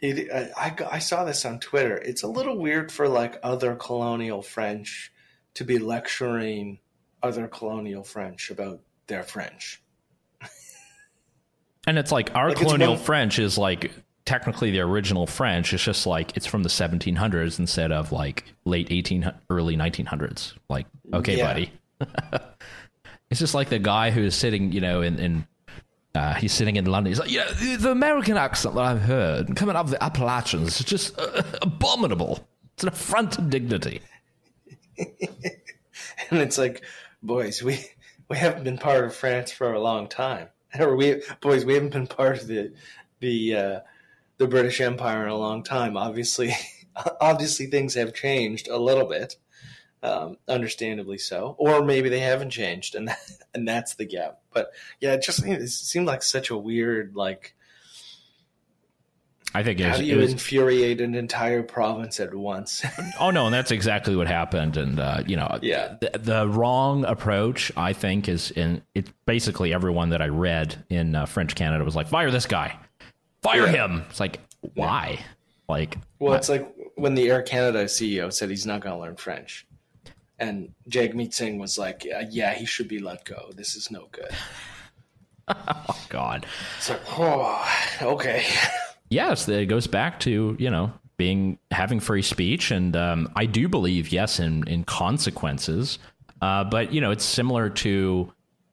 it 0.00 0.30
I, 0.30 0.50
I 0.68 0.76
I 0.92 0.98
saw 0.98 1.24
this 1.24 1.44
on 1.46 1.58
Twitter. 1.58 1.96
It's 1.96 2.22
a 2.22 2.28
little 2.28 2.58
weird 2.58 2.92
for 2.92 3.08
like 3.08 3.38
other 3.42 3.74
colonial 3.74 4.42
French 4.42 5.10
to 5.54 5.64
be 5.64 5.78
lecturing 5.78 6.78
other 7.22 7.48
colonial 7.48 8.02
French 8.04 8.50
about 8.50 8.80
their 9.06 9.22
French. 9.22 9.80
And 11.86 11.98
it's 11.98 12.12
like 12.12 12.34
our 12.34 12.50
Like, 12.50 12.58
colonial 12.58 12.94
one- 12.94 13.02
French 13.02 13.38
is 13.38 13.56
like 13.58 13.90
technically 14.24 14.70
the 14.70 14.80
original 14.80 15.26
French. 15.26 15.72
It's 15.72 15.82
just 15.82 16.06
like 16.06 16.36
it's 16.36 16.46
from 16.46 16.62
the 16.62 16.68
1700s 16.68 17.58
instead 17.58 17.92
of 17.92 18.12
like 18.12 18.44
late 18.64 18.88
18, 18.90 19.32
early 19.50 19.76
1900s. 19.76 20.54
Like, 20.68 20.86
okay, 21.12 21.36
Yeah. 21.38 21.46
buddy. 21.46 21.72
it's 23.30 23.40
just 23.40 23.54
like 23.54 23.68
the 23.68 23.78
guy 23.78 24.10
who's 24.10 24.34
sitting, 24.34 24.72
you 24.72 24.80
know, 24.80 25.02
in, 25.02 25.18
in 25.18 25.46
uh, 26.14 26.34
he's 26.34 26.52
sitting 26.52 26.76
in 26.76 26.84
London. 26.86 27.10
He's 27.10 27.18
like, 27.20 27.30
yeah, 27.30 27.50
the, 27.58 27.76
the 27.76 27.90
American 27.90 28.36
accent 28.36 28.74
that 28.74 28.84
I've 28.84 29.00
heard 29.00 29.56
coming 29.56 29.76
up 29.76 29.86
the 29.88 30.02
Appalachians 30.02 30.78
is 30.80 30.86
just 30.86 31.18
uh, 31.18 31.42
abominable. 31.62 32.46
It's 32.74 32.82
an 32.82 32.88
affront 32.90 33.32
to 33.32 33.42
dignity. 33.42 34.00
And 36.30 36.40
it's 36.40 36.56
like, 36.56 36.82
boys, 37.22 37.62
we 37.62 37.78
we 38.28 38.36
haven't 38.38 38.64
been 38.64 38.78
part 38.78 39.04
of 39.04 39.14
France 39.14 39.50
for 39.50 39.72
a 39.72 39.80
long 39.80 40.08
time. 40.08 40.48
Or 40.78 40.96
we 40.96 41.22
boys, 41.40 41.64
we 41.66 41.74
haven't 41.74 41.92
been 41.92 42.06
part 42.06 42.40
of 42.40 42.46
the 42.46 42.72
the 43.20 43.54
uh, 43.56 43.80
the 44.42 44.48
British 44.48 44.80
Empire 44.80 45.22
in 45.24 45.28
a 45.30 45.36
long 45.36 45.62
time. 45.62 45.96
Obviously, 45.96 46.52
obviously 47.20 47.66
things 47.66 47.94
have 47.94 48.12
changed 48.14 48.68
a 48.68 48.76
little 48.76 49.06
bit, 49.06 49.36
um, 50.02 50.36
understandably 50.48 51.18
so, 51.18 51.54
or 51.58 51.82
maybe 51.84 52.08
they 52.08 52.20
haven't 52.20 52.50
changed, 52.50 52.94
and 52.94 53.10
and 53.54 53.66
that's 53.66 53.94
the 53.94 54.04
gap. 54.04 54.40
But 54.52 54.72
yeah, 55.00 55.14
it 55.14 55.22
just 55.22 55.44
it 55.46 55.68
seemed 55.68 56.06
like 56.06 56.22
such 56.22 56.50
a 56.50 56.56
weird 56.56 57.14
like. 57.16 57.54
I 59.54 59.62
think 59.62 59.80
it 59.80 59.82
How 59.82 59.90
was, 59.90 59.98
do 59.98 60.04
you 60.06 60.16
was 60.16 60.32
infuriate 60.32 61.02
an 61.02 61.14
entire 61.14 61.62
province 61.62 62.20
at 62.20 62.34
once? 62.34 62.82
Oh 63.20 63.30
no, 63.30 63.44
and 63.46 63.54
that's 63.54 63.70
exactly 63.70 64.16
what 64.16 64.26
happened. 64.26 64.78
And 64.78 64.98
uh, 64.98 65.22
you 65.26 65.36
know, 65.36 65.58
Yeah. 65.60 65.96
the, 66.00 66.18
the 66.18 66.48
wrong 66.48 67.04
approach, 67.04 67.70
I 67.76 67.92
think, 67.92 68.30
is 68.30 68.50
in 68.50 68.80
it's 68.94 69.12
basically 69.26 69.74
everyone 69.74 70.08
that 70.10 70.22
I 70.22 70.28
read 70.28 70.82
in 70.88 71.14
uh, 71.14 71.26
French 71.26 71.54
Canada 71.54 71.84
was 71.84 71.94
like, 71.94 72.08
fire 72.08 72.30
this 72.30 72.46
guy, 72.46 72.78
fire 73.42 73.66
Yeah. 73.66 73.86
him. 73.88 74.04
It's 74.10 74.20
like, 74.20 74.40
why? 74.74 75.18
Like, 75.68 75.98
Well, 76.18 76.34
it's 76.34 76.48
like 76.48 76.72
when 76.96 77.14
the 77.14 77.28
Air 77.30 77.42
Canada 77.42 77.84
CEO 77.84 78.32
said 78.32 78.50
he's 78.50 78.66
not 78.66 78.80
going 78.80 78.94
to 78.94 79.00
learn 79.00 79.16
French, 79.16 79.66
and 80.38 80.72
Jagmeet 80.88 81.32
Singh 81.32 81.58
was 81.58 81.78
like, 81.78 82.04
"Yeah, 82.04 82.24
yeah, 82.28 82.52
he 82.54 82.66
should 82.66 82.88
be 82.88 82.98
let 82.98 83.24
go. 83.24 83.50
This 83.54 83.74
is 83.76 83.90
no 83.90 84.08
good." 84.12 84.30
Oh, 85.48 86.00
God, 86.08 86.46
It's 86.78 86.88
like, 86.88 87.00
oh, 87.18 87.68
okay. 88.00 88.44
yes, 89.10 89.48
it 89.48 89.66
goes 89.66 89.86
back 89.86 90.20
to 90.20 90.56
you 90.58 90.70
know 90.70 90.92
being 91.16 91.58
having 91.70 92.00
free 92.00 92.22
speech, 92.22 92.70
and 92.70 92.96
um, 92.96 93.30
I 93.36 93.46
do 93.46 93.68
believe 93.68 94.10
yes 94.12 94.38
in 94.38 94.66
in 94.68 94.84
consequences, 94.84 95.98
uh, 96.40 96.64
but 96.64 96.92
you 96.92 97.00
know 97.00 97.10
it's 97.10 97.24
similar 97.24 97.68
to 97.70 98.32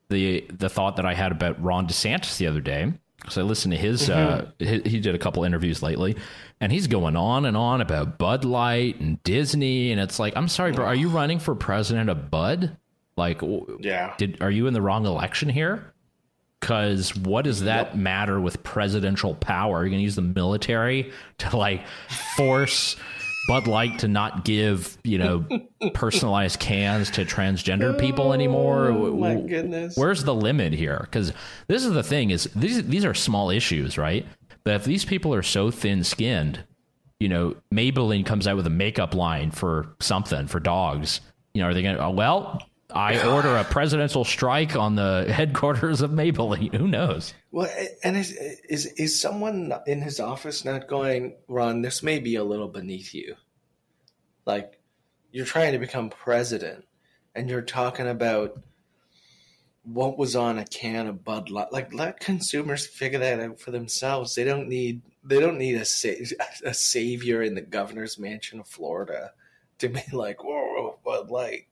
the 0.10 0.46
the 0.52 0.70
thought 0.70 0.96
that 0.98 1.06
I 1.06 1.14
had 1.16 1.32
about 1.32 1.62
Ron 1.62 1.88
DeSantis 1.88 2.38
the 2.38 2.48
other 2.48 2.62
day. 2.62 2.94
So 3.28 3.42
I 3.42 3.44
listened 3.44 3.74
to 3.74 3.78
his, 3.78 4.10
uh, 4.10 4.50
he, 4.60 4.80
he 4.86 5.00
did 5.00 5.14
a 5.14 5.20
couple 5.20 5.44
interviews 5.44 5.84
lately, 5.84 6.16
and 6.62 6.72
he's 6.72 6.88
going 6.88 7.16
on 7.18 7.46
and 7.46 7.58
on 7.58 7.82
about 7.82 8.18
Bud 8.18 8.46
Light 8.46 9.00
and 9.02 9.22
Disney, 9.24 9.92
and 9.92 10.00
it's 10.00 10.20
like, 10.20 10.36
I'm 10.38 10.48
sorry, 10.48 10.72
bro, 10.72 10.86
are 10.86 10.96
you 10.96 11.10
running 11.10 11.38
for 11.40 11.54
president 11.54 12.10
of 12.10 12.32
Bud? 12.32 12.78
Like, 13.18 13.42
Yeah. 13.82 14.14
did 14.18 14.42
are 14.42 14.50
you 14.50 14.68
in 14.68 14.74
the 14.74 14.82
wrong 14.82 15.06
election 15.06 15.50
here? 15.50 15.94
Because 16.62 17.16
what 17.16 17.44
does 17.46 17.62
that 17.64 17.98
matter 17.98 18.40
with 18.40 18.64
presidential 18.64 19.36
power? 19.36 19.80
You're 19.82 19.90
going 19.90 20.00
to 20.00 20.04
use 20.04 20.16
the 20.16 20.22
military 20.22 21.12
to 21.40 21.56
like 21.58 21.86
force 22.36 22.96
Bud 23.48 23.68
Light 23.68 24.00
to 24.00 24.08
not 24.08 24.46
give 24.46 24.98
you 25.04 25.18
know 25.18 25.46
personalized 25.94 26.60
cans 26.60 27.10
to 27.12 27.26
transgender 27.26 28.00
people 28.00 28.30
oh 28.30 28.34
anymore. 28.34 28.90
Oh, 28.90 29.16
my 29.16 29.36
goodness. 29.36 29.96
Where's 29.98 30.24
the 30.24 30.36
limit 30.36 30.74
here? 30.74 31.00
Because 31.02 31.34
this 31.68 31.86
is 31.86 31.94
the 31.94 32.04
thing: 32.04 32.30
is 32.30 32.50
these 32.56 32.84
these 32.88 33.06
are 33.06 33.14
small 33.14 33.50
issues, 33.50 33.98
right? 33.98 34.26
But 34.64 34.76
if 34.76 34.84
these 34.84 35.06
people 35.06 35.34
are 35.34 35.44
so 35.44 35.72
thin 35.72 36.04
skinned, 36.04 36.64
you 37.20 37.30
know, 37.30 37.56
Maybelline 37.74 38.26
comes 38.26 38.48
out 38.48 38.56
with 38.56 38.68
a 38.68 38.72
makeup 38.72 39.14
line 39.14 39.52
for 39.52 39.96
something 40.00 40.48
for 40.48 40.60
dogs. 40.60 41.22
You 41.54 41.62
know, 41.62 41.70
are 41.70 41.74
they 41.74 41.82
going 41.82 41.96
to? 41.96 42.04
Oh, 42.04 42.10
uh, 42.10 42.12
well, 42.12 42.62
I 42.92 43.28
order 43.34 43.56
a 43.58 43.64
presidential 43.64 44.26
strike 44.26 44.76
on 44.76 44.96
the 44.96 45.26
headquarters 45.32 46.02
of 46.02 46.12
Maybelline. 46.12 46.76
Who 46.76 46.88
knows? 46.88 47.34
Well, 47.52 47.70
and 48.04 48.18
is 48.18 48.32
is 48.32 48.86
is 48.86 49.20
someone 49.20 49.74
in 49.88 50.02
his 50.02 50.20
office 50.20 50.66
not 50.66 50.88
going, 50.88 51.36
Ron? 51.48 51.82
This 51.82 52.04
may 52.04 52.20
be 52.20 52.36
a 52.36 52.44
little 52.44 52.68
beneath 52.68 53.14
you. 53.14 53.36
Like, 54.46 54.80
you're 55.32 55.46
trying 55.46 55.74
to 55.74 55.80
become 55.80 56.10
president, 56.10 56.86
and 57.36 57.50
you're 57.50 57.62
talking 57.62 58.08
about 58.08 58.62
what 59.84 60.18
was 60.18 60.36
on 60.36 60.58
a 60.58 60.66
can 60.66 61.08
of 61.08 61.24
Bud 61.24 61.50
Light. 61.50 61.72
Like, 61.72 61.94
let 61.94 62.20
consumers 62.20 62.86
figure 62.86 63.20
that 63.20 63.40
out 63.40 63.60
for 63.60 63.72
themselves. 63.72 64.36
They 64.36 64.44
don't 64.44 64.68
need 64.68 65.02
they 65.24 65.40
don't 65.40 65.58
need 65.58 65.76
a 65.76 65.86
sa- 65.86 66.10
a 66.64 66.74
savior 66.74 67.42
in 67.42 67.56
the 67.56 67.62
governor's 67.62 68.18
mansion 68.18 68.60
of 68.60 68.68
Florida 68.68 69.32
to 69.80 69.90
be 69.90 70.04
like, 70.12 70.44
whoa, 70.44 71.00
Bud 71.04 71.30
Light. 71.30 71.66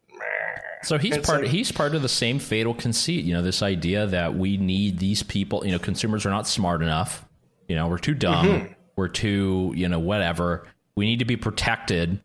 Meh." 0.57 0.83
So 0.83 0.97
he's 0.97 1.15
It's 1.17 1.27
part. 1.27 1.41
like- 1.43 1.51
he's 1.51 1.71
part 1.71 1.95
of 1.95 2.01
the 2.01 2.09
same 2.09 2.39
fatal 2.39 2.73
conceit. 2.73 3.25
You 3.25 3.33
know, 3.33 3.41
this 3.41 3.61
idea 3.61 4.05
that 4.07 4.35
we 4.35 4.57
need 4.57 4.99
these 4.99 5.23
people. 5.23 5.65
You 5.65 5.71
know, 5.71 5.79
consumers 5.79 6.25
are 6.25 6.29
not 6.29 6.47
smart 6.47 6.81
enough. 6.81 7.25
You 7.67 7.75
know, 7.75 7.87
we're 7.87 7.97
too 7.97 8.13
dumb. 8.13 8.45
Mm-hmm. 8.47 8.73
We're 8.95 9.07
too. 9.09 9.73
You 9.75 9.87
know, 9.89 9.99
whatever. 9.99 10.65
We 10.95 11.05
need 11.05 11.19
to 11.19 11.25
be 11.25 11.35
protected, 11.37 12.19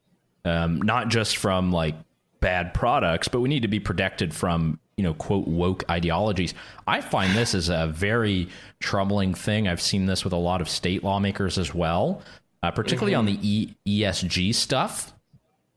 um, 0.45 0.81
not 0.83 1.09
just 1.09 1.37
from 1.37 1.73
like 1.73 1.95
bad 2.41 2.75
products, 2.75 3.29
but 3.29 3.41
we 3.41 3.49
need 3.49 3.63
to 3.63 3.69
be 3.69 3.81
protected 3.81 4.35
from 4.35 4.79
you 4.97 5.05
know 5.05 5.15
quote 5.15 5.47
woke 5.49 5.85
ideologies. 5.91 6.55
I 6.87 7.01
find 7.01 7.35
this 7.37 7.55
is 7.55 7.69
a 7.69 7.87
very 7.89 8.49
troubling 8.81 9.35
thing. 9.35 9.69
I've 9.69 9.81
seen 9.83 10.07
this 10.07 10.25
with 10.25 10.33
a 10.33 10.37
lot 10.39 10.61
of 10.61 10.69
state 10.69 11.03
lawmakers 11.05 11.59
as 11.59 11.75
well, 11.75 12.23
uh, 12.63 12.71
particularly 12.71 13.15
on 13.15 13.27
the 13.27 13.37
Mm-hmm. 13.37 13.45
e- 13.45 14.03
ESG 14.03 14.55
stuff 14.55 15.13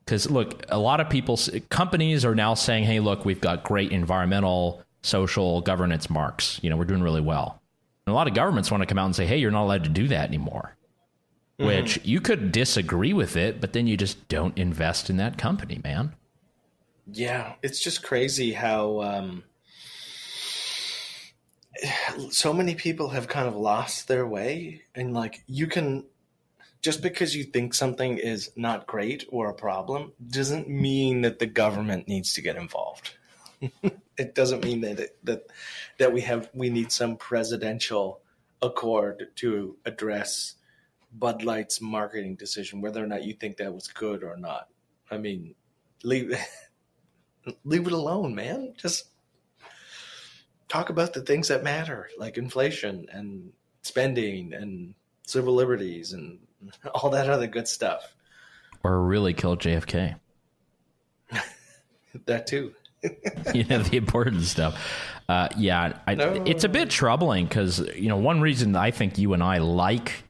because 0.05 0.29
look, 0.29 0.65
a 0.69 0.77
lot 0.77 0.99
of 0.99 1.09
people, 1.09 1.39
companies 1.69 2.23
are 2.23 2.35
now 2.35 2.53
saying, 2.53 2.83
"Hey, 2.83 2.99
look, 2.99 3.25
we've 3.25 3.41
got 3.41 3.63
great 3.63 3.91
environmental, 3.91 4.83
social, 5.01 5.61
governance 5.61 6.09
marks. 6.09 6.59
You 6.61 6.69
know, 6.69 6.77
we're 6.77 6.85
doing 6.85 7.01
really 7.01 7.21
well." 7.21 7.61
And 8.05 8.11
a 8.11 8.15
lot 8.15 8.27
of 8.27 8.35
governments 8.35 8.69
want 8.69 8.81
to 8.81 8.85
come 8.85 8.99
out 8.99 9.05
and 9.05 9.15
say, 9.15 9.25
"Hey, 9.25 9.37
you're 9.37 9.51
not 9.51 9.63
allowed 9.63 9.83
to 9.85 9.89
do 9.89 10.07
that 10.09 10.27
anymore." 10.27 10.75
Mm-hmm. 11.59 11.67
Which 11.67 11.99
you 12.03 12.19
could 12.19 12.51
disagree 12.51 13.13
with 13.13 13.37
it, 13.37 13.61
but 13.61 13.73
then 13.73 13.87
you 13.87 13.95
just 13.95 14.27
don't 14.27 14.57
invest 14.57 15.09
in 15.09 15.17
that 15.17 15.37
company, 15.37 15.79
man. 15.83 16.13
Yeah, 17.07 17.53
it's 17.61 17.79
just 17.79 18.03
crazy 18.03 18.51
how 18.51 19.01
um, 19.01 19.43
so 22.29 22.51
many 22.51 22.75
people 22.75 23.09
have 23.09 23.27
kind 23.27 23.47
of 23.47 23.55
lost 23.55 24.07
their 24.07 24.27
way, 24.27 24.81
and 24.93 25.13
like 25.13 25.43
you 25.47 25.67
can 25.67 26.03
just 26.81 27.01
because 27.01 27.35
you 27.35 27.43
think 27.43 27.73
something 27.73 28.17
is 28.17 28.51
not 28.55 28.87
great 28.87 29.25
or 29.29 29.49
a 29.49 29.53
problem 29.53 30.13
doesn't 30.27 30.69
mean 30.69 31.21
that 31.21 31.39
the 31.39 31.45
government 31.45 32.07
needs 32.07 32.33
to 32.33 32.41
get 32.41 32.55
involved. 32.55 33.15
it 34.17 34.35
doesn't 34.35 34.63
mean 34.63 34.81
that 34.81 34.99
it, 34.99 35.17
that 35.23 35.47
that 35.97 36.13
we 36.13 36.21
have 36.21 36.49
we 36.53 36.69
need 36.69 36.91
some 36.91 37.17
presidential 37.17 38.21
accord 38.61 39.27
to 39.35 39.77
address 39.85 40.55
Bud 41.11 41.43
Light's 41.43 41.81
marketing 41.81 42.35
decision, 42.35 42.81
whether 42.81 43.03
or 43.03 43.07
not 43.07 43.23
you 43.23 43.33
think 43.33 43.57
that 43.57 43.73
was 43.73 43.87
good 43.87 44.23
or 44.23 44.37
not. 44.37 44.67
I 45.09 45.17
mean, 45.17 45.55
leave 46.03 46.37
leave 47.63 47.87
it 47.87 47.93
alone, 47.93 48.35
man. 48.35 48.73
Just 48.77 49.05
talk 50.67 50.89
about 50.89 51.13
the 51.13 51.21
things 51.21 51.47
that 51.47 51.63
matter, 51.63 52.09
like 52.17 52.37
inflation 52.37 53.07
and 53.11 53.53
spending 53.81 54.53
and 54.53 54.95
civil 55.23 55.53
liberties 55.53 56.13
and 56.13 56.39
all 56.93 57.09
that 57.11 57.29
other 57.29 57.47
good 57.47 57.67
stuff. 57.67 58.13
Or 58.83 59.01
really 59.01 59.33
kill 59.33 59.57
JFK. 59.57 60.15
that 62.25 62.47
too. 62.47 62.73
you 63.53 63.63
know 63.65 63.79
the 63.79 63.97
important 63.97 64.41
stuff. 64.43 64.79
Uh, 65.29 65.47
yeah, 65.57 65.97
I, 66.07 66.15
No. 66.15 66.43
it's 66.45 66.63
a 66.63 66.69
bit 66.69 66.89
troubling 66.89 67.45
because 67.45 67.79
you 67.95 68.09
know 68.09 68.17
one 68.17 68.41
reason 68.41 68.75
I 68.75 68.91
think 68.91 69.17
you 69.17 69.33
and 69.33 69.43
I 69.43 69.57
like 69.59 70.23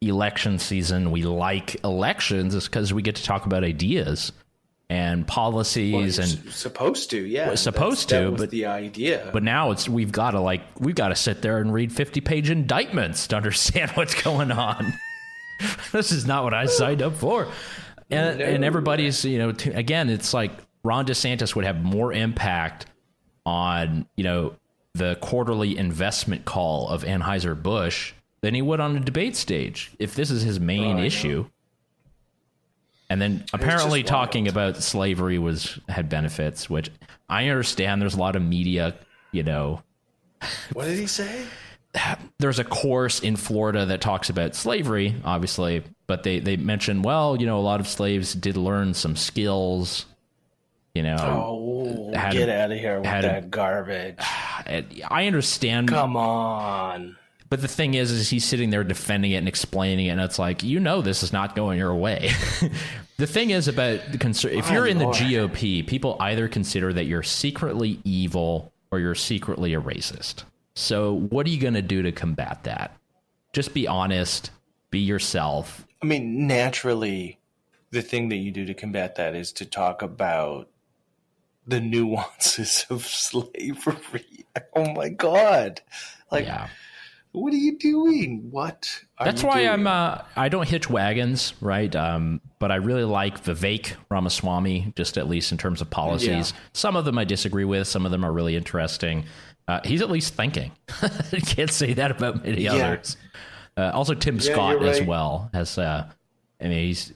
election 0.00 0.58
season, 0.58 1.10
we 1.10 1.22
like 1.22 1.82
elections, 1.84 2.54
is 2.54 2.64
because 2.66 2.92
we 2.92 3.02
get 3.02 3.16
to 3.16 3.24
talk 3.24 3.46
about 3.46 3.64
ideas 3.64 4.32
and 4.90 5.20
Well, 5.22 5.26
policies 5.34 6.18
you're 6.18 6.24
and 6.26 6.52
supposed 6.52 7.10
to, 7.10 7.18
yeah. 7.24 7.48
Well, 7.48 7.56
supposed 7.56 8.10
to, 8.10 8.32
but- 8.32 8.50
the 8.50 8.66
idea. 8.66 9.30
But 9.32 9.42
now 9.42 9.70
it's 9.70 9.88
we've 9.88 10.12
got 10.12 10.32
to 10.32 10.40
like 10.40 10.62
we've 10.78 10.94
got 10.94 11.08
to 11.08 11.16
sit 11.16 11.42
there 11.42 11.58
and 11.58 11.72
read 11.72 11.90
fifty 11.92 12.20
page 12.20 12.50
indictments 12.50 13.26
to 13.28 13.36
understand 13.36 13.90
what's 13.92 14.20
going 14.22 14.52
on. 14.52 14.92
this 15.92 16.12
is 16.12 16.26
not 16.26 16.44
what 16.44 16.54
I 16.54 16.66
signed 16.66 17.02
up 17.02 17.14
for. 17.16 17.48
And, 18.10 18.38
No. 18.38 18.44
and 18.44 18.64
everybody's 18.64 19.24
you 19.24 19.38
know 19.38 19.48
again 19.74 20.10
it's 20.10 20.34
like 20.34 20.52
Ron 20.82 21.06
DeSantis 21.06 21.54
would 21.56 21.64
have 21.64 21.82
more 21.82 22.12
impact 22.12 22.86
on 23.46 24.06
you 24.16 24.24
know 24.24 24.56
the 24.94 25.16
quarterly 25.20 25.76
investment 25.76 26.44
call 26.44 26.88
of 26.88 27.02
Anheuser 27.04 27.60
Busch 27.60 28.12
than 28.42 28.54
he 28.54 28.62
would 28.62 28.78
on 28.80 28.96
a 28.96 29.00
debate 29.00 29.34
stage 29.36 29.90
if 29.98 30.14
this 30.14 30.30
is 30.30 30.42
his 30.42 30.60
main 30.60 30.98
Oh, 30.98 31.02
issue. 31.02 31.46
And 33.10 33.20
then 33.20 33.44
apparently 33.52 34.02
talking 34.02 34.48
about 34.48 34.76
slavery 34.76 35.38
was 35.38 35.78
had 35.88 36.08
benefits, 36.08 36.68
which 36.70 36.90
I 37.28 37.48
understand. 37.48 38.00
There's 38.00 38.14
a 38.14 38.18
lot 38.20 38.34
of 38.36 38.42
media, 38.42 38.94
you 39.30 39.42
know. 39.42 39.82
what 40.72 40.84
did 40.86 40.98
he 40.98 41.06
say? 41.06 41.44
There's 42.38 42.58
a 42.58 42.64
course 42.64 43.20
in 43.20 43.36
Florida 43.36 43.86
that 43.86 44.00
talks 44.00 44.28
about 44.30 44.54
slavery, 44.54 45.14
obviously, 45.24 45.82
but 46.06 46.22
they 46.24 46.40
they 46.40 46.56
mention 46.56 47.02
well, 47.02 47.36
you 47.40 47.46
know, 47.46 47.58
a 47.58 47.62
lot 47.62 47.80
of 47.80 47.86
slaves 47.88 48.34
did 48.34 48.56
learn 48.56 48.94
some 48.94 49.16
skills, 49.16 50.06
you 50.94 51.02
know. 51.02 51.16
Oh, 51.20 52.10
get 52.32 52.48
a- 52.48 52.60
out 52.62 52.72
of 52.72 52.78
here 52.78 52.96
with 52.98 53.06
had 53.06 53.24
a- 53.24 53.28
that 53.28 53.50
garbage. 53.50 54.16
I 54.20 55.26
understand, 55.26 55.88
Come 55.88 56.16
on. 56.16 57.16
but 57.48 57.60
the 57.60 57.68
thing 57.68 57.94
is, 57.94 58.10
is 58.10 58.28
he's 58.30 58.44
sitting 58.44 58.70
there 58.70 58.82
defending 58.84 59.32
it 59.32 59.36
and 59.36 59.48
explaining 59.48 60.06
it, 60.06 60.10
and 60.10 60.20
it's 60.20 60.38
like 60.38 60.62
you 60.64 60.80
know 60.80 61.00
this 61.00 61.22
is 61.22 61.32
not 61.32 61.54
going 61.54 61.78
your 61.78 61.94
way. 61.94 62.30
the 63.18 63.26
thing 63.26 63.50
is 63.50 63.68
about 63.68 64.00
the 64.10 64.18
conser- 64.18 64.50
if 64.52 64.68
you're 64.70 64.86
in 64.86 64.98
the 64.98 65.04
lord. 65.04 65.16
GOP, 65.16 65.86
people 65.86 66.16
either 66.18 66.48
consider 66.48 66.92
that 66.92 67.04
you're 67.04 67.22
secretly 67.22 68.00
evil 68.04 68.72
or 68.90 68.98
you're 68.98 69.14
secretly 69.14 69.74
a 69.74 69.80
racist. 69.80 70.42
So 70.74 71.14
what 71.14 71.46
are 71.46 71.50
you 71.50 71.60
going 71.60 71.74
to 71.74 71.82
do 71.82 72.02
to 72.02 72.12
combat 72.12 72.64
that? 72.64 72.96
Just 73.52 73.74
be 73.74 73.86
honest, 73.86 74.50
be 74.90 74.98
yourself. 74.98 75.86
I 76.02 76.06
mean, 76.06 76.46
naturally, 76.46 77.38
the 77.90 78.02
thing 78.02 78.28
that 78.28 78.36
you 78.36 78.50
do 78.50 78.66
to 78.66 78.74
combat 78.74 79.14
that 79.16 79.34
is 79.34 79.52
to 79.52 79.64
talk 79.64 80.02
about 80.02 80.68
the 81.66 81.80
nuances 81.80 82.86
of 82.90 83.06
slavery. 83.06 84.26
Oh 84.76 84.92
my 84.92 85.08
god! 85.08 85.80
Like, 86.30 86.46
yeah. 86.46 86.68
what 87.32 87.52
are 87.52 87.56
you 87.56 87.76
doing? 87.76 88.46
What? 88.52 89.02
Are 89.18 89.26
That's 89.26 89.42
why 89.42 89.62
doing? 89.62 89.68
I'm 89.68 89.86
uh, 89.88 90.18
I 90.36 90.48
don't 90.48 90.68
hitch 90.68 90.88
wagons, 90.88 91.54
right? 91.60 91.94
Um, 91.96 92.40
but 92.60 92.70
I 92.70 92.76
really 92.76 93.02
like 93.02 93.42
Vivek 93.42 93.94
Ramaswamy, 94.10 94.92
just 94.94 95.18
at 95.18 95.28
least 95.28 95.50
in 95.50 95.58
terms 95.58 95.80
of 95.80 95.90
policies. 95.90 96.52
Yeah. 96.52 96.60
Some 96.72 96.94
of 96.94 97.04
them 97.04 97.18
I 97.18 97.24
disagree 97.24 97.64
with. 97.64 97.88
Some 97.88 98.06
of 98.06 98.12
them 98.12 98.24
are 98.24 98.32
really 98.32 98.54
interesting. 98.54 99.24
Uh, 99.66 99.80
he's 99.84 100.02
at 100.02 100.10
least 100.10 100.34
thinking. 100.34 100.72
Can't 101.46 101.70
say 101.70 101.94
that 101.94 102.10
about 102.10 102.44
many 102.44 102.62
Yeah. 102.62 102.74
others. 102.74 103.16
Uh, 103.76 103.90
also, 103.94 104.14
Tim 104.14 104.38
Scott 104.38 104.80
you're 104.80 104.88
as 104.90 105.00
right. 105.00 105.08
well 105.08 105.50
has. 105.52 105.78
Uh, 105.78 106.06
I 106.60 106.64
mean, 106.64 106.86
he's 106.86 107.12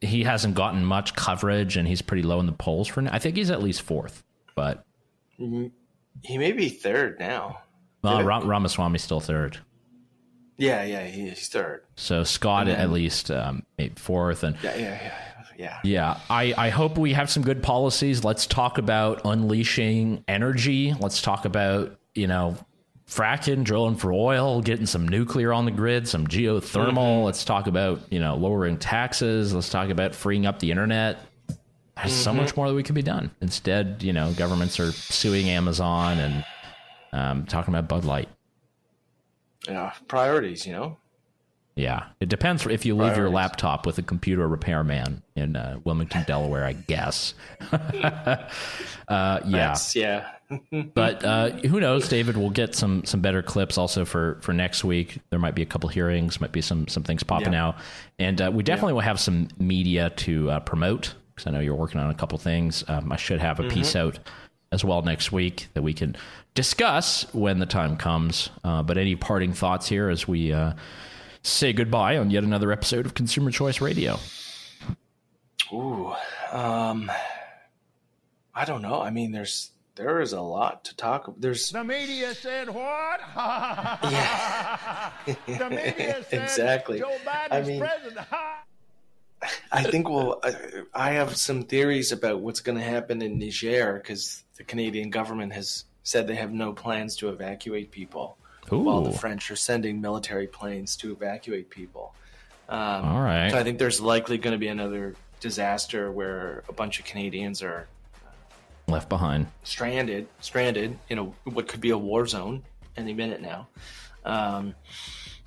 he 0.00 0.24
hasn't 0.24 0.54
gotten 0.54 0.84
much 0.84 1.14
coverage, 1.14 1.76
and 1.76 1.86
he's 1.86 2.02
pretty 2.02 2.22
low 2.24 2.40
in 2.40 2.46
the 2.46 2.52
polls 2.52 2.88
for 2.88 3.02
now. 3.02 3.10
I 3.14 3.18
think 3.18 3.36
he's 3.36 3.50
at 3.50 3.62
least 3.62 3.82
fourth, 3.82 4.22
but 4.56 4.84
He 5.38 6.38
may 6.38 6.52
be 6.52 6.68
third 6.68 7.18
now. 7.20 7.60
well, 8.02 8.16
Did 8.18 8.24
it- 8.24 8.26
Ra- 8.26 8.40
Ramaswamy's 8.44 9.02
still 9.02 9.20
third. 9.20 9.58
Yeah, 10.58 10.82
yeah, 10.84 11.04
he, 11.04 11.28
he's 11.30 11.48
third. 11.48 11.82
So 11.96 12.24
Scott 12.24 12.66
then- 12.66 12.78
at 12.78 12.90
least 12.90 13.30
um, 13.30 13.64
fourth, 13.96 14.42
and 14.44 14.56
Yeah, 14.62 14.74
yeah, 14.76 14.82
yeah, 15.02 15.14
yeah. 15.58 15.78
Yeah, 15.84 16.20
I, 16.30 16.54
I 16.56 16.68
hope 16.70 16.98
we 16.98 17.12
have 17.12 17.30
some 17.30 17.42
good 17.42 17.62
policies. 17.62 18.24
Let's 18.24 18.46
talk 18.46 18.78
about 18.78 19.22
unleashing 19.24 20.24
energy. 20.28 20.94
Let's 20.98 21.22
talk 21.22 21.44
about, 21.44 21.98
you 22.14 22.26
know, 22.26 22.56
fracking, 23.08 23.62
drilling 23.64 23.96
for 23.96 24.12
oil, 24.12 24.62
getting 24.62 24.86
some 24.86 25.06
nuclear 25.06 25.52
on 25.52 25.64
the 25.64 25.70
grid, 25.70 26.08
some 26.08 26.26
geothermal. 26.26 26.94
Mm-hmm. 26.94 27.24
Let's 27.24 27.44
talk 27.44 27.66
about, 27.66 28.00
you 28.10 28.20
know, 28.20 28.36
lowering 28.36 28.78
taxes. 28.78 29.52
Let's 29.52 29.68
talk 29.68 29.90
about 29.90 30.14
freeing 30.14 30.46
up 30.46 30.58
the 30.58 30.70
internet. 30.70 31.18
There's 31.96 32.12
so 32.12 32.30
Mm-hmm. 32.30 32.40
much 32.40 32.56
more 32.56 32.68
that 32.68 32.74
we 32.74 32.82
could 32.82 32.94
be 32.94 33.02
done. 33.02 33.30
Instead, 33.42 34.02
you 34.02 34.12
know, 34.12 34.32
governments 34.32 34.80
are 34.80 34.92
suing 34.92 35.50
Amazon 35.50 36.18
and 36.18 36.44
um, 37.12 37.44
talking 37.46 37.74
about 37.74 37.88
Bud 37.88 38.04
Light. 38.06 38.28
Yeah, 39.68 39.92
priorities, 40.08 40.66
you 40.66 40.72
know. 40.72 40.96
Yeah, 41.74 42.04
it 42.20 42.28
depends 42.28 42.66
if 42.66 42.84
you 42.84 42.94
leave 42.94 43.16
your 43.16 43.30
laptop 43.30 43.86
with 43.86 43.96
a 43.96 44.02
computer 44.02 44.46
repairman 44.46 45.22
in 45.34 45.56
uh, 45.56 45.78
Wilmington, 45.84 46.22
Delaware, 46.26 46.66
I 46.66 46.74
guess. 46.74 47.32
uh, 47.72 48.36
yeah, 49.08 49.40
That's, 49.50 49.96
yeah. 49.96 50.28
but 50.94 51.24
uh, 51.24 51.50
who 51.50 51.80
knows? 51.80 52.08
David, 52.08 52.36
we'll 52.36 52.50
get 52.50 52.74
some 52.74 53.04
some 53.04 53.20
better 53.20 53.42
clips 53.42 53.78
also 53.78 54.04
for 54.04 54.38
for 54.42 54.52
next 54.52 54.84
week. 54.84 55.18
There 55.30 55.38
might 55.38 55.54
be 55.54 55.62
a 55.62 55.66
couple 55.66 55.88
hearings, 55.88 56.40
might 56.40 56.52
be 56.52 56.60
some 56.60 56.88
some 56.88 57.02
things 57.02 57.22
popping 57.22 57.54
Yeah. 57.54 57.68
out, 57.68 57.76
and 58.18 58.40
uh, 58.40 58.50
we 58.52 58.62
definitely 58.62 58.92
will 58.92 59.00
have 59.00 59.18
some 59.18 59.48
media 59.58 60.10
to 60.10 60.50
uh, 60.50 60.60
promote 60.60 61.14
because 61.34 61.46
I 61.46 61.50
know 61.52 61.60
you're 61.60 61.74
working 61.74 62.00
on 62.00 62.10
a 62.10 62.14
couple 62.14 62.36
things. 62.38 62.84
Um, 62.88 63.10
I 63.10 63.16
should 63.16 63.40
have 63.40 63.60
a 63.60 63.68
piece 63.68 63.96
out 63.96 64.18
as 64.72 64.84
well 64.84 65.00
next 65.02 65.32
week 65.32 65.68
that 65.74 65.82
we 65.82 65.94
can 65.94 66.16
discuss 66.54 67.32
when 67.34 67.58
the 67.58 67.66
time 67.66 67.96
comes. 67.96 68.50
Uh, 68.62 68.82
but 68.82 68.98
any 68.98 69.16
parting 69.16 69.54
thoughts 69.54 69.88
here 69.88 70.10
as 70.10 70.28
we 70.28 70.52
uh, 70.52 70.72
say 71.42 71.72
goodbye 71.72 72.16
on 72.18 72.30
yet 72.30 72.44
another 72.44 72.72
episode 72.72 73.06
of 73.06 73.14
Consumer 73.14 73.50
Choice 73.50 73.80
Radio? 73.80 74.18
Ooh, 75.72 76.12
um, 76.50 77.10
I 78.54 78.64
don't 78.64 78.82
know. 78.82 79.00
I 79.00 79.10
mean, 79.10 79.32
there's 79.32 79.70
there 79.94 80.20
is 80.20 80.32
a 80.32 80.40
lot 80.40 80.84
to 80.86 80.96
talk. 80.96 81.28
about. 81.28 81.40
There's 81.40 81.70
The 81.70 81.84
media 81.84 82.34
said 82.34 82.68
what? 82.68 83.20
yeah, 83.36 85.10
the 85.46 85.70
media 85.70 86.24
said 86.30 86.42
Exactly. 86.42 86.98
Joe 86.98 87.16
Biden's 87.24 87.50
I 87.50 87.62
mean- 87.62 87.80
president. 87.80 88.26
I 89.72 89.82
think 89.82 90.08
we'll. 90.08 90.38
I, 90.44 90.54
I 90.94 91.10
have 91.12 91.36
some 91.36 91.64
theories 91.64 92.12
about 92.12 92.40
what's 92.40 92.60
going 92.60 92.78
to 92.78 92.84
happen 92.84 93.20
in 93.22 93.38
Niger 93.40 93.94
because 93.94 94.44
the 94.56 94.62
Canadian 94.62 95.10
government 95.10 95.52
has 95.52 95.84
said 96.04 96.28
they 96.28 96.36
have 96.36 96.52
no 96.52 96.72
plans 96.72 97.16
to 97.16 97.28
evacuate 97.28 97.90
people, 97.90 98.36
while 98.68 99.02
the 99.02 99.12
French 99.12 99.50
are 99.50 99.56
sending 99.56 100.00
military 100.00 100.46
planes 100.46 100.96
to 100.96 101.12
evacuate 101.12 101.70
people. 101.70 102.14
Um, 102.68 103.04
All 103.04 103.20
right. 103.22 103.50
So 103.50 103.58
I 103.58 103.64
think 103.64 103.78
there's 103.78 104.00
likely 104.00 104.38
going 104.38 104.52
to 104.52 104.58
be 104.58 104.68
another 104.68 105.14
disaster 105.40 106.10
where 106.10 106.62
a 106.68 106.72
bunch 106.72 106.98
of 106.98 107.04
Canadians 107.04 107.62
are 107.62 107.88
Left 108.88 109.08
behind. 109.08 109.46
stranded, 109.62 110.26
stranded 110.40 110.98
in 111.08 111.18
a 111.18 111.24
what 111.24 111.68
could 111.68 111.80
be 111.80 111.90
a 111.90 111.98
war 111.98 112.26
zone 112.26 112.62
any 112.96 113.14
minute 113.14 113.40
now. 113.40 113.68
Um, 114.24 114.74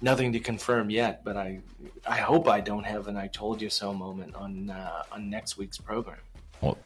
nothing 0.01 0.33
to 0.33 0.39
confirm 0.39 0.89
yet, 0.89 1.23
but 1.23 1.35
I 1.37 1.59
I 2.07 2.17
hope 2.17 2.47
I 2.47 2.61
don't 2.61 2.85
have 2.85 3.07
an 3.07 3.17
"I 3.17 3.27
told 3.27 3.61
you 3.61 3.69
so" 3.69 3.93
moment 3.93 4.35
on 4.35 4.69
uh, 4.69 5.03
on 5.11 5.29
next 5.29 5.57
week's 5.57 5.77
program. 5.77 6.17
Well, 6.61 6.77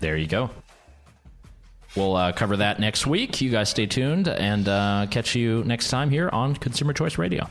there 0.00 0.16
you 0.16 0.26
go. 0.26 0.50
We'll 1.96 2.16
uh, 2.16 2.32
cover 2.32 2.56
that 2.56 2.78
next 2.78 3.06
week. 3.06 3.40
You 3.40 3.50
guys 3.50 3.68
stay 3.68 3.86
tuned 3.86 4.28
and 4.28 4.68
uh, 4.68 5.06
catch 5.10 5.34
you 5.34 5.64
next 5.64 5.88
time 5.90 6.10
here 6.10 6.28
on 6.32 6.54
Consumer 6.54 6.92
Choice 6.92 7.18
Radio. 7.18 7.48